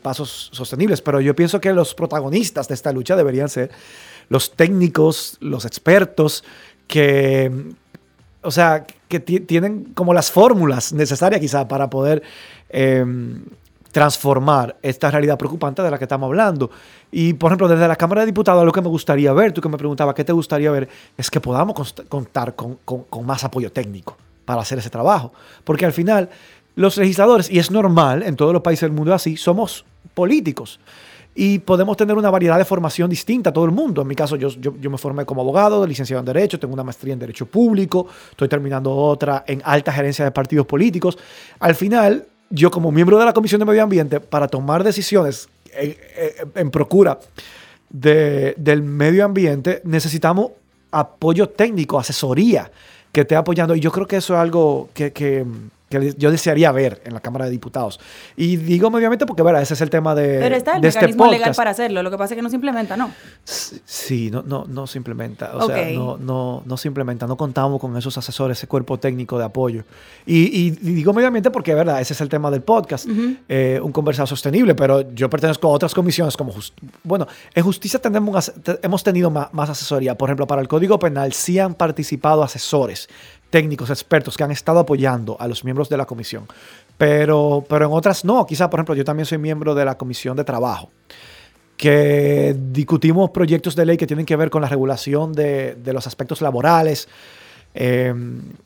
pasos 0.03 0.49
sostenibles. 0.53 1.01
Pero 1.01 1.19
yo 1.19 1.35
pienso 1.35 1.59
que 1.59 1.73
los 1.73 1.95
protagonistas 1.95 2.67
de 2.67 2.75
esta 2.75 2.91
lucha 2.91 3.15
deberían 3.15 3.49
ser 3.49 3.71
los 4.29 4.51
técnicos, 4.51 5.37
los 5.39 5.65
expertos 5.65 6.43
que, 6.87 7.51
o 8.43 8.51
sea, 8.51 8.85
que 9.07 9.19
ti- 9.19 9.39
tienen 9.39 9.85
como 9.95 10.13
las 10.13 10.29
fórmulas 10.29 10.93
necesarias 10.93 11.41
quizá 11.41 11.67
para 11.67 11.89
poder 11.89 12.21
eh, 12.69 13.03
transformar 13.97 14.77
esta 14.83 15.09
realidad 15.09 15.39
preocupante 15.39 15.81
de 15.81 15.89
la 15.89 15.97
que 15.97 16.03
estamos 16.03 16.27
hablando. 16.27 16.69
Y, 17.11 17.33
por 17.33 17.49
ejemplo, 17.49 17.67
desde 17.67 17.87
la 17.87 17.95
Cámara 17.95 18.21
de 18.21 18.27
Diputados, 18.27 18.63
lo 18.63 18.71
que 18.71 18.79
me 18.79 18.89
gustaría 18.89 19.33
ver, 19.33 19.53
tú 19.53 19.59
que 19.59 19.69
me 19.69 19.77
preguntabas, 19.77 20.13
¿qué 20.13 20.23
te 20.23 20.33
gustaría 20.33 20.69
ver? 20.69 20.87
Es 21.17 21.31
que 21.31 21.41
podamos 21.41 21.95
contar 22.07 22.53
con, 22.55 22.77
con- 22.85 23.25
más 23.25 23.43
apoyo 23.43 23.71
técnico 23.71 24.15
para 24.45 24.61
hacer 24.61 24.77
ese 24.77 24.91
trabajo. 24.91 25.33
Porque 25.63 25.83
al 25.83 25.93
final, 25.93 26.29
los 26.75 26.95
legisladores, 26.97 27.49
y 27.49 27.57
es 27.57 27.71
normal, 27.71 28.21
en 28.21 28.35
todos 28.35 28.53
los 28.53 28.61
países 28.61 28.81
del 28.81 28.91
mundo 28.91 29.15
así, 29.15 29.35
somos 29.35 29.83
políticos. 30.13 30.79
Y 31.33 31.57
podemos 31.57 31.97
tener 31.97 32.15
una 32.15 32.29
variedad 32.29 32.59
de 32.59 32.65
formación 32.65 33.09
distinta 33.09 33.49
a 33.49 33.53
todo 33.53 33.65
el 33.65 33.71
mundo. 33.71 34.03
En 34.03 34.07
mi 34.07 34.15
caso, 34.15 34.35
yo, 34.35 34.49
yo 34.49 34.89
me 34.91 34.99
formé 34.99 35.25
como 35.25 35.41
abogado, 35.41 35.87
licenciado 35.87 36.19
en 36.19 36.25
Derecho, 36.25 36.59
tengo 36.59 36.75
una 36.75 36.83
maestría 36.83 37.13
en 37.13 37.19
Derecho 37.19 37.47
Público, 37.47 38.05
estoy 38.29 38.47
terminando 38.47 38.95
otra 38.95 39.43
en 39.47 39.59
alta 39.65 39.91
gerencia 39.91 40.23
de 40.23 40.29
partidos 40.29 40.67
políticos. 40.67 41.17
Al 41.59 41.73
final, 41.73 42.27
yo 42.49 42.71
como 42.71 42.91
miembro 42.91 43.17
de 43.19 43.25
la 43.25 43.33
Comisión 43.33 43.59
de 43.59 43.65
Medio 43.65 43.83
Ambiente, 43.83 44.19
para 44.19 44.47
tomar 44.47 44.83
decisiones 44.83 45.49
en, 45.73 45.91
en- 46.17 46.51
en 46.55 46.71
procura 46.71 47.19
de- 47.89 48.53
del 48.57 48.81
medio 48.83 49.25
ambiente, 49.25 49.81
necesitamos 49.83 50.51
apoyo 50.91 51.49
técnico, 51.49 51.99
asesoría 51.99 52.71
que 53.11 53.21
esté 53.21 53.35
apoyando. 53.35 53.75
Y 53.75 53.79
yo 53.79 53.91
creo 53.91 54.07
que 54.07 54.17
eso 54.17 54.33
es 54.33 54.39
algo 54.39 54.89
que- 54.93 55.45
que 55.89 56.13
yo 56.17 56.31
desearía 56.31 56.71
ver 56.71 57.01
en 57.05 57.13
la 57.13 57.19
Cámara 57.21 57.45
de 57.45 57.51
Diputados. 57.51 57.99
Y 58.35 58.57
digo 58.57 58.89
medio 58.91 59.07
ambiente 59.07 59.25
porque, 59.25 59.43
verá, 59.43 59.61
ese 59.61 59.73
es 59.73 59.81
el 59.81 59.89
tema 59.89 60.15
de, 60.15 60.39
Pero 60.39 60.55
está 60.55 60.75
el 60.75 60.81
de 60.81 60.87
este 60.89 60.99
mecanismo 60.99 61.25
legal 61.27 61.39
podcast. 61.39 61.57
para 61.57 61.69
hacerlo. 61.71 62.03
Lo 62.03 62.11
que 62.11 62.17
pasa 62.17 62.33
es 62.33 62.35
que 62.37 62.41
no 62.41 62.49
se 62.49 62.55
implementa, 62.55 62.97
¿no? 62.97 63.11
Sí, 63.45 64.29
no, 64.31 64.43
no, 64.43 64.65
no 64.67 64.85
se 64.87 64.97
implementa. 64.97 65.51
O 65.55 65.65
Ok. 65.65 65.71
sea, 65.73 65.89
no, 65.91 66.17
no, 66.17 66.63
no 66.65 66.77
se 66.77 66.87
implementa. 66.87 67.25
No 67.27 67.37
contamos 67.37 67.79
con 67.79 67.95
esos 67.97 68.17
asesores, 68.17 68.57
ese 68.57 68.67
cuerpo 68.67 68.97
técnico 68.99 69.37
de 69.37 69.45
apoyo. 69.45 69.83
Y, 70.25 70.67
y- 70.67 70.71
digo 70.71 71.13
medio 71.13 71.27
ambiente 71.27 71.51
porque, 71.51 71.73
verdad, 71.73 72.01
ese 72.01 72.13
es 72.13 72.21
el 72.21 72.29
tema 72.29 72.51
del 72.51 72.61
podcast. 72.61 73.07
eh, 73.49 73.79
un 73.81 73.91
conversado 73.91 74.27
sostenible, 74.27 74.75
pero 74.75 75.13
yo 75.13 75.29
pertenezco 75.29 75.67
a 75.67 75.71
otras 75.71 75.93
comisiones 75.93 76.35
como... 76.35 76.53
bueno, 77.03 77.27
en 77.53 77.63
justicia 77.63 77.99
tenemos, 77.99 78.51
hemos 78.81 79.03
tenido 79.03 79.29
ma- 79.29 79.49
más, 79.53 79.69
asesoría. 79.69 80.17
Por 80.17 80.29
ejemplo, 80.29 80.47
para 80.47 80.61
el 80.61 80.67
Código 80.67 80.99
Penal 80.99 81.33
sí 81.33 81.59
han 81.59 81.73
participado 81.75 82.43
asesores 82.43 83.07
técnicos, 83.49 83.89
expertos 83.89 84.35
que 84.35 84.43
han 84.43 84.51
estado 84.51 84.79
apoyando 84.79 85.37
a 85.39 85.47
los 85.47 85.63
miembros 85.63 85.89
de 85.89 85.97
la 85.97 86.05
comisión. 86.05 86.45
Pero, 86.97 87.63
pero 87.67 87.85
en 87.85 87.91
otras 87.91 88.25
no. 88.25 88.45
Quizá, 88.45 88.69
por 88.69 88.79
ejemplo, 88.79 88.95
yo 88.95 89.05
también 89.05 89.25
soy 89.25 89.37
miembro 89.37 89.75
de 89.75 89.85
la 89.85 89.97
Comisión 89.97 90.35
de 90.35 90.43
Trabajo 90.43 90.89
que 91.77 92.55
discutimos 92.71 93.29
proyectos 93.29 93.75
de 93.75 93.85
ley 93.85 93.97
que 93.97 94.07
tienen 94.07 94.25
que 94.25 94.35
ver 94.35 94.49
con 94.49 94.63
la 94.63 94.67
regulación 94.67 95.31
de, 95.31 95.77
los 95.85 96.07
aspectos 96.07 96.41
laborales, 96.41 97.07
eh, 97.75 98.11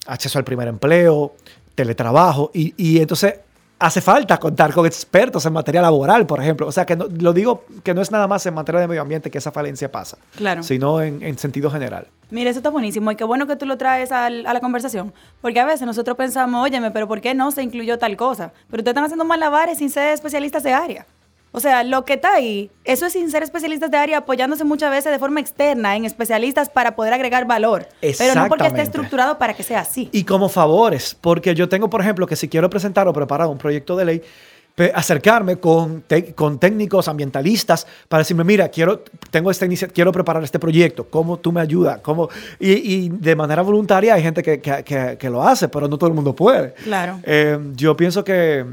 acceso 0.08 0.40
al 0.40 0.46
primer 0.46 0.70
empleo, 0.70 1.36
teletrabajo, 1.76 2.52
y, 2.54 2.74
y 2.78 3.02
entonces 3.02 3.36
hace 3.82 4.00
falta 4.02 4.38
contar 4.38 4.74
con 4.74 4.86
expertos 4.86 5.46
en 5.46 5.54
materia 5.54 5.82
laboral, 5.82 6.26
por 6.26 6.40
ejemplo. 6.40 6.68
O 6.68 6.72
sea, 6.72 6.86
que 6.86 6.96
no, 6.96 7.08
lo 7.20 7.34
digo 7.34 7.66
que 7.84 7.94
no 7.94 8.02
es 8.02 8.12
nada 8.12 8.28
más 8.28 8.46
en 8.46 8.54
materia 8.54 8.80
de 8.82 8.88
medio 8.88 9.02
ambiente 9.02 9.30
que 9.32 9.38
esa 9.40 9.52
falencia 9.52 9.92
pasa, 9.92 10.18
Claro. 10.38 10.64
sino 10.64 11.02
en, 11.02 11.22
en 11.24 11.38
sentido 11.38 11.70
general. 11.70 12.08
Mira, 12.30 12.50
eso 12.50 12.60
está 12.60 12.70
buenísimo 12.70 13.12
y 13.12 13.16
qué 13.16 13.24
bueno 13.26 13.48
que 13.48 13.56
tú 13.58 13.66
lo 13.66 13.78
traes 13.78 14.12
al- 14.12 14.46
a 14.46 14.54
la 14.54 14.60
conversación. 14.62 15.12
Porque 15.42 15.60
a 15.60 15.66
veces 15.66 15.86
nosotros 15.86 16.16
pensamos, 16.16 16.64
óyeme, 16.64 16.92
pero 16.92 17.08
¿por 17.08 17.20
qué 17.22 17.34
no 17.34 17.52
se 17.52 17.64
incluyó 17.64 17.98
tal 18.00 18.16
cosa? 18.16 18.54
Pero 18.70 18.82
ustedes 18.82 18.92
están 18.94 19.04
haciendo 19.06 19.26
malabares 19.26 19.80
sin 19.80 19.90
ser 19.90 20.14
especialistas 20.14 20.64
de 20.64 20.74
área. 20.74 21.06
O 21.54 21.60
sea, 21.60 21.84
lo 21.84 22.06
que 22.06 22.14
está 22.14 22.34
ahí, 22.34 22.72
eso 22.86 23.06
es 23.06 23.14
sin 23.14 23.30
ser 23.30 23.44
especialistas 23.44 23.92
de 23.92 23.98
área, 23.98 24.20
apoyándose 24.20 24.64
muchas 24.64 24.90
veces 24.90 25.12
de 25.12 25.20
forma 25.20 25.40
externa 25.42 25.96
en 25.98 26.06
especialistas 26.06 26.70
para 26.70 26.96
poder 26.96 27.12
agregar 27.14 27.46
valor. 27.46 27.88
Pero 28.00 28.36
no 28.36 28.48
porque 28.48 28.68
esté 28.68 28.82
estructurado 28.82 29.38
para 29.38 29.54
que 29.54 29.64
sea 29.64 29.82
así. 29.82 30.08
Y 30.14 30.24
como 30.24 30.48
favores, 30.48 31.16
porque 31.20 31.54
yo 31.54 31.68
tengo, 31.68 31.90
por 31.90 32.00
ejemplo, 32.02 32.26
que 32.26 32.36
si 32.38 32.48
quiero 32.48 32.70
presentar 32.70 33.08
o 33.10 33.14
preparar 33.14 33.48
un 33.48 33.58
proyecto 33.58 33.98
de 33.98 34.06
ley, 34.06 34.22
acercarme 34.96 35.58
con, 35.58 36.04
con 36.36 36.58
técnicos 36.58 37.08
ambientalistas 37.08 37.86
para 38.08 38.22
decirme, 38.22 38.44
mira, 38.44 38.70
quiero, 38.70 39.04
tengo 39.30 39.52
esta 39.52 39.68
quiero 39.94 40.12
preparar 40.12 40.44
este 40.44 40.58
proyecto, 40.58 41.06
¿cómo 41.10 41.38
tú 41.38 41.52
me 41.52 41.62
ayudas? 41.62 42.00
¿Cómo? 42.02 42.30
Y, 42.60 42.72
y 42.72 43.10
de 43.10 43.36
manera 43.36 43.62
voluntaria 43.62 44.14
hay 44.14 44.24
gente 44.24 44.42
que, 44.42 44.60
que- 44.62 44.84
que- 44.84 45.18
que 45.20 45.30
lo 45.30 45.44
hace, 45.44 45.68
pero 45.68 45.88
no 45.88 45.98
todo 45.98 46.08
el 46.10 46.16
mundo 46.16 46.34
puede. 46.34 46.74
Claro. 46.84 47.20
Eh, 47.24 47.60
yo 47.76 47.96
pienso 47.98 48.24
que 48.24 48.66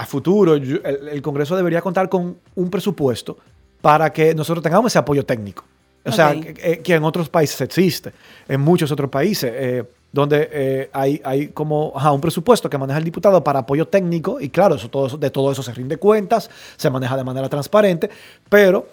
a 0.00 0.06
futuro 0.06 0.56
yo- 0.56 0.78
el, 0.84 1.08
el 1.08 1.22
Congreso 1.22 1.56
debería 1.56 1.80
contar 1.80 2.08
con 2.08 2.36
un 2.54 2.70
presupuesto 2.70 3.36
para 3.80 4.12
que 4.12 4.34
nosotros 4.34 4.62
tengamos 4.62 4.92
ese 4.92 4.98
apoyo 4.98 5.24
técnico. 5.24 5.64
O 6.04 6.12
sea, 6.12 6.32
que, 6.40 6.54
que- 6.54 6.78
que 6.80 6.94
en 6.94 7.02
otros 7.04 7.28
países 7.28 7.60
existe, 7.60 8.12
en 8.48 8.60
muchos 8.60 8.90
otros 8.92 9.10
países, 9.10 9.50
eh, 9.54 9.84
donde 10.12 10.48
eh, 10.52 10.90
hay, 10.92 11.20
hay 11.24 11.48
como 11.48 11.92
ajá, 11.96 12.12
un 12.12 12.20
presupuesto 12.20 12.70
que 12.70 12.78
maneja 12.78 12.98
el 12.98 13.04
diputado 13.04 13.42
para 13.42 13.58
apoyo 13.60 13.86
técnico, 13.88 14.40
y 14.40 14.48
claro, 14.50 14.76
eso, 14.76 14.88
todo 14.88 15.06
eso- 15.08 15.18
de 15.18 15.30
todo 15.30 15.50
eso 15.52 15.62
se 15.62 15.72
rinde 15.72 15.96
cuentas, 15.96 16.48
se 16.76 16.88
maneja 16.90 17.16
de 17.16 17.24
manera 17.24 17.48
transparente, 17.48 18.08
pero 18.48 18.86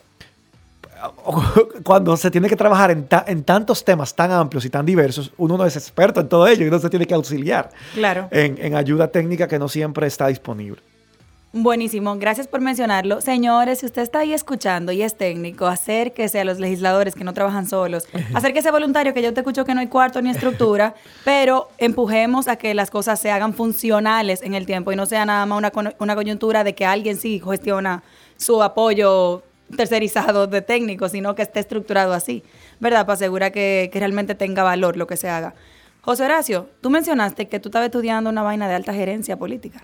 cuando 1.83 2.15
se 2.17 2.31
tiene 2.31 2.47
que 2.49 2.55
trabajar 2.55 2.91
en, 2.91 3.07
ta- 3.07 3.25
en 3.27 3.43
tantos 3.43 3.83
temas 3.83 4.15
tan 4.15 4.31
amplios 4.31 4.65
y 4.65 4.69
tan 4.69 4.85
diversos, 4.85 5.31
uno 5.37 5.57
no 5.57 5.65
es 5.65 5.75
experto 5.75 6.19
en 6.21 6.29
todo 6.29 6.47
ello 6.47 6.65
y 6.65 6.67
uno 6.67 6.79
se 6.79 6.89
tiene 6.89 7.05
que 7.05 7.13
auxiliar 7.13 7.69
Claro. 7.93 8.27
en, 8.31 8.57
en 8.59 8.75
ayuda 8.75 9.07
técnica 9.09 9.47
que 9.47 9.59
no 9.59 9.67
siempre 9.67 10.07
está 10.07 10.27
disponible. 10.27 10.81
Buenísimo, 11.55 12.17
gracias 12.17 12.47
por 12.47 12.61
mencionarlo. 12.61 13.21
Señores, 13.21 13.77
si 13.77 13.85
usted 13.85 14.01
está 14.01 14.19
ahí 14.19 14.33
escuchando 14.33 14.91
y 14.91 15.03
es 15.03 15.15
técnico, 15.15 15.67
acérquese 15.67 16.39
a 16.39 16.45
los 16.45 16.57
legisladores 16.57 17.13
que 17.13 17.23
no 17.23 17.31
trabajan 17.31 17.67
solos. 17.67 18.07
Acérquese 18.33 18.71
voluntario, 18.71 19.13
que 19.13 19.21
yo 19.21 19.35
te 19.35 19.41
escucho 19.41 19.63
que 19.63 19.75
no 19.75 19.79
hay 19.79 19.85
cuarto 19.85 20.19
ni 20.19 20.31
estructura, 20.31 20.95
pero 21.23 21.69
empujemos 21.77 22.47
a 22.47 22.55
que 22.55 22.73
las 22.73 22.89
cosas 22.89 23.19
se 23.19 23.29
hagan 23.29 23.53
funcionales 23.53 24.41
en 24.41 24.55
el 24.55 24.65
tiempo 24.65 24.91
y 24.91 24.95
no 24.95 25.05
sea 25.05 25.25
nada 25.25 25.45
más 25.45 25.59
una, 25.59 25.93
una 25.99 26.15
coyuntura 26.15 26.63
de 26.63 26.73
que 26.73 26.87
alguien 26.87 27.17
sí 27.17 27.39
gestiona 27.39 28.01
su 28.35 28.63
apoyo 28.63 29.43
tercerizado 29.77 30.47
de 30.47 30.63
técnicos, 30.63 31.11
sino 31.11 31.35
que 31.35 31.43
esté 31.43 31.59
estructurado 31.59 32.13
así, 32.13 32.43
¿verdad? 32.79 33.05
Para 33.05 33.13
asegurar 33.13 33.51
que, 33.51 33.91
que 33.93 33.99
realmente 33.99 34.33
tenga 34.33 34.63
valor 34.63 34.97
lo 34.97 35.05
que 35.05 35.17
se 35.17 35.29
haga. 35.29 35.53
José 36.01 36.25
Horacio, 36.25 36.67
tú 36.81 36.89
mencionaste 36.89 37.47
que 37.47 37.59
tú 37.59 37.69
estabas 37.69 37.85
estudiando 37.85 38.31
una 38.31 38.41
vaina 38.41 38.67
de 38.67 38.73
alta 38.73 38.91
gerencia 38.91 39.37
política. 39.37 39.83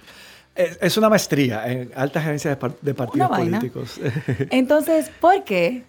Es, 0.82 0.98
una 0.98 1.10
maestría 1.10 1.68
en 1.72 1.92
alta 1.96 2.22
gerencia 2.22 2.50
de, 2.52 2.58
par- 2.58 2.76
de 2.82 2.94
partidos 2.94 3.30
políticos. 3.30 4.00
Entonces, 4.50 5.10
¿por 5.22 5.44
qué? 5.44 5.84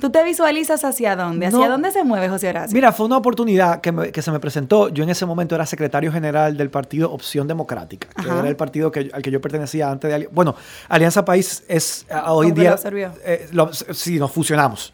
¿Tú 0.00 0.10
te 0.10 0.24
visualizas 0.24 0.82
hacia 0.84 1.14
dónde? 1.14 1.46
¿Hacia 1.46 1.58
No. 1.58 1.68
dónde 1.68 1.92
se 1.92 2.02
mueve 2.02 2.28
José 2.28 2.48
Horacio? 2.48 2.74
Mira, 2.74 2.90
fue 2.92 3.06
una 3.06 3.16
oportunidad 3.16 3.80
que, 3.80 3.92
me- 3.92 4.10
que 4.10 4.22
se 4.22 4.32
me 4.32 4.40
presentó. 4.40 4.88
Yo 4.88 5.04
en 5.04 5.10
ese 5.10 5.24
momento 5.24 5.54
era 5.54 5.64
secretario 5.66 6.10
general 6.10 6.56
del 6.56 6.68
partido 6.68 7.12
Opción 7.12 7.46
Democrática, 7.46 8.08
que 8.20 8.28
era 8.28 8.48
el 8.48 8.56
partido 8.56 8.90
que, 8.90 9.08
al 9.12 9.22
que 9.22 9.30
yo 9.30 9.40
pertenecía 9.40 9.88
antes 9.90 10.10
de... 10.10 10.26
Bueno, 10.32 10.56
Alianza 10.88 11.24
País 11.24 11.62
es 11.68 12.06
ah, 12.10 12.32
hoy 12.32 12.48
en 12.48 12.52
¿Cómo 12.52 12.54
que 12.56 12.60
día... 12.62 12.70
lo 12.70 12.74
absorbió? 12.74 13.12
eh, 13.24 13.48
lo- 13.52 13.72
sí, 13.72 14.18
nos 14.18 14.32
fusionamos. 14.32 14.92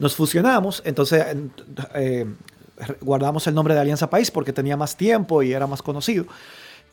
Nos 0.00 0.16
fusionamos, 0.16 0.82
entonces 0.84 1.24
en- 1.28 1.52
eh, 1.94 2.26
guardamos 3.00 3.46
el 3.46 3.54
nombre 3.54 3.74
de 3.74 3.80
Alianza 3.80 4.10
País 4.10 4.30
porque 4.32 4.52
tenía 4.52 4.76
más 4.76 4.96
tiempo 4.96 5.42
y 5.44 5.52
era 5.52 5.66
más 5.68 5.80
conocido. 5.80 6.24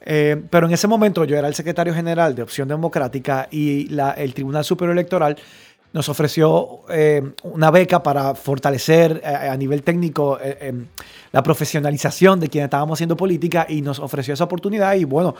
Eh, 0.01 0.41
pero 0.49 0.67
en 0.67 0.73
ese 0.73 0.87
momento 0.87 1.23
yo 1.25 1.37
era 1.37 1.47
el 1.47 1.55
secretario 1.55 1.93
general 1.93 2.35
de 2.35 2.43
Opción 2.43 2.67
Democrática 2.67 3.47
y 3.51 3.87
la- 3.89 4.11
el 4.11 4.33
Tribunal 4.33 4.63
Superior 4.63 4.93
Electoral 4.93 5.37
nos 5.93 6.09
ofreció 6.09 6.81
eh, 6.89 7.23
una 7.43 7.71
beca 7.71 8.03
para 8.03 8.35
fortalecer 8.35 9.21
eh, 9.23 9.27
a 9.27 9.55
nivel 9.57 9.83
técnico 9.83 10.37
eh, 10.41 10.73
la 11.31 11.41
profesionalización 11.41 12.39
de 12.39 12.49
quienes 12.49 12.67
estábamos 12.67 12.97
haciendo 12.97 13.15
política 13.17 13.65
y 13.67 13.81
nos 13.81 13.99
ofreció 13.99 14.33
esa 14.33 14.43
oportunidad 14.43 14.93
y 14.95 15.05
bueno, 15.05 15.33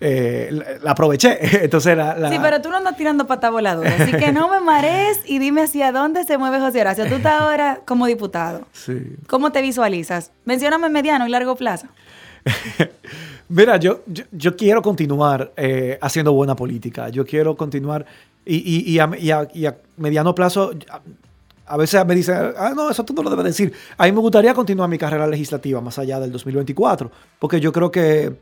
la, 0.00 0.64
la 0.82 0.90
aproveché. 0.90 1.38
Entonces 1.64 1.96
la, 1.96 2.16
la- 2.18 2.28
Sí, 2.28 2.38
pero 2.42 2.60
tú 2.60 2.70
no 2.70 2.76
andas 2.76 2.96
tirando 2.96 3.26
pata 3.26 3.50
voladora, 3.50 3.94
así 3.98 4.12
que 4.12 4.32
no 4.32 4.48
me 4.48 4.60
marees 4.60 5.20
y 5.26 5.38
dime 5.38 5.62
hacia 5.62 5.92
dónde 5.92 6.24
se 6.24 6.38
mueve 6.38 6.58
José 6.60 6.80
Horacio. 6.82 7.06
Tú 7.06 7.14
estás 7.14 7.40
ahora 7.40 7.80
como 7.86 8.06
diputado. 8.06 8.66
Sí. 8.72 9.00
¿Cómo 9.28 9.52
te 9.52 9.62
visualizas? 9.62 10.32
Mencióname 10.44 10.88
mediano 10.88 11.26
y 11.26 11.30
largo 11.30 11.54
plazo. 11.56 11.86
Mira, 13.48 13.76
yo, 13.76 14.00
yo, 14.06 14.24
yo 14.32 14.56
quiero 14.56 14.80
continuar 14.82 15.52
eh, 15.56 15.98
haciendo 16.00 16.32
buena 16.32 16.56
política. 16.56 17.08
Yo 17.10 17.24
quiero 17.26 17.56
continuar 17.56 18.06
y, 18.44 18.56
y- 18.56 18.92
y 18.94 18.98
a, 18.98 19.10
y 19.18 19.30
a- 19.30 19.68
a 19.70 19.74
mediano 19.98 20.34
plazo, 20.34 20.72
a, 20.90 21.00
a 21.66 21.76
veces 21.76 22.04
me 22.06 22.14
dicen, 22.14 22.36
ah, 22.56 22.72
no, 22.74 22.90
eso 22.90 23.04
tú 23.04 23.12
no 23.12 23.22
lo 23.22 23.30
debes 23.30 23.44
decir. 23.44 23.72
A 23.98 24.04
mí 24.06 24.12
me 24.12 24.20
gustaría 24.20 24.54
continuar 24.54 24.88
mi 24.88 24.98
carrera 24.98 25.26
legislativa 25.26 25.80
más 25.80 25.98
allá 25.98 26.20
del 26.20 26.32
2024, 26.32 27.10
porque 27.38 27.60
yo 27.60 27.72
creo 27.72 27.90
que, 27.90 28.34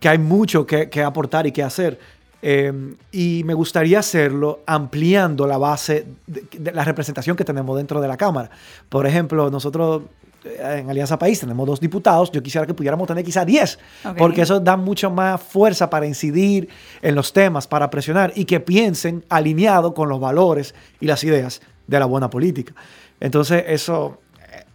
que 0.00 0.08
hay 0.08 0.18
mucho 0.18 0.66
que, 0.66 0.88
que 0.88 1.02
aportar 1.02 1.46
y 1.46 1.52
que 1.52 1.62
hacer. 1.62 1.98
Eh, 2.46 2.72
y 3.10 3.42
me 3.44 3.54
gustaría 3.54 4.00
hacerlo 4.00 4.60
ampliando 4.66 5.46
la 5.46 5.56
base 5.56 6.06
de, 6.26 6.44
de 6.58 6.72
la 6.72 6.84
representación 6.84 7.36
que 7.36 7.44
tenemos 7.44 7.76
dentro 7.76 8.00
de 8.00 8.08
la 8.08 8.16
Cámara. 8.18 8.50
Por 8.88 9.06
ejemplo, 9.06 9.50
nosotros 9.50 10.02
en 10.44 10.90
Alianza 10.90 11.18
País 11.18 11.40
tenemos 11.40 11.66
dos 11.66 11.80
diputados. 11.80 12.30
Yo 12.32 12.42
quisiera 12.42 12.66
que 12.66 12.74
pudiéramos 12.74 13.06
tener 13.06 13.24
quizá 13.24 13.44
10, 13.44 13.78
Ok. 14.04 14.16
porque 14.18 14.42
eso 14.42 14.60
da 14.60 14.76
mucho 14.76 15.10
más 15.10 15.40
fuerza 15.42 15.88
para 15.90 16.06
incidir 16.06 16.68
en 17.02 17.14
los 17.14 17.32
temas, 17.32 17.66
para 17.66 17.90
presionar 17.90 18.32
y 18.34 18.44
que 18.44 18.60
piensen 18.60 19.24
alineado 19.28 19.94
con 19.94 20.08
los 20.08 20.20
valores 20.20 20.74
y 21.00 21.06
las 21.06 21.24
ideas 21.24 21.60
de 21.86 21.98
la 21.98 22.06
buena 22.06 22.28
política. 22.30 22.74
Entonces, 23.20 23.64
eso 23.68 24.18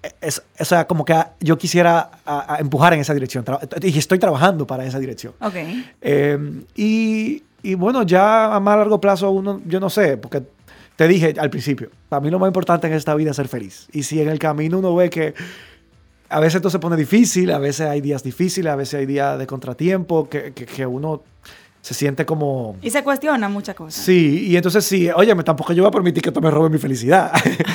eh, 0.04 0.12
es, 0.22 0.42
o 0.60 0.66
sea, 0.66 0.88
como 0.88 1.04
que 1.06 1.16
yo 1.40 1.58
quisiera 1.58 2.10
a- 2.26 2.56
a 2.56 2.58
empujar 2.60 2.94
en 2.94 3.02
esa 3.02 3.14
dirección. 3.14 3.46
Y 3.82 3.98
estoy 3.98 4.18
trabajando 4.20 4.66
para 4.68 4.86
esa 4.86 4.98
dirección. 5.00 5.34
Eh, 6.02 6.38
y, 6.76 7.44
y 7.64 7.76
bueno, 7.76 8.04
ya 8.04 8.56
a 8.56 8.60
más 8.60 8.78
largo 8.78 9.00
plazo 9.02 9.30
uno, 9.32 9.62
yo 9.66 9.80
no 9.80 9.90
sé, 9.90 10.18
porque 10.18 10.42
te 11.00 11.08
dije 11.08 11.34
al 11.40 11.50
principio, 11.50 11.90
para 12.10 12.20
mí 12.20 12.30
lo 12.30 12.40
más 12.40 12.48
importante 12.48 12.86
en 12.88 12.92
esta 12.92 13.16
vida 13.16 13.30
es 13.32 13.38
ser 13.38 13.48
feliz. 13.48 13.88
Y 13.94 14.04
si 14.04 14.20
en 14.20 14.28
el 14.28 14.38
camino 14.38 14.80
uno 14.80 14.94
ve 14.94 15.10
que 15.10 15.34
a 16.28 16.42
veces 16.42 16.56
esto 16.56 16.70
se 16.70 16.78
pone 16.78 16.98
difícil, 16.98 17.52
a 17.52 17.58
veces 17.58 17.88
hay 17.88 18.02
días 18.02 18.22
difíciles, 18.22 18.70
a 18.70 18.76
veces 18.76 18.96
hay 19.00 19.06
días 19.06 19.40
de 19.40 19.48
contratiempo, 19.48 20.28
que, 20.28 20.52
que, 20.52 20.66
que 20.66 20.86
uno 20.86 21.24
se 21.80 21.94
siente 21.94 22.26
como... 22.26 22.76
Y 22.82 22.90
se 22.90 23.02
cuestiona 23.02 23.48
muchas 23.48 23.78
cosas. 23.78 23.94
Sí, 24.04 24.48
y 24.50 24.58
entonces 24.58 24.84
sí, 24.84 25.10
oye, 25.16 25.34
tampoco 25.36 25.72
yo 25.72 25.84
voy 25.84 25.88
a 25.88 25.92
permitir 25.94 26.22
que 26.22 26.32
esto 26.32 26.42
me 26.42 26.52
robe 26.52 26.70
mi 26.70 26.80
felicidad. 26.80 27.32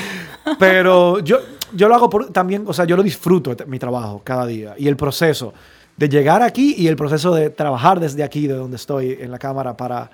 Pero 0.58 1.20
yo, 1.20 1.38
yo 1.72 1.88
lo 1.88 1.94
hago 1.94 2.10
por, 2.10 2.30
también, 2.30 2.64
o 2.66 2.74
sea, 2.74 2.84
yo 2.84 2.94
lo 2.94 3.02
disfruto 3.02 3.52
este- 3.52 3.64
mi 3.64 3.78
trabajo 3.78 4.20
cada 4.22 4.44
día 4.46 4.74
y 4.76 4.86
el 4.86 4.96
proceso 4.96 5.54
de 5.96 6.10
llegar 6.10 6.42
aquí 6.42 6.74
y 6.76 6.88
el 6.88 6.96
proceso 6.96 7.34
de 7.34 7.48
trabajar 7.48 8.00
desde 8.00 8.22
aquí, 8.22 8.46
de 8.48 8.52
donde 8.52 8.76
estoy 8.76 9.16
en 9.18 9.30
la 9.30 9.38
Cámara, 9.38 9.78
para, 9.78 10.10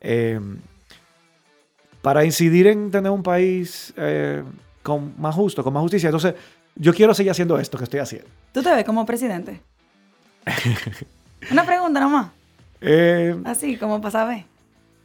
eh, 0.00 0.40
para 2.04 2.22
incidir 2.22 2.66
en 2.66 2.90
tener 2.90 3.10
un 3.10 3.22
país 3.22 3.94
eh, 3.96 4.42
con 4.82 5.14
más 5.18 5.34
justo, 5.34 5.64
con 5.64 5.72
más 5.72 5.80
justicia. 5.80 6.08
Entonces, 6.08 6.34
yo 6.76 6.92
quiero 6.92 7.14
seguir 7.14 7.30
haciendo 7.30 7.58
esto 7.58 7.78
que 7.78 7.84
estoy 7.84 8.00
haciendo. 8.00 8.28
¿Tú 8.52 8.62
te 8.62 8.74
ves 8.74 8.84
como 8.84 9.06
presidente? 9.06 9.62
Una 11.50 11.64
pregunta 11.64 11.98
nomás. 12.00 12.28
Eh, 12.86 13.34
Así, 13.46 13.78
como 13.78 13.98
para 14.02 14.10
saber. 14.10 14.44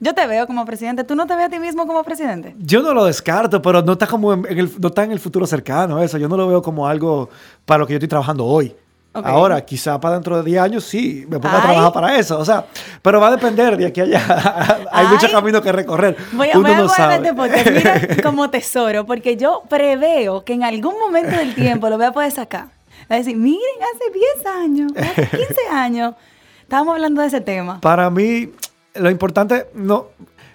Yo 0.02 0.14
te 0.14 0.28
veo 0.28 0.46
como 0.46 0.66
presidente. 0.66 1.06
¿Tú 1.06 1.16
no 1.16 1.26
te 1.26 1.34
ves 1.34 1.46
a 1.46 1.50
ti 1.50 1.60
mismo 1.60 1.88
como 1.88 2.04
presidente? 2.04 2.54
Yo 2.60 2.82
no 2.82 2.94
lo 2.94 3.06
descarto, 3.06 3.62
pero 3.62 3.82
no 3.82 3.94
está 3.94 4.06
como 4.06 4.34
en, 4.34 4.46
en 4.50 4.60
el, 4.60 4.72
no 4.82 4.90
está 4.90 5.06
en 5.06 5.14
el 5.14 5.20
futuro 5.20 5.48
cercano 5.48 6.04
eso. 6.04 6.18
Yo 6.18 6.28
no 6.28 6.36
lo 6.36 6.46
veo 6.50 6.62
como 6.62 6.86
algo 6.86 7.30
para 7.66 7.78
lo 7.78 7.88
que 7.88 7.94
yo 7.94 7.98
estoy 7.98 8.10
trabajando 8.10 8.46
hoy. 8.46 8.76
Ahora, 9.12 9.60
quizá 9.66 10.00
para 10.00 10.16
dentro 10.16 10.38
de 10.38 10.44
10 10.44 10.62
años 10.62 10.84
sí, 10.84 11.26
me 11.28 11.40
ponga 11.40 11.58
a 11.58 11.62
trabajar 11.64 11.94
para 11.94 12.18
eso. 12.18 12.38
O 12.38 12.46
sea, 12.46 12.66
pero 13.02 13.20
va 13.20 13.30
a 13.30 13.32
depender 13.32 13.76
de 13.76 13.88
aquí 13.88 14.02
a 14.02 14.04
allá. 14.04 14.88
Hay 14.92 15.06
Ay. 15.06 15.14
mucho 15.14 15.32
camino 15.32 15.62
que 15.62 15.72
recorrer. 15.72 16.16
Voy 16.32 16.50
a, 16.50 16.58
Uno 16.58 16.70
voy 16.70 16.78
no 16.78 16.90
sabe. 16.90 17.28
este 17.56 17.72
mira, 17.72 18.02
como 18.24 18.50
tesoro, 18.50 19.06
porque 19.06 19.36
yo 19.36 19.64
preveo 19.68 20.44
que 20.44 20.54
en 20.54 20.64
algún 20.64 21.00
momento 21.00 21.36
del 21.36 21.56
tiempo 21.56 21.90
lo 21.90 21.98
voy 21.98 22.06
a 22.06 22.12
poder 22.12 22.32
sacar. 22.32 22.66
Va 23.12 23.16
a 23.16 23.18
decir, 23.18 23.36
miren, 23.36 23.62
hace 23.96 24.12
10 24.14 24.46
años, 24.46 24.92
hace 24.96 25.38
15 25.38 25.56
años, 25.72 26.14
estábamos 26.62 26.94
hablando 26.94 27.22
de 27.22 27.28
ese 27.28 27.42
tema. 27.42 27.82
Para 27.82 28.10
mí, 28.12 28.52
lo 28.94 29.10
importante, 29.10 29.68
no, 29.74 30.08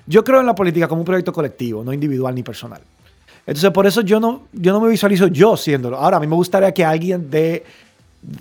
yo 0.07 0.23
creo 0.23 0.39
en 0.41 0.47
la 0.47 0.55
política 0.55 0.87
como 0.87 1.01
un 1.01 1.05
proyecto 1.05 1.33
colectivo, 1.33 1.83
no 1.83 1.93
individual 1.93 2.35
ni 2.35 2.45
personal. 2.45 2.81
Entonces, 3.47 3.71
por 3.73 3.87
eso 3.87 4.01
yo 4.01 4.21
no, 4.21 4.43
yo 4.53 4.73
no 4.73 4.81
me 4.81 4.89
visualizo 4.89 5.27
yo 5.27 5.57
siéndolo. 5.57 5.99
Ahora, 5.99 6.17
a 6.17 6.21
mí 6.21 6.27
me 6.27 6.35
gustaría 6.37 6.73
que 6.73 6.85
alguien 6.85 7.29
de, 7.31 7.65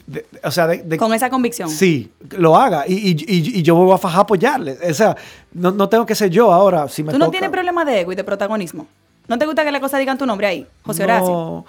de- 0.07 0.25
o 0.43 0.51
sea, 0.51 0.67
de, 0.67 0.77
de- 0.83 0.97
Con 0.97 1.13
esa 1.13 1.29
convicción. 1.29 1.69
Sí, 1.69 2.11
lo 2.31 2.55
haga. 2.55 2.85
Y, 2.87 2.93
y- 2.93 3.25
y- 3.27 3.59
y 3.59 3.63
yo 3.63 3.75
voy 3.75 3.93
a 3.93 3.97
fajar 3.97 4.21
apoyarle. 4.21 4.77
O 4.89 4.93
sea, 4.93 5.15
no, 5.53 5.71
no 5.71 5.89
tengo 5.89 6.05
que 6.05 6.15
ser 6.15 6.29
yo 6.29 6.51
ahora. 6.53 6.87
Si 6.87 7.03
me 7.03 7.11
¿Tú 7.11 7.17
no 7.17 7.25
toca- 7.25 7.31
tienes 7.33 7.49
problema 7.49 7.83
de 7.85 8.01
ego 8.01 8.11
y 8.11 8.15
de 8.15 8.23
protagonismo? 8.23 8.87
¿No 9.27 9.37
te 9.37 9.45
gusta 9.45 9.63
que 9.63 9.71
las 9.71 9.81
cosas 9.81 9.99
digan 9.99 10.17
tu 10.17 10.25
nombre 10.25 10.47
ahí, 10.47 10.67
José 10.83 11.03
Horacio? 11.03 11.29
No. 11.29 11.65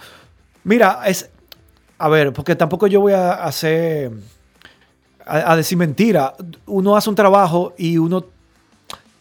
Mira, 0.64 1.02
es. 1.06 1.28
A 1.98 2.08
ver, 2.08 2.32
porque 2.32 2.56
tampoco 2.56 2.86
yo 2.86 3.00
voy 3.00 3.12
a 3.12 3.32
hacer. 3.44 4.10
A, 5.26 5.52
a 5.52 5.56
decir 5.56 5.78
mentira. 5.78 6.34
Uno 6.66 6.96
hace 6.96 7.08
un 7.10 7.16
trabajo 7.16 7.72
y 7.78 7.96
uno. 7.98 8.24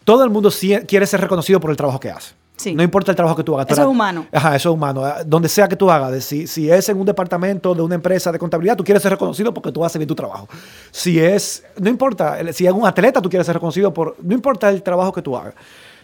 Todo 0.04 0.24
el 0.24 0.30
mundo 0.30 0.52
quiere 0.88 1.06
ser 1.08 1.22
reconocido 1.22 1.60
por 1.60 1.72
el 1.72 1.78
trabajo 1.78 2.00
que 2.00 2.10
hace. 2.12 2.34
Sí. 2.56 2.76
No 2.76 2.84
importa 2.84 3.12
el 3.12 3.16
trabajo 3.16 3.36
que 3.36 3.43
tú 3.43 3.56
hagas. 3.56 3.72
Eso 3.72 3.82
es 3.82 3.88
humano. 3.88 4.28
Ajá, 4.32 4.56
eso 4.56 4.70
es 4.70 4.74
humano. 4.76 5.08
Eh, 5.08 5.24
Donde 5.26 5.49
sea 5.49 5.68
que 5.68 5.76
tú 5.76 5.89
hagas, 5.89 6.24
si, 6.24 6.47
si 6.47 6.70
es 6.70 6.88
en 6.88 6.99
un 6.99 7.06
departamento 7.06 7.74
de 7.74 7.82
una 7.82 7.95
empresa 7.95 8.32
de 8.32 8.39
contabilidad, 8.39 8.76
tú 8.78 8.84
quieres 8.84 9.01
ser 9.01 9.12
reconocido 9.12 9.54
porque 9.54 9.72
tú 9.72 9.84
haces 9.84 9.97
bien 9.97 10.08
tu 10.08 10.16
trabajo. 10.16 10.47
Si 10.91 11.20
es, 11.20 11.64
no 11.80 11.89
importa, 11.89 12.38
si 12.54 12.68
es 12.68 12.74
un 12.74 12.86
atleta, 12.86 13.22
tú 13.22 13.30
quieres 13.30 13.45
ser 13.45 13.56
reconocido 13.56 13.93
por, 13.93 14.16
no 14.22 14.34
importa 14.34 14.70
el 14.70 14.84
trabajo 14.84 15.12
que 15.12 15.22
tú 15.22 15.36
hagas. 15.36 15.56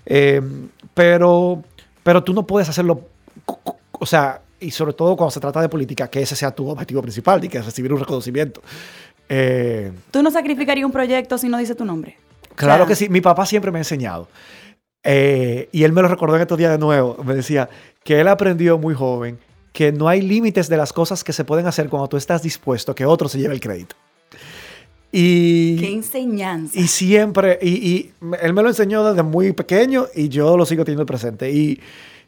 Eh, 0.05 0.41
pero, 0.93 1.63
pero 2.03 2.23
tú 2.23 2.33
no 2.33 2.45
puedes 2.45 2.67
hacerlo, 2.67 3.01
o 3.91 4.05
sea, 4.05 4.41
y 4.59 4.71
sobre 4.71 4.93
todo 4.93 5.15
cuando 5.15 5.31
se 5.31 5.39
trata 5.39 5.61
de 5.61 5.69
política, 5.69 6.07
que 6.09 6.21
ese 6.21 6.35
sea 6.35 6.51
tu 6.51 6.67
objetivo 6.67 7.01
principal 7.01 7.43
y 7.43 7.49
que 7.49 7.59
es 7.59 7.65
recibir 7.65 7.93
un 7.93 7.99
reconocimiento. 7.99 8.61
Eh, 9.27 9.91
¿Tú 10.11 10.23
no 10.23 10.31
sacrificarías 10.31 10.85
un 10.85 10.91
proyecto 10.91 11.37
si 11.37 11.47
no 11.47 11.57
dice 11.57 11.75
tu 11.75 11.85
nombre? 11.85 12.17
Claro 12.55 12.83
O 12.83 12.87
sea, 12.87 12.87
que 12.87 12.95
sí, 12.95 13.09
mi 13.09 13.21
papá 13.21 13.45
siempre 13.45 13.71
me 13.71 13.77
ha 13.77 13.81
enseñado. 13.81 14.27
Eh, 15.11 15.69
y 15.71 15.85
él 15.85 15.91
me 15.91 16.03
lo 16.03 16.07
recordó 16.07 16.35
en 16.35 16.41
estos 16.43 16.55
días 16.55 16.71
de 16.71 16.77
nuevo. 16.77 17.17
Me 17.23 17.33
decía 17.33 17.67
que 18.03 18.19
él 18.19 18.27
aprendió 18.27 18.77
muy 18.77 18.93
joven 18.93 19.39
que 19.73 19.91
no 19.91 20.07
hay 20.07 20.21
límites 20.21 20.69
de 20.69 20.77
las 20.77 20.93
cosas 20.93 21.23
que 21.23 21.33
se 21.33 21.43
pueden 21.43 21.65
hacer 21.65 21.89
cuando 21.89 22.07
tú 22.07 22.15
estás 22.15 22.43
dispuesto 22.43 22.91
a 22.91 22.95
que 22.95 23.07
otro 23.07 23.27
se 23.27 23.39
lleve 23.39 23.55
el 23.55 23.59
crédito. 23.59 23.95
Y, 25.11 25.77
Qué 25.77 25.93
enseñanza. 25.93 26.79
y 26.79 26.87
siempre, 26.87 27.57
y, 27.59 27.69
y 27.69 28.13
él 28.39 28.53
me 28.53 28.61
lo 28.61 28.69
enseñó 28.69 29.03
desde 29.03 29.23
muy 29.23 29.51
pequeño 29.53 30.05
y 30.13 30.29
yo 30.29 30.55
lo 30.55 30.63
sigo 30.67 30.85
teniendo 30.85 31.07
presente. 31.07 31.51
Y, 31.51 31.79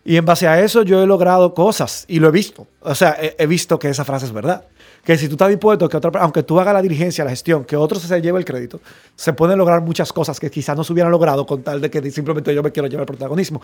y 0.04 0.18
en 0.18 0.26
base 0.26 0.48
a 0.48 0.60
eso 0.62 0.84
yo 0.84 1.04
he 1.04 1.08
logrado 1.08 1.54
cosas 1.54 2.06
y 2.08 2.20
lo 2.20 2.30
he 2.30 2.32
visto. 2.32 2.68
O 2.82 2.96
sea, 2.96 3.18
he, 3.20 3.36
he 3.38 3.46
visto 3.46 3.78
que 3.78 3.90
esa 3.90 4.04
frase 4.04 4.26
es 4.26 4.32
verdad. 4.32 4.66
Que 5.04 5.18
si 5.18 5.28
tú 5.28 5.34
estás 5.34 5.50
dispuesto, 5.50 5.90
que 5.90 5.98
otra, 5.98 6.12
aunque 6.22 6.44
tú 6.44 6.60
hagas 6.60 6.74
la 6.74 6.82
dirigencia, 6.82 7.24
la 7.24 7.32
gestión, 7.32 7.66
que 7.66 7.76
otro 7.76 8.00
se 8.00 8.22
lleve 8.22 8.38
el 8.38 8.46
crédito, 8.46 8.80
se 9.16 9.34
pueden 9.34 9.58
lograr 9.58 9.82
muchas 9.82 10.14
cosas 10.14 10.40
que 10.40 10.52
quizás 10.52 10.78
no 10.78 10.84
se 10.84 10.94
hubieran 10.94 11.12
logrado 11.12 11.46
con 11.46 11.64
tal 11.64 11.82
de 11.82 11.90
que 11.90 12.12
simplemente 12.12 12.54
yo 12.54 12.62
me 12.62 12.72
quiero 12.72 12.88
llevar 12.88 13.04
el 13.04 13.08
protagonismo. 13.08 13.62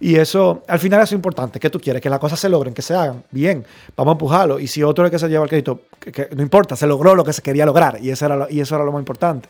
Y 0.00 0.16
eso, 0.16 0.64
al 0.66 0.80
final, 0.80 1.00
es 1.02 1.12
importante. 1.12 1.60
que 1.60 1.70
tú 1.70 1.80
quieres? 1.80 2.02
Que 2.02 2.10
las 2.10 2.18
cosas 2.18 2.40
se 2.40 2.48
logren, 2.48 2.74
que 2.74 2.82
se 2.82 2.94
hagan. 2.94 3.22
Bien, 3.30 3.64
vamos 3.96 4.12
a 4.12 4.14
empujarlo. 4.14 4.58
Y 4.58 4.66
si 4.66 4.82
otro 4.82 5.04
es 5.04 5.08
el 5.08 5.12
que 5.12 5.18
se 5.20 5.28
lleva 5.28 5.44
el 5.44 5.48
crédito, 5.48 5.82
que, 6.00 6.10
que 6.10 6.28
no 6.34 6.42
importa, 6.42 6.74
se 6.74 6.88
logró 6.88 7.14
lo 7.14 7.24
que 7.24 7.32
se 7.32 7.42
quería 7.42 7.64
lograr. 7.66 7.98
Y 8.02 8.10
eso 8.10 8.26
era 8.26 8.36
lo, 8.36 8.50
y 8.50 8.60
eso 8.60 8.74
era 8.74 8.84
lo 8.84 8.90
más 8.90 9.00
importante. 9.00 9.48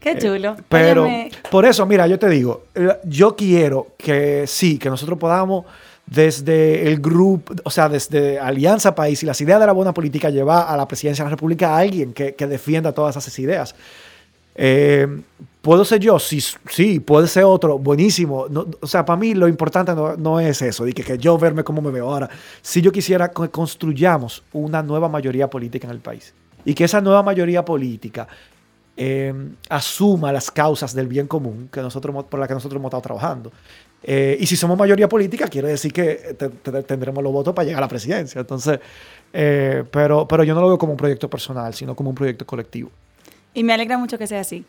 Qué 0.00 0.18
chulo. 0.18 0.52
Eh, 0.52 0.62
Pero 0.68 1.04
Óyeme, 1.04 1.30
por 1.50 1.64
eso, 1.64 1.86
mira, 1.86 2.06
yo 2.06 2.18
te 2.18 2.28
digo, 2.28 2.64
yo 3.04 3.34
quiero 3.36 3.88
que 3.96 4.46
sí, 4.46 4.78
que 4.78 4.88
nosotros 4.88 5.18
podamos 5.18 5.64
desde 6.06 6.86
el 6.88 7.00
grupo, 7.00 7.52
o 7.64 7.70
sea, 7.70 7.88
desde 7.88 8.38
Alianza 8.38 8.94
País 8.94 9.22
y 9.22 9.26
las 9.26 9.40
ideas 9.40 9.58
de 9.58 9.66
la 9.66 9.72
buena 9.72 9.92
política 9.92 10.30
llevar 10.30 10.66
a 10.68 10.76
la 10.76 10.86
presidencia 10.86 11.24
de 11.24 11.30
la 11.30 11.36
República 11.36 11.74
a 11.74 11.78
alguien 11.78 12.12
que, 12.12 12.34
que 12.34 12.46
defienda 12.46 12.92
todas 12.92 13.16
esas 13.16 13.36
ideas. 13.38 13.74
Eh, 14.54 15.06
¿Puedo 15.60 15.84
ser 15.84 15.98
yo? 15.98 16.18
Sí, 16.20 16.40
sí, 16.70 17.00
puede 17.00 17.26
ser 17.26 17.42
otro, 17.42 17.76
buenísimo. 17.78 18.46
No, 18.48 18.66
o 18.80 18.86
sea, 18.86 19.04
para 19.04 19.18
mí 19.18 19.34
lo 19.34 19.48
importante 19.48 19.94
no, 19.94 20.16
no 20.16 20.38
es 20.38 20.62
eso, 20.62 20.84
de 20.84 20.92
que, 20.92 21.02
que 21.02 21.18
yo 21.18 21.36
verme 21.36 21.64
como 21.64 21.82
me 21.82 21.90
veo 21.90 22.08
ahora. 22.08 22.30
Si 22.62 22.80
yo 22.80 22.92
quisiera 22.92 23.30
que 23.30 23.48
construyamos 23.48 24.44
una 24.52 24.82
nueva 24.82 25.08
mayoría 25.08 25.50
política 25.50 25.88
en 25.88 25.92
el 25.92 25.98
país 25.98 26.32
y 26.64 26.72
que 26.72 26.84
esa 26.84 27.00
nueva 27.00 27.24
mayoría 27.24 27.64
política 27.64 28.28
eh, 28.96 29.32
asuma 29.68 30.32
las 30.32 30.50
causas 30.50 30.94
del 30.94 31.06
bien 31.08 31.26
común 31.26 31.68
que 31.72 31.80
nosotros, 31.82 32.24
por 32.24 32.40
la 32.40 32.48
que 32.48 32.54
nosotros 32.54 32.78
hemos 32.78 32.88
estado 32.90 33.02
trabajando. 33.02 33.52
Eh, 34.02 34.36
y 34.38 34.46
si 34.46 34.56
somos 34.56 34.78
mayoría 34.78 35.08
política, 35.08 35.48
quiere 35.48 35.68
decir 35.68 35.92
que 35.92 36.36
te- 36.38 36.48
te- 36.48 36.82
tendremos 36.82 37.22
los 37.24 37.32
votos 37.32 37.54
para 37.54 37.64
llegar 37.66 37.82
a 37.82 37.86
la 37.86 37.88
presidencia. 37.88 38.40
Entonces, 38.40 38.78
eh, 39.32 39.82
pero, 39.90 40.26
pero 40.28 40.44
yo 40.44 40.54
no 40.54 40.60
lo 40.60 40.68
veo 40.68 40.78
como 40.78 40.92
un 40.92 40.98
proyecto 40.98 41.28
personal, 41.28 41.74
sino 41.74 41.94
como 41.96 42.10
un 42.10 42.14
proyecto 42.16 42.46
colectivo. 42.46 42.90
Y 43.54 43.64
me 43.64 43.72
alegra 43.72 43.98
mucho 43.98 44.16
que 44.18 44.26
sea 44.26 44.40
así. 44.40 44.64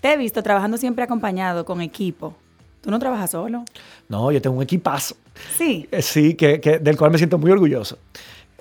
Te 0.00 0.12
he 0.12 0.16
visto 0.16 0.42
trabajando 0.42 0.76
siempre 0.78 1.04
acompañado, 1.04 1.64
con 1.64 1.80
equipo. 1.82 2.34
¿Tú 2.80 2.90
no 2.90 2.98
trabajas 2.98 3.32
solo? 3.32 3.64
No, 4.08 4.32
yo 4.32 4.40
tengo 4.40 4.56
un 4.56 4.62
equipazo, 4.62 5.14
Sí. 5.58 5.86
eh, 5.90 6.00
sí, 6.00 6.34
que, 6.34 6.58
que- 6.60 6.78
del 6.78 6.96
cual 6.96 7.10
me 7.10 7.18
siento 7.18 7.36
muy 7.36 7.50
orgulloso. 7.50 7.98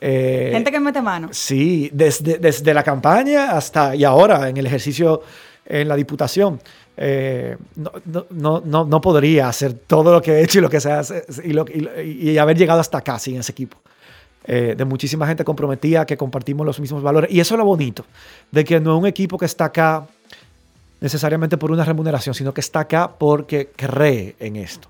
Eh, 0.02 0.50
Gente 0.54 0.72
que 0.72 0.80
mete 0.80 1.02
mano. 1.02 1.30
Sí, 1.32 1.90
desde, 1.94 2.38
desde 2.38 2.74
la 2.74 2.84
campaña 2.84 3.52
hasta 3.52 3.96
y 3.96 4.04
ahora 4.04 4.48
en 4.50 4.58
el 4.58 4.66
ejercicio 4.66 5.22
en 5.66 5.88
la 5.88 5.96
diputación. 5.96 6.60
Eh, 6.98 7.56
no, 7.76 7.92
no, 8.32 8.62
no, 8.66 8.86
no, 8.86 9.02
podría 9.02 9.48
hacer 9.48 9.74
todo 9.74 10.12
lo 10.12 10.22
que 10.22 10.34
he 10.34 10.44
hecho 10.44 10.60
y 10.60 10.62
lo 10.62 10.70
que 10.70 10.82
se 10.82 10.92
hace 10.92 11.24
y, 11.44 11.54
lo- 11.54 11.66
y 11.68 12.32
y 12.32 12.38
haber 12.38 12.58
llegado 12.58 12.80
hasta 12.82 12.98
acá 12.98 13.18
sin 13.20 13.38
ese 13.38 13.52
equipo. 13.52 13.78
Eh, 14.46 14.74
de 14.78 14.84
muchísima 14.86 15.28
gente 15.28 15.44
comprometida 15.44 16.06
que 16.06 16.18
compartimos 16.18 16.66
los 16.66 16.80
mismos 16.80 17.04
valores. 17.04 17.30
Y 17.32 17.40
eso 17.40 17.54
es 17.56 17.58
lo 17.60 17.66
bonito, 17.66 18.06
de 18.52 18.64
que 18.66 18.80
no 18.80 18.96
es 18.96 19.00
un 19.02 19.06
equipo 19.08 19.38
que 19.38 19.46
está 19.46 19.66
acá 19.66 20.08
necesariamente 21.02 21.58
por 21.58 21.72
una 21.72 21.86
remuneración, 21.86 22.34
sino 22.36 22.54
que 22.54 22.62
está 22.62 22.82
acá 22.82 23.12
porque 23.18 23.70
cree 23.76 24.36
en 24.40 24.56
esto. 24.58 24.90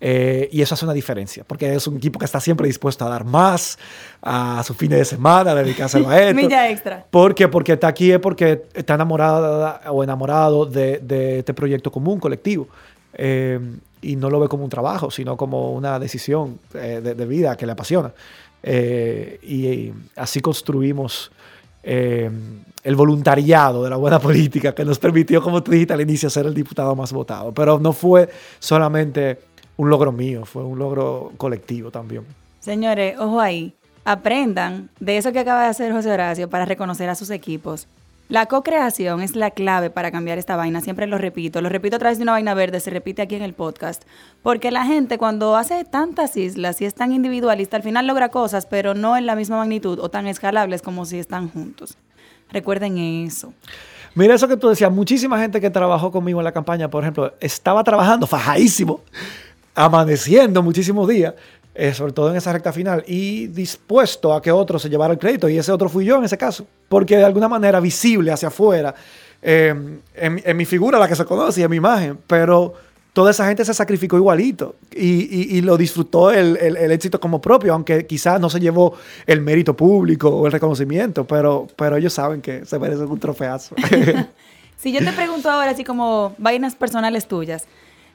Eh, 0.00 0.48
y 0.52 0.60
eso 0.60 0.74
hace 0.74 0.84
una 0.84 0.92
diferencia, 0.92 1.44
porque 1.46 1.74
es 1.74 1.86
un 1.86 1.96
equipo 1.96 2.18
que 2.18 2.26
está 2.26 2.38
siempre 2.38 2.66
dispuesto 2.66 3.06
a 3.06 3.08
dar 3.08 3.24
más 3.24 3.78
a 4.20 4.62
sus 4.64 4.76
fines 4.76 4.98
de 4.98 5.04
semana, 5.04 5.52
a 5.52 5.54
dedicárselo 5.54 6.10
a 6.10 6.20
esto. 6.22 6.34
Milla 6.34 6.68
extra. 6.68 7.06
¿Por 7.10 7.34
qué? 7.34 7.48
Porque 7.48 7.72
está 7.72 7.88
aquí 7.88 8.12
es 8.12 8.18
porque 8.18 8.64
está 8.74 8.94
enamorada 8.94 9.80
o 9.90 10.04
enamorado 10.04 10.66
de, 10.66 10.98
de 10.98 11.38
este 11.38 11.54
proyecto 11.54 11.90
común, 11.90 12.20
colectivo. 12.20 12.68
Eh, 13.14 13.58
y 14.02 14.16
no 14.16 14.28
lo 14.28 14.38
ve 14.40 14.48
como 14.48 14.64
un 14.64 14.70
trabajo, 14.70 15.10
sino 15.10 15.36
como 15.36 15.72
una 15.72 15.98
decisión 15.98 16.58
eh, 16.74 17.00
de, 17.02 17.14
de 17.14 17.26
vida 17.26 17.56
que 17.56 17.64
le 17.64 17.72
apasiona. 17.72 18.12
Eh, 18.66 19.38
y, 19.42 19.92
así 20.16 20.40
construimos 20.40 21.30
eh, 21.82 22.30
el 22.82 22.96
voluntariado 22.96 23.84
de 23.84 23.90
la 23.90 23.96
buena 23.96 24.18
política 24.18 24.74
que 24.74 24.84
nos 24.84 24.98
permitió, 24.98 25.42
como 25.42 25.62
tú 25.62 25.70
dijiste 25.72 25.92
al 25.92 26.00
inicio, 26.00 26.30
ser 26.30 26.46
el 26.46 26.54
diputado 26.54 26.96
más 26.96 27.12
votado. 27.12 27.52
Pero 27.52 27.78
no 27.78 27.92
fue 27.92 28.28
solamente 28.58 29.38
un 29.76 29.90
logro 29.90 30.12
mío, 30.12 30.44
fue 30.44 30.62
un 30.62 30.78
logro 30.78 31.32
colectivo 31.36 31.90
también. 31.90 32.24
Señores, 32.60 33.18
ojo 33.18 33.40
ahí. 33.40 33.74
Aprendan 34.04 34.90
de 35.00 35.16
eso 35.16 35.32
que 35.32 35.40
acaba 35.40 35.62
de 35.62 35.68
hacer 35.68 35.92
José 35.92 36.12
Horacio 36.12 36.48
para 36.50 36.64
reconocer 36.66 37.08
a 37.08 37.14
sus 37.14 37.30
equipos. 37.30 37.88
La 38.28 38.46
co-creación 38.46 39.20
es 39.20 39.36
la 39.36 39.50
clave 39.50 39.90
para 39.90 40.10
cambiar 40.10 40.38
esta 40.38 40.56
vaina. 40.56 40.80
Siempre 40.80 41.06
lo 41.06 41.18
repito. 41.18 41.60
Lo 41.60 41.68
repito 41.68 41.96
a 41.96 41.98
través 41.98 42.16
de 42.18 42.22
una 42.22 42.32
vaina 42.32 42.54
verde. 42.54 42.80
Se 42.80 42.90
repite 42.90 43.20
aquí 43.20 43.34
en 43.34 43.42
el 43.42 43.52
podcast. 43.52 44.02
Porque 44.42 44.70
la 44.70 44.86
gente 44.86 45.18
cuando 45.18 45.56
hace 45.56 45.84
tantas 45.84 46.36
islas 46.38 46.80
y 46.80 46.86
es 46.86 46.94
tan 46.94 47.12
individualista, 47.12 47.76
al 47.76 47.82
final 47.82 48.06
logra 48.06 48.30
cosas, 48.30 48.64
pero 48.64 48.94
no 48.94 49.16
en 49.18 49.26
la 49.26 49.36
misma 49.36 49.58
magnitud 49.58 49.98
o 49.98 50.08
tan 50.08 50.26
escalables 50.26 50.80
como 50.80 51.04
si 51.04 51.18
están 51.18 51.50
juntos. 51.50 51.98
Recuerden 52.50 52.96
eso. 52.96 53.52
Mira 54.14 54.34
eso 54.34 54.46
que 54.46 54.56
tú 54.56 54.68
decías, 54.68 54.92
muchísima 54.92 55.38
gente 55.40 55.60
que 55.60 55.70
trabajó 55.70 56.12
conmigo 56.12 56.40
en 56.40 56.44
la 56.44 56.52
campaña, 56.52 56.88
por 56.88 57.02
ejemplo, 57.02 57.34
estaba 57.40 57.82
trabajando 57.82 58.28
fajadísimo, 58.28 59.00
amaneciendo 59.74 60.62
muchísimos 60.62 61.08
días, 61.08 61.34
eh, 61.74 61.92
sobre 61.92 62.12
todo 62.12 62.30
en 62.30 62.36
esa 62.36 62.52
recta 62.52 62.72
final, 62.72 63.02
y 63.06 63.48
dispuesto 63.48 64.32
a 64.32 64.40
que 64.40 64.52
otro 64.52 64.78
se 64.78 64.88
llevara 64.88 65.12
el 65.12 65.18
crédito, 65.18 65.48
y 65.48 65.58
ese 65.58 65.72
otro 65.72 65.88
fui 65.88 66.04
yo 66.04 66.16
en 66.18 66.24
ese 66.24 66.38
caso, 66.38 66.66
porque 66.88 67.16
de 67.16 67.24
alguna 67.24 67.48
manera 67.48 67.80
visible 67.80 68.30
hacia 68.30 68.48
afuera, 68.48 68.94
eh, 69.42 69.74
en, 70.14 70.42
en 70.44 70.56
mi 70.56 70.64
figura, 70.64 70.98
la 70.98 71.08
que 71.08 71.16
se 71.16 71.24
conoce, 71.24 71.60
y 71.60 71.64
en 71.64 71.70
mi 71.70 71.76
imagen, 71.76 72.18
pero 72.26 72.74
toda 73.12 73.30
esa 73.30 73.46
gente 73.46 73.64
se 73.64 73.74
sacrificó 73.74 74.16
igualito 74.16 74.74
y, 74.92 75.06
y- 75.54 75.58
y 75.58 75.60
lo 75.60 75.76
disfrutó 75.76 76.30
el, 76.32 76.56
el- 76.56 76.76
el 76.76 76.90
éxito 76.92 77.20
como 77.20 77.40
propio, 77.40 77.72
aunque 77.72 78.06
quizás 78.06 78.40
no 78.40 78.48
se 78.50 78.58
llevó 78.60 78.94
el 79.26 79.40
mérito 79.40 79.76
público 79.76 80.28
o 80.28 80.46
el 80.46 80.52
reconocimiento, 80.52 81.24
pero, 81.24 81.66
pero 81.76 81.96
ellos 81.96 82.12
saben 82.12 82.40
que 82.40 82.64
se 82.64 82.78
merecen 82.78 83.06
un 83.10 83.18
trofeazo. 83.20 83.74
Si 84.76 84.92
yo 84.92 84.98
te 85.02 85.12
pregunto 85.12 85.48
ahora, 85.50 85.70
así 85.70 85.82
como 85.82 86.34
vainas 86.36 86.74
personales 86.74 87.26
tuyas, 87.26 87.64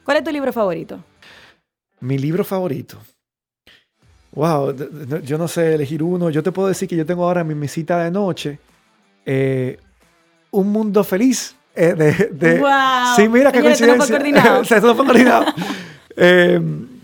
¿cuál 0.04 0.18
es 0.18 0.24
tu 0.24 0.30
libro 0.30 0.52
favorito? 0.52 1.02
Mi 2.00 2.18
libro 2.18 2.44
favorito. 2.44 2.98
Wow, 4.32 4.74
yo 5.24 5.36
no 5.38 5.48
sé 5.48 5.74
elegir 5.74 6.02
uno. 6.02 6.30
Yo 6.30 6.42
te 6.42 6.52
puedo 6.52 6.68
decir 6.68 6.88
que 6.88 6.96
yo 6.96 7.04
tengo 7.04 7.24
ahora 7.24 7.42
mi 7.44 7.54
mesita 7.54 8.02
de 8.04 8.10
noche 8.10 8.58
eh, 9.26 9.78
Un 10.52 10.70
Mundo 10.70 11.02
Feliz. 11.04 11.54
eh, 11.74 11.94
de, 11.94 12.12
de- 12.32 12.58
¡Guau! 12.58 13.16
Sí, 13.16 13.28
mira 13.28 13.50
qué 13.52 13.58
Señores, 13.58 13.80
esto 13.80 13.86
no 13.92 13.96
coincidencia. 13.96 14.06
fue 14.06 14.18
coordinado. 14.18 14.60
O 14.60 14.64
sea, 14.64 14.76
esto 14.78 14.86
no 14.88 14.94
fue 14.94 15.04
coordinado. 15.06 15.44
Eh, 16.16 16.60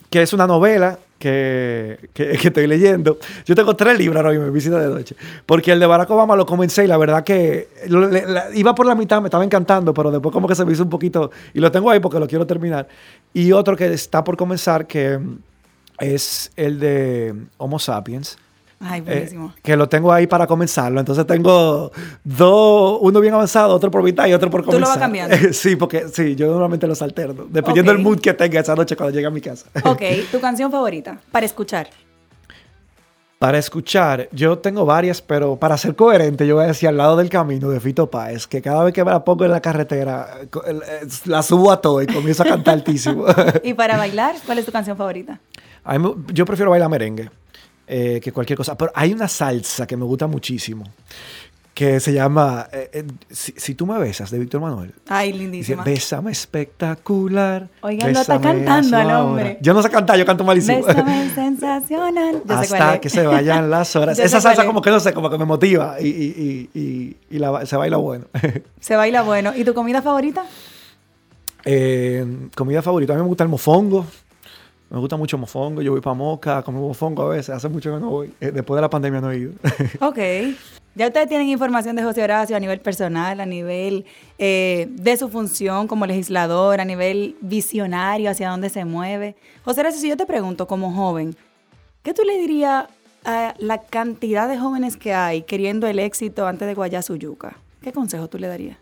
que 0.09 0.23
es 0.23 0.33
una 0.33 0.47
novela 0.47 0.99
que, 1.19 2.11
que- 2.13 2.31
que 2.41 2.49
estoy 2.49 2.67
leyendo. 2.67 3.19
Yo 3.45 3.55
tengo 3.55 3.75
tres 3.77 3.99
libros 3.99 4.17
ahora 4.17 4.31
mismo 4.31 4.47
en 4.47 4.53
visita 4.53 4.79
de 4.79 4.89
noche. 4.95 5.17
Porque 5.47 5.73
el 5.73 5.81
de 5.81 5.87
Barack 5.87 6.11
Obama 6.11 6.37
lo 6.37 6.47
comencé 6.47 6.85
y 6.85 6.87
la 6.87 6.97
verdad 6.97 7.25
que 7.25 7.69
lo- 7.89 8.09
le- 8.09 8.27
la- 8.27 8.47
iba 8.55 8.75
por 8.75 8.87
la 8.87 8.95
mitad, 8.95 9.21
me 9.21 9.29
estaba 9.29 9.45
encantando, 9.45 9.93
pero 9.95 10.11
después 10.11 10.33
como 10.33 10.47
que 10.49 10.55
se 10.55 10.65
me 10.65 10.73
hizo 10.73 10.83
un 10.83 10.91
poquito... 10.91 11.31
Y 11.55 11.61
lo 11.61 11.71
tengo 11.73 11.91
ahí 11.91 12.01
porque 12.01 12.19
lo 12.19 12.27
quiero 12.27 12.47
terminar. 12.47 12.87
Y 13.35 13.53
otro 13.53 13.77
que 13.77 13.93
está 13.93 14.23
por 14.25 14.37
comenzar 14.37 14.87
que 14.87 15.19
es 15.99 16.51
el 16.57 16.79
de 16.79 17.35
Homo 17.57 17.79
Sapiens, 17.79 18.37
Ay, 18.79 19.01
eh, 19.01 19.03
buenísimo. 19.05 19.55
que 19.63 19.75
lo 19.77 19.89
tengo 19.89 20.13
ahí 20.13 20.27
para 20.27 20.47
comenzarlo. 20.47 21.01
Entonces 21.01 21.27
tengo 21.27 21.91
dos, 22.25 22.99
uno 23.01 23.21
bien 23.21 23.33
avanzado, 23.35 23.75
otro 23.75 23.91
por 23.91 24.03
mitad 24.03 24.27
y 24.27 24.35
otro 24.35 24.51
por 24.51 24.61
Tú 24.63 24.67
lo 24.67 24.73
comenzar. 24.73 24.89
vas 24.97 24.99
cambiando. 24.99 25.37
sí, 25.53 25.77
porque 25.77 26.09
sí, 26.13 26.35
yo 26.37 26.49
normalmente 26.49 26.87
los 26.87 27.01
alterno, 27.01 27.47
dependiendo 27.49 27.93
Ok. 27.93 27.97
del 27.97 28.05
mood 28.05 28.21
que 28.21 28.35
tenga 28.35 28.61
esa 28.61 28.75
noche 28.75 28.95
cuando 28.97 29.15
llegue 29.15 29.27
a 29.27 29.31
mi 29.31 29.41
casa. 29.41 29.67
ok, 29.85 30.03
tu 30.31 30.41
canción 30.41 30.71
favorita 30.71 31.19
para 31.33 31.47
escuchar. 31.47 31.89
Para 33.39 33.59
escuchar, 33.59 34.31
yo 34.33 34.59
tengo 34.59 34.87
varias, 34.87 35.21
pero 35.21 35.57
para 35.57 35.77
ser 35.77 35.95
coherente, 35.95 36.47
yo 36.47 36.55
voy 36.55 36.65
a 36.65 36.69
decir 36.69 36.89
al 36.89 36.97
lado 36.97 37.17
del 37.19 37.29
camino 37.29 37.69
de 37.69 37.81
Fito 37.81 38.11
Páez, 38.11 38.47
que 38.47 38.63
cada 38.63 38.83
vez 38.83 38.95
que 38.95 39.05
me 39.05 39.11
la 39.11 39.23
pongo 39.25 39.45
en 39.45 39.51
la 39.51 39.61
carretera, 39.61 40.29
eh, 40.67 41.07
la 41.27 41.43
subo 41.43 41.71
a 41.71 41.79
todo 41.83 42.01
y 42.01 42.07
comienzo 42.07 42.45
a 42.45 42.47
cantar 42.47 42.75
altísimo. 42.75 43.27
Y 43.63 43.75
para 43.75 43.99
bailar, 43.99 44.37
¿cuál 44.47 44.59
es 44.59 44.65
tu 44.65 44.73
canción 44.73 44.97
favorita? 44.97 45.39
A 45.85 45.99
mí 45.99 46.15
yo 46.33 46.47
prefiero 46.47 46.71
bailar 46.71 46.89
merengue 46.89 47.31
eh, 47.87 48.21
que 48.23 48.33
cualquier 48.33 48.57
cosa, 48.57 48.77
pero 48.77 48.91
hay 48.95 49.13
una 49.13 49.29
salsa 49.29 49.87
que 49.87 49.97
me 49.97 50.05
gusta 50.05 50.27
muchísimo, 50.27 50.85
que 51.75 52.01
se 52.01 52.13
llama 52.15 52.69
eh, 52.73 52.89
eh, 52.93 53.05
si, 53.31 53.53
Si 53.57 53.75
tú 53.75 53.85
me 53.87 53.99
besas, 53.99 54.31
de 54.31 54.39
Víctor 54.39 54.63
Manuel. 54.63 54.95
Ay, 55.09 55.29
Dice, 55.33 55.43
lindísima. 55.43 55.85
bésame 55.85 56.33
espectacular. 56.33 57.69
Oigan, 57.83 58.15
lo 58.15 58.21
está 58.21 58.41
cantando 58.41 58.97
ahora". 58.97 59.23
hombre. 59.25 59.59
Yo 59.61 59.75
no 59.75 59.83
sé 59.83 59.91
cantar, 59.91 60.19
yo 60.19 60.25
canto 60.25 60.43
malísimo. 60.43 60.83
Bésame 60.85 61.31
sensacional. 61.35 62.43
Yo 62.47 62.63
sé 62.63 62.69
cuál 62.69 62.81
Hasta 62.83 62.95
es. 62.95 63.01
que 63.01 63.11
se 63.11 63.27
vayan 63.27 63.69
las 63.71 63.95
horas. 63.95 64.17
Yo 64.17 64.25
Esa 64.25 64.41
salsa 64.41 64.63
es. 64.63 64.67
como 64.67 64.81
que 64.81 64.91
no 64.91 65.01
sé, 65.01 65.13
como 65.13 65.29
que 65.29 65.37
me 65.37 65.45
motiva 65.45 66.01
y, 66.01 66.07
y, 66.09 66.71
y, 66.75 66.81
y- 66.81 67.17
y 67.37 67.39
la- 67.39 67.67
se 67.67 67.77
baila 67.77 67.99
bueno. 67.99 68.25
Se 68.81 68.97
baila 68.97 69.21
bueno. 69.23 69.53
¿Y 69.55 69.63
tu 69.65 69.75
comida 69.75 70.01
favorita? 70.01 70.45
Eh, 71.65 72.49
comida 72.55 72.81
favorita, 72.81 73.13
a 73.13 73.17
mí 73.17 73.23
me 73.23 73.29
gusta 73.29 73.45
el 73.45 73.51
mofongo. 73.51 74.07
Me 74.89 74.99
gusta 74.99 75.17
mucho 75.17 75.37
mofongo. 75.37 75.83
Yo 75.83 75.93
voy 75.93 76.01
para 76.01 76.15
Moca, 76.15 76.63
como 76.63 76.81
mofongo 76.81 77.23
a 77.23 77.29
veces. 77.31 77.51
Hace 77.51 77.69
mucho 77.69 77.93
que 77.93 78.01
no 78.01 78.11
voy. 78.11 78.33
Eh, 78.41 78.53
después 78.53 78.77
de 78.77 78.83
la 78.83 78.91
pandemia 78.91 79.21
no 79.21 79.31
he 79.31 79.39
ido. 79.39 79.53
Ok. 80.01 80.19
Ya 80.95 81.09
ustedes 81.09 81.29
tienen 81.29 81.51
información 81.51 81.95
de 81.95 82.03
José 82.03 82.23
Horacio 82.23 82.57
a 82.57 82.61
nivel 82.61 82.81
personal, 82.81 83.39
a 83.41 83.45
nivel 83.45 84.07
eh, 84.39 84.87
de 84.89 85.17
su 85.19 85.29
función 85.29 85.89
como 85.89 86.07
legislador, 86.07 86.81
a 86.81 86.87
nivel 86.87 87.37
visionario, 87.43 88.31
hacia 88.31 88.49
dónde 88.49 88.71
se 88.71 88.87
mueve. 88.87 89.37
José 89.63 89.81
Horacio, 89.81 90.01
si 90.01 90.09
yo 90.09 90.17
te 90.17 90.25
pregunto 90.25 90.67
como 90.67 90.91
joven, 90.93 91.37
¿qué 92.03 92.15
tú 92.15 92.23
le 92.23 92.39
dirías 92.39 92.87
a 93.27 93.55
la 93.59 93.83
cantidad 93.83 94.49
de 94.49 94.59
jóvenes 94.59 94.97
que 94.97 95.13
hay 95.13 95.43
queriendo 95.43 95.87
el 95.87 95.99
éxito 95.99 96.47
antes 96.47 96.67
de 96.67 96.73
guayar 96.73 97.03
su 97.03 97.17
yuca? 97.17 97.59
¿Qué 97.83 97.93
consejo 97.93 98.29
tú 98.29 98.39
le 98.39 98.49
darías? 98.49 98.79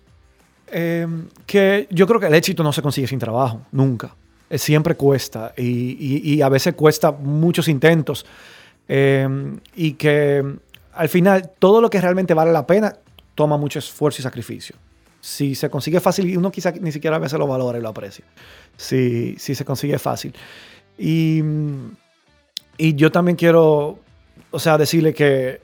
Eh, 0.68 1.08
que 1.46 1.88
yo 1.90 2.06
creo 2.06 2.20
que 2.20 2.26
el 2.26 2.34
éxito 2.34 2.62
no 2.62 2.72
se 2.72 2.80
consigue 2.80 3.08
sin 3.08 3.18
trabajo, 3.18 3.62
nunca. 3.72 4.14
Eh, 4.54 4.58
siempre 4.58 4.94
cuesta 4.94 5.52
y, 5.56 5.62
y- 5.98 6.34
y 6.34 6.42
a 6.42 6.48
veces 6.48 6.74
cuesta 6.74 7.10
muchos 7.10 7.66
intentos. 7.66 8.24
Eh, 8.86 9.26
y 9.74 9.94
que 9.94 10.44
al 10.92 11.08
final 11.08 11.50
todo 11.58 11.80
lo 11.80 11.90
que 11.90 12.00
realmente 12.00 12.34
vale 12.34 12.52
la 12.52 12.64
pena 12.66 12.94
toma 13.34 13.56
mucho 13.56 13.80
esfuerzo 13.80 14.20
y 14.20 14.22
sacrificio. 14.22 14.76
Si 15.20 15.54
se 15.56 15.68
consigue 15.70 15.98
fácil, 16.00 16.36
uno 16.38 16.52
quizá 16.52 16.70
ni 16.70 16.92
siquiera 16.92 17.16
a 17.16 17.18
veces 17.18 17.38
lo 17.38 17.46
valora 17.48 17.78
y 17.78 17.82
lo 17.82 17.88
aprecia. 17.88 18.24
Si, 18.76 19.34
si 19.38 19.54
se 19.56 19.64
consigue 19.64 19.98
fácil. 19.98 20.32
Y, 20.98 21.42
y 22.76 22.94
yo 22.94 23.10
también 23.10 23.36
quiero, 23.36 23.98
o 24.52 24.58
sea, 24.60 24.78
decirle 24.78 25.14
que 25.14 25.62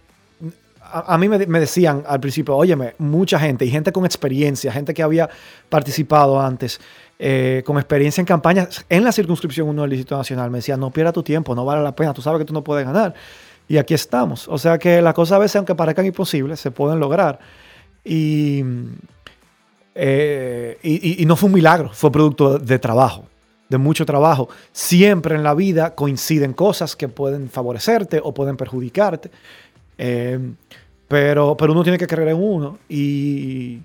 a, 0.82 1.14
a 1.14 1.18
mí 1.18 1.28
me, 1.28 1.46
me 1.46 1.60
decían 1.60 2.02
al 2.08 2.18
principio, 2.18 2.56
óyeme, 2.56 2.94
mucha 2.98 3.38
gente, 3.38 3.64
y 3.64 3.70
gente 3.70 3.92
con 3.92 4.04
experiencia, 4.04 4.72
gente 4.72 4.94
que 4.94 5.02
había 5.04 5.28
participado 5.68 6.40
antes, 6.40 6.80
eh, 7.22 7.62
con 7.66 7.76
experiencia 7.76 8.22
en 8.22 8.26
campañas 8.26 8.84
en 8.88 9.04
la 9.04 9.12
circunscripción 9.12 9.68
1 9.68 9.82
del 9.82 9.90
Distrito 9.90 10.16
Nacional, 10.16 10.50
me 10.50 10.58
decían, 10.58 10.80
no 10.80 10.90
pierda 10.90 11.12
tu 11.12 11.22
tiempo, 11.22 11.54
no 11.54 11.66
vale 11.66 11.82
la 11.82 11.94
pena, 11.94 12.14
tú 12.14 12.22
sabes 12.22 12.38
que 12.38 12.46
tú 12.46 12.54
no 12.54 12.64
puedes 12.64 12.86
ganar. 12.86 13.12
Y 13.68 13.76
aquí 13.76 13.92
estamos. 13.94 14.48
O 14.48 14.56
sea 14.58 14.78
que 14.78 15.02
las 15.02 15.12
cosas 15.14 15.36
a 15.36 15.38
veces, 15.38 15.56
aunque 15.56 15.74
parezcan 15.74 16.06
imposibles, 16.06 16.58
se 16.58 16.70
pueden 16.70 16.98
lograr. 16.98 17.38
Y, 18.04 18.64
eh, 19.94 20.78
y- 20.82 21.22
y 21.22 21.26
no 21.26 21.36
fue 21.36 21.48
un 21.48 21.54
milagro, 21.54 21.90
fue 21.92 22.10
producto 22.10 22.58
de 22.58 22.78
trabajo, 22.78 23.26
de 23.68 23.78
mucho 23.78 24.06
trabajo. 24.06 24.48
Siempre 24.72 25.34
en 25.36 25.42
la 25.42 25.54
vida 25.54 25.94
coinciden 25.94 26.52
cosas 26.54 26.96
que 26.96 27.08
pueden 27.08 27.48
favorecerte 27.50 28.20
o 28.22 28.32
pueden 28.32 28.56
perjudicarte. 28.56 29.30
Eh, 29.98 30.38
pero, 31.08 31.56
pero 31.56 31.72
uno 31.72 31.82
tiene 31.82 31.98
que 31.98 32.06
creer 32.06 32.28
en 32.28 32.36
uno. 32.42 32.78
Y, 32.88 33.80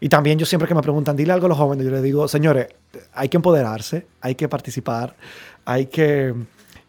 y 0.00 0.08
también 0.08 0.38
yo 0.38 0.46
siempre 0.46 0.68
que 0.68 0.74
me 0.74 0.82
preguntan, 0.82 1.16
dile 1.16 1.32
algo 1.32 1.46
a 1.46 1.48
los 1.48 1.58
jóvenes, 1.58 1.84
yo 1.84 1.90
les 1.90 2.02
digo, 2.02 2.28
señores, 2.28 2.68
hay 3.14 3.28
que 3.28 3.36
empoderarse, 3.36 4.06
hay 4.20 4.34
que 4.34 4.48
participar, 4.48 5.14
hay 5.64 5.86
que 5.86 6.34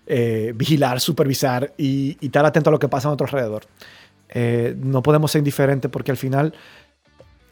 eh, 0.06 0.54
vigilar, 0.56 1.00
supervisar 1.00 1.74
y, 1.78 2.18
y 2.20 2.26
estar 2.26 2.46
atento 2.46 2.70
a 2.70 2.74
lo 2.74 2.80
que 2.80 2.90
pasa 2.90 3.08
a 3.08 3.12
nuestro 3.12 3.26
alrededor. 3.28 3.64
Eh, 4.30 4.76
no 4.78 5.02
podemos 5.02 5.32
ser 5.32 5.40
indiferentes 5.40 5.90
porque 5.90 6.12
al 6.12 6.18
final, 6.18 6.54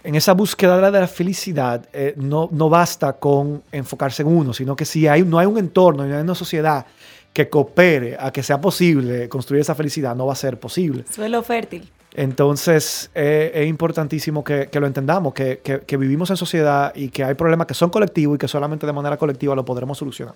en 0.03 0.16
esa 0.16 0.34
búsqueda 0.34 0.91
de 0.91 0.99
la 0.99 1.08
felicidad, 1.08 1.88
eh, 1.93 2.14
no, 2.18 2.49
no 2.51 2.70
basta 2.70 3.14
con 3.14 3.64
enfocarse 3.72 4.24
en 4.24 4.28
uno, 4.28 4.53
sino 4.53 4.76
que 4.76 4.86
si 4.86 5.08
hay, 5.08 5.24
no 5.24 5.39
hay 5.39 5.47
un 5.47 5.58
entorno, 5.58 6.06
no 6.06 6.16
hay 6.16 6.22
una 6.22 6.36
sociedad 6.36 6.86
que 7.32 7.49
coopere 7.49 8.16
a 8.20 8.32
que 8.32 8.43
sea 8.43 8.62
posible 8.62 9.28
construir 9.28 9.62
esa 9.62 9.76
felicidad, 9.76 10.16
no 10.16 10.26
va 10.26 10.34
a 10.34 10.38
ser 10.38 10.60
posible. 10.60 11.06
Suelo 11.10 11.43
fértil. 11.43 11.89
Entonces 12.18 13.11
eh, 13.13 13.51
es 13.53 13.68
importantísimo 13.68 14.41
que, 14.41 14.70
lo 14.72 14.88
entendamos, 14.88 15.34
que, 15.34 15.97
vivimos 15.99 16.30
en 16.30 16.38
sociedad 16.38 16.93
y 16.95 17.09
que 17.09 17.26
hay 17.26 17.34
problemas 17.34 17.68
que 17.68 17.74
son 17.74 17.89
colectivos 17.89 18.36
y 18.36 18.38
que 18.38 18.47
solamente 18.47 18.86
de 18.86 18.93
manera 18.93 19.18
colectiva 19.18 19.53
lo 19.53 19.66
podremos 19.66 19.97
solucionar. 19.97 20.36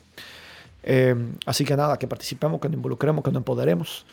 Eh, 0.83 1.15
así 1.45 1.63
que 1.63 1.77
nada, 1.77 1.97
que 1.97 2.05
participemos, 2.05 2.59
que 2.59 2.67
nos 2.67 2.75
involucremos, 2.75 3.23
que 3.23 3.31
nos 3.31 3.39
empoderemos. 3.39 4.05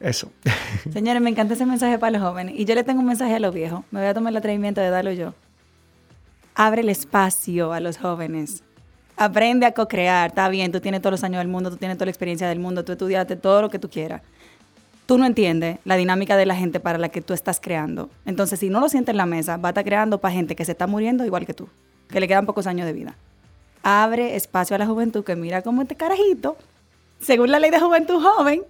Eso. 0.00 0.32
Señores, 0.92 1.22
me 1.22 1.30
encanta 1.30 1.54
ese 1.54 1.64
mensaje 1.64 1.96
para 1.96 2.18
los 2.18 2.28
jóvenes. 2.28 2.54
Y 2.56 2.64
yo 2.64 2.74
le 2.74 2.82
tengo 2.82 3.00
un 3.00 3.06
mensaje 3.06 3.36
a 3.36 3.40
los 3.40 3.54
viejos. 3.54 3.84
Me 3.92 4.00
voy 4.00 4.08
a 4.08 4.14
tomar 4.14 4.32
el 4.32 4.36
atrevimiento 4.38 4.80
de 4.80 4.90
darlo 4.90 5.12
yo. 5.12 5.34
Abre 6.56 6.80
el 6.80 6.88
espacio 6.88 7.72
a 7.72 7.78
los 7.78 7.98
jóvenes. 7.98 8.64
Aprende 9.16 9.64
a 9.64 9.72
co-crear. 9.72 10.30
Está 10.30 10.48
bien, 10.48 10.72
tú 10.72 10.80
tienes 10.80 11.02
todos 11.02 11.12
los 11.12 11.24
años 11.24 11.38
del 11.38 11.48
mundo, 11.48 11.70
tú 11.70 11.76
tienes 11.76 11.96
toda 11.96 12.06
la 12.06 12.10
experiencia 12.10 12.48
del 12.48 12.58
mundo, 12.58 12.84
tú 12.84 12.92
estudiaste 12.92 13.36
todo 13.36 13.62
lo 13.62 13.70
que 13.70 13.78
tú 13.78 13.88
quieras. 13.88 14.22
Tú 15.08 15.16
no 15.16 15.24
entiendes 15.24 15.78
la 15.86 15.96
dinámica 15.96 16.36
de 16.36 16.44
la 16.44 16.54
gente 16.54 16.80
para 16.80 16.98
la 16.98 17.08
que 17.08 17.22
tú 17.22 17.32
estás 17.32 17.60
creando. 17.60 18.10
Entonces, 18.26 18.60
si 18.60 18.68
no 18.68 18.78
lo 18.78 18.90
sientes 18.90 19.14
en 19.14 19.16
la 19.16 19.24
mesa, 19.24 19.56
va 19.56 19.68
a 19.68 19.70
estar 19.70 19.82
creando 19.82 20.20
para 20.20 20.34
gente 20.34 20.54
que 20.54 20.66
se 20.66 20.72
está 20.72 20.86
muriendo 20.86 21.24
igual 21.24 21.46
que 21.46 21.54
tú, 21.54 21.66
que 22.10 22.20
le 22.20 22.28
quedan 22.28 22.44
pocos 22.44 22.66
años 22.66 22.86
de 22.86 22.92
vida. 22.92 23.14
Abre 23.82 24.36
espacio 24.36 24.76
a 24.76 24.78
la 24.78 24.84
juventud 24.84 25.24
que 25.24 25.34
mira 25.34 25.62
cómo 25.62 25.80
este 25.80 25.94
carajito, 25.94 26.58
según 27.20 27.50
la 27.50 27.58
ley 27.58 27.70
de 27.70 27.80
juventud 27.80 28.22
joven, 28.22 28.64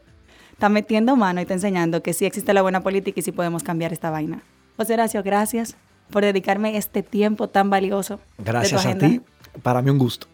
está 0.52 0.68
metiendo 0.68 1.16
mano 1.16 1.40
y 1.40 1.42
está 1.42 1.54
enseñando 1.54 2.04
que 2.04 2.12
sí 2.12 2.24
existe 2.24 2.54
la 2.54 2.62
buena 2.62 2.82
política 2.82 3.18
y 3.18 3.22
sí 3.24 3.32
podemos 3.32 3.64
cambiar 3.64 3.92
esta 3.92 4.10
vaina. 4.10 4.40
José 4.76 4.94
Horacio, 4.94 5.24
gracias 5.24 5.74
por 6.08 6.22
dedicarme 6.22 6.76
este 6.76 7.02
tiempo 7.02 7.48
tan 7.48 7.68
valioso. 7.68 8.20
de 8.36 8.44
tu 8.44 8.44
Gracias 8.44 8.86
a 8.86 8.96
ti. 8.96 9.20
Para 9.64 9.82
mí 9.82 9.90
un 9.90 9.98
gusto. 9.98 10.28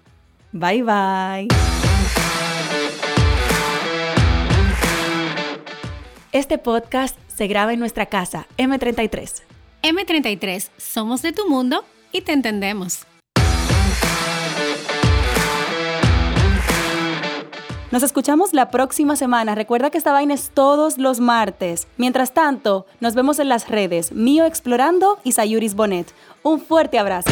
Bye 0.53 0.83
bye. 0.83 1.94
Este 6.35 6.59
podcast 6.59 7.17
se 7.29 7.47
graba 7.47 7.75
en 7.75 7.79
nuestra 7.79 8.07
casa, 8.07 8.49
M33. 8.59 9.43
M33, 9.85 10.69
somos 10.77 11.23
de 11.23 11.31
tu 11.31 11.49
mundo 11.49 11.85
y 12.11 12.23
te 12.23 12.33
entendemos. 12.33 13.07
Nos 17.93 18.03
escuchamos 18.03 18.53
la 18.53 18.73
próxima 18.73 19.15
semana. 19.15 19.55
Recuerda 19.55 19.91
que 19.91 19.99
esta 19.99 20.11
vaina 20.11 20.35
es 20.35 20.51
todos 20.53 20.99
los 20.99 21.21
martes. 21.21 21.87
Mientras 21.99 22.35
tanto, 22.35 22.87
nos 22.99 23.15
vemos 23.15 23.39
en 23.39 23.49
las 23.49 23.69
redes. 23.69 24.11
Mío 24.11 24.45
Explorando 24.45 25.21
y 25.23 25.31
Sayuris 25.31 25.77
Bonet. 25.77 26.13
Un 26.43 26.61
fuerte 26.61 26.99
abrazo. 26.99 27.31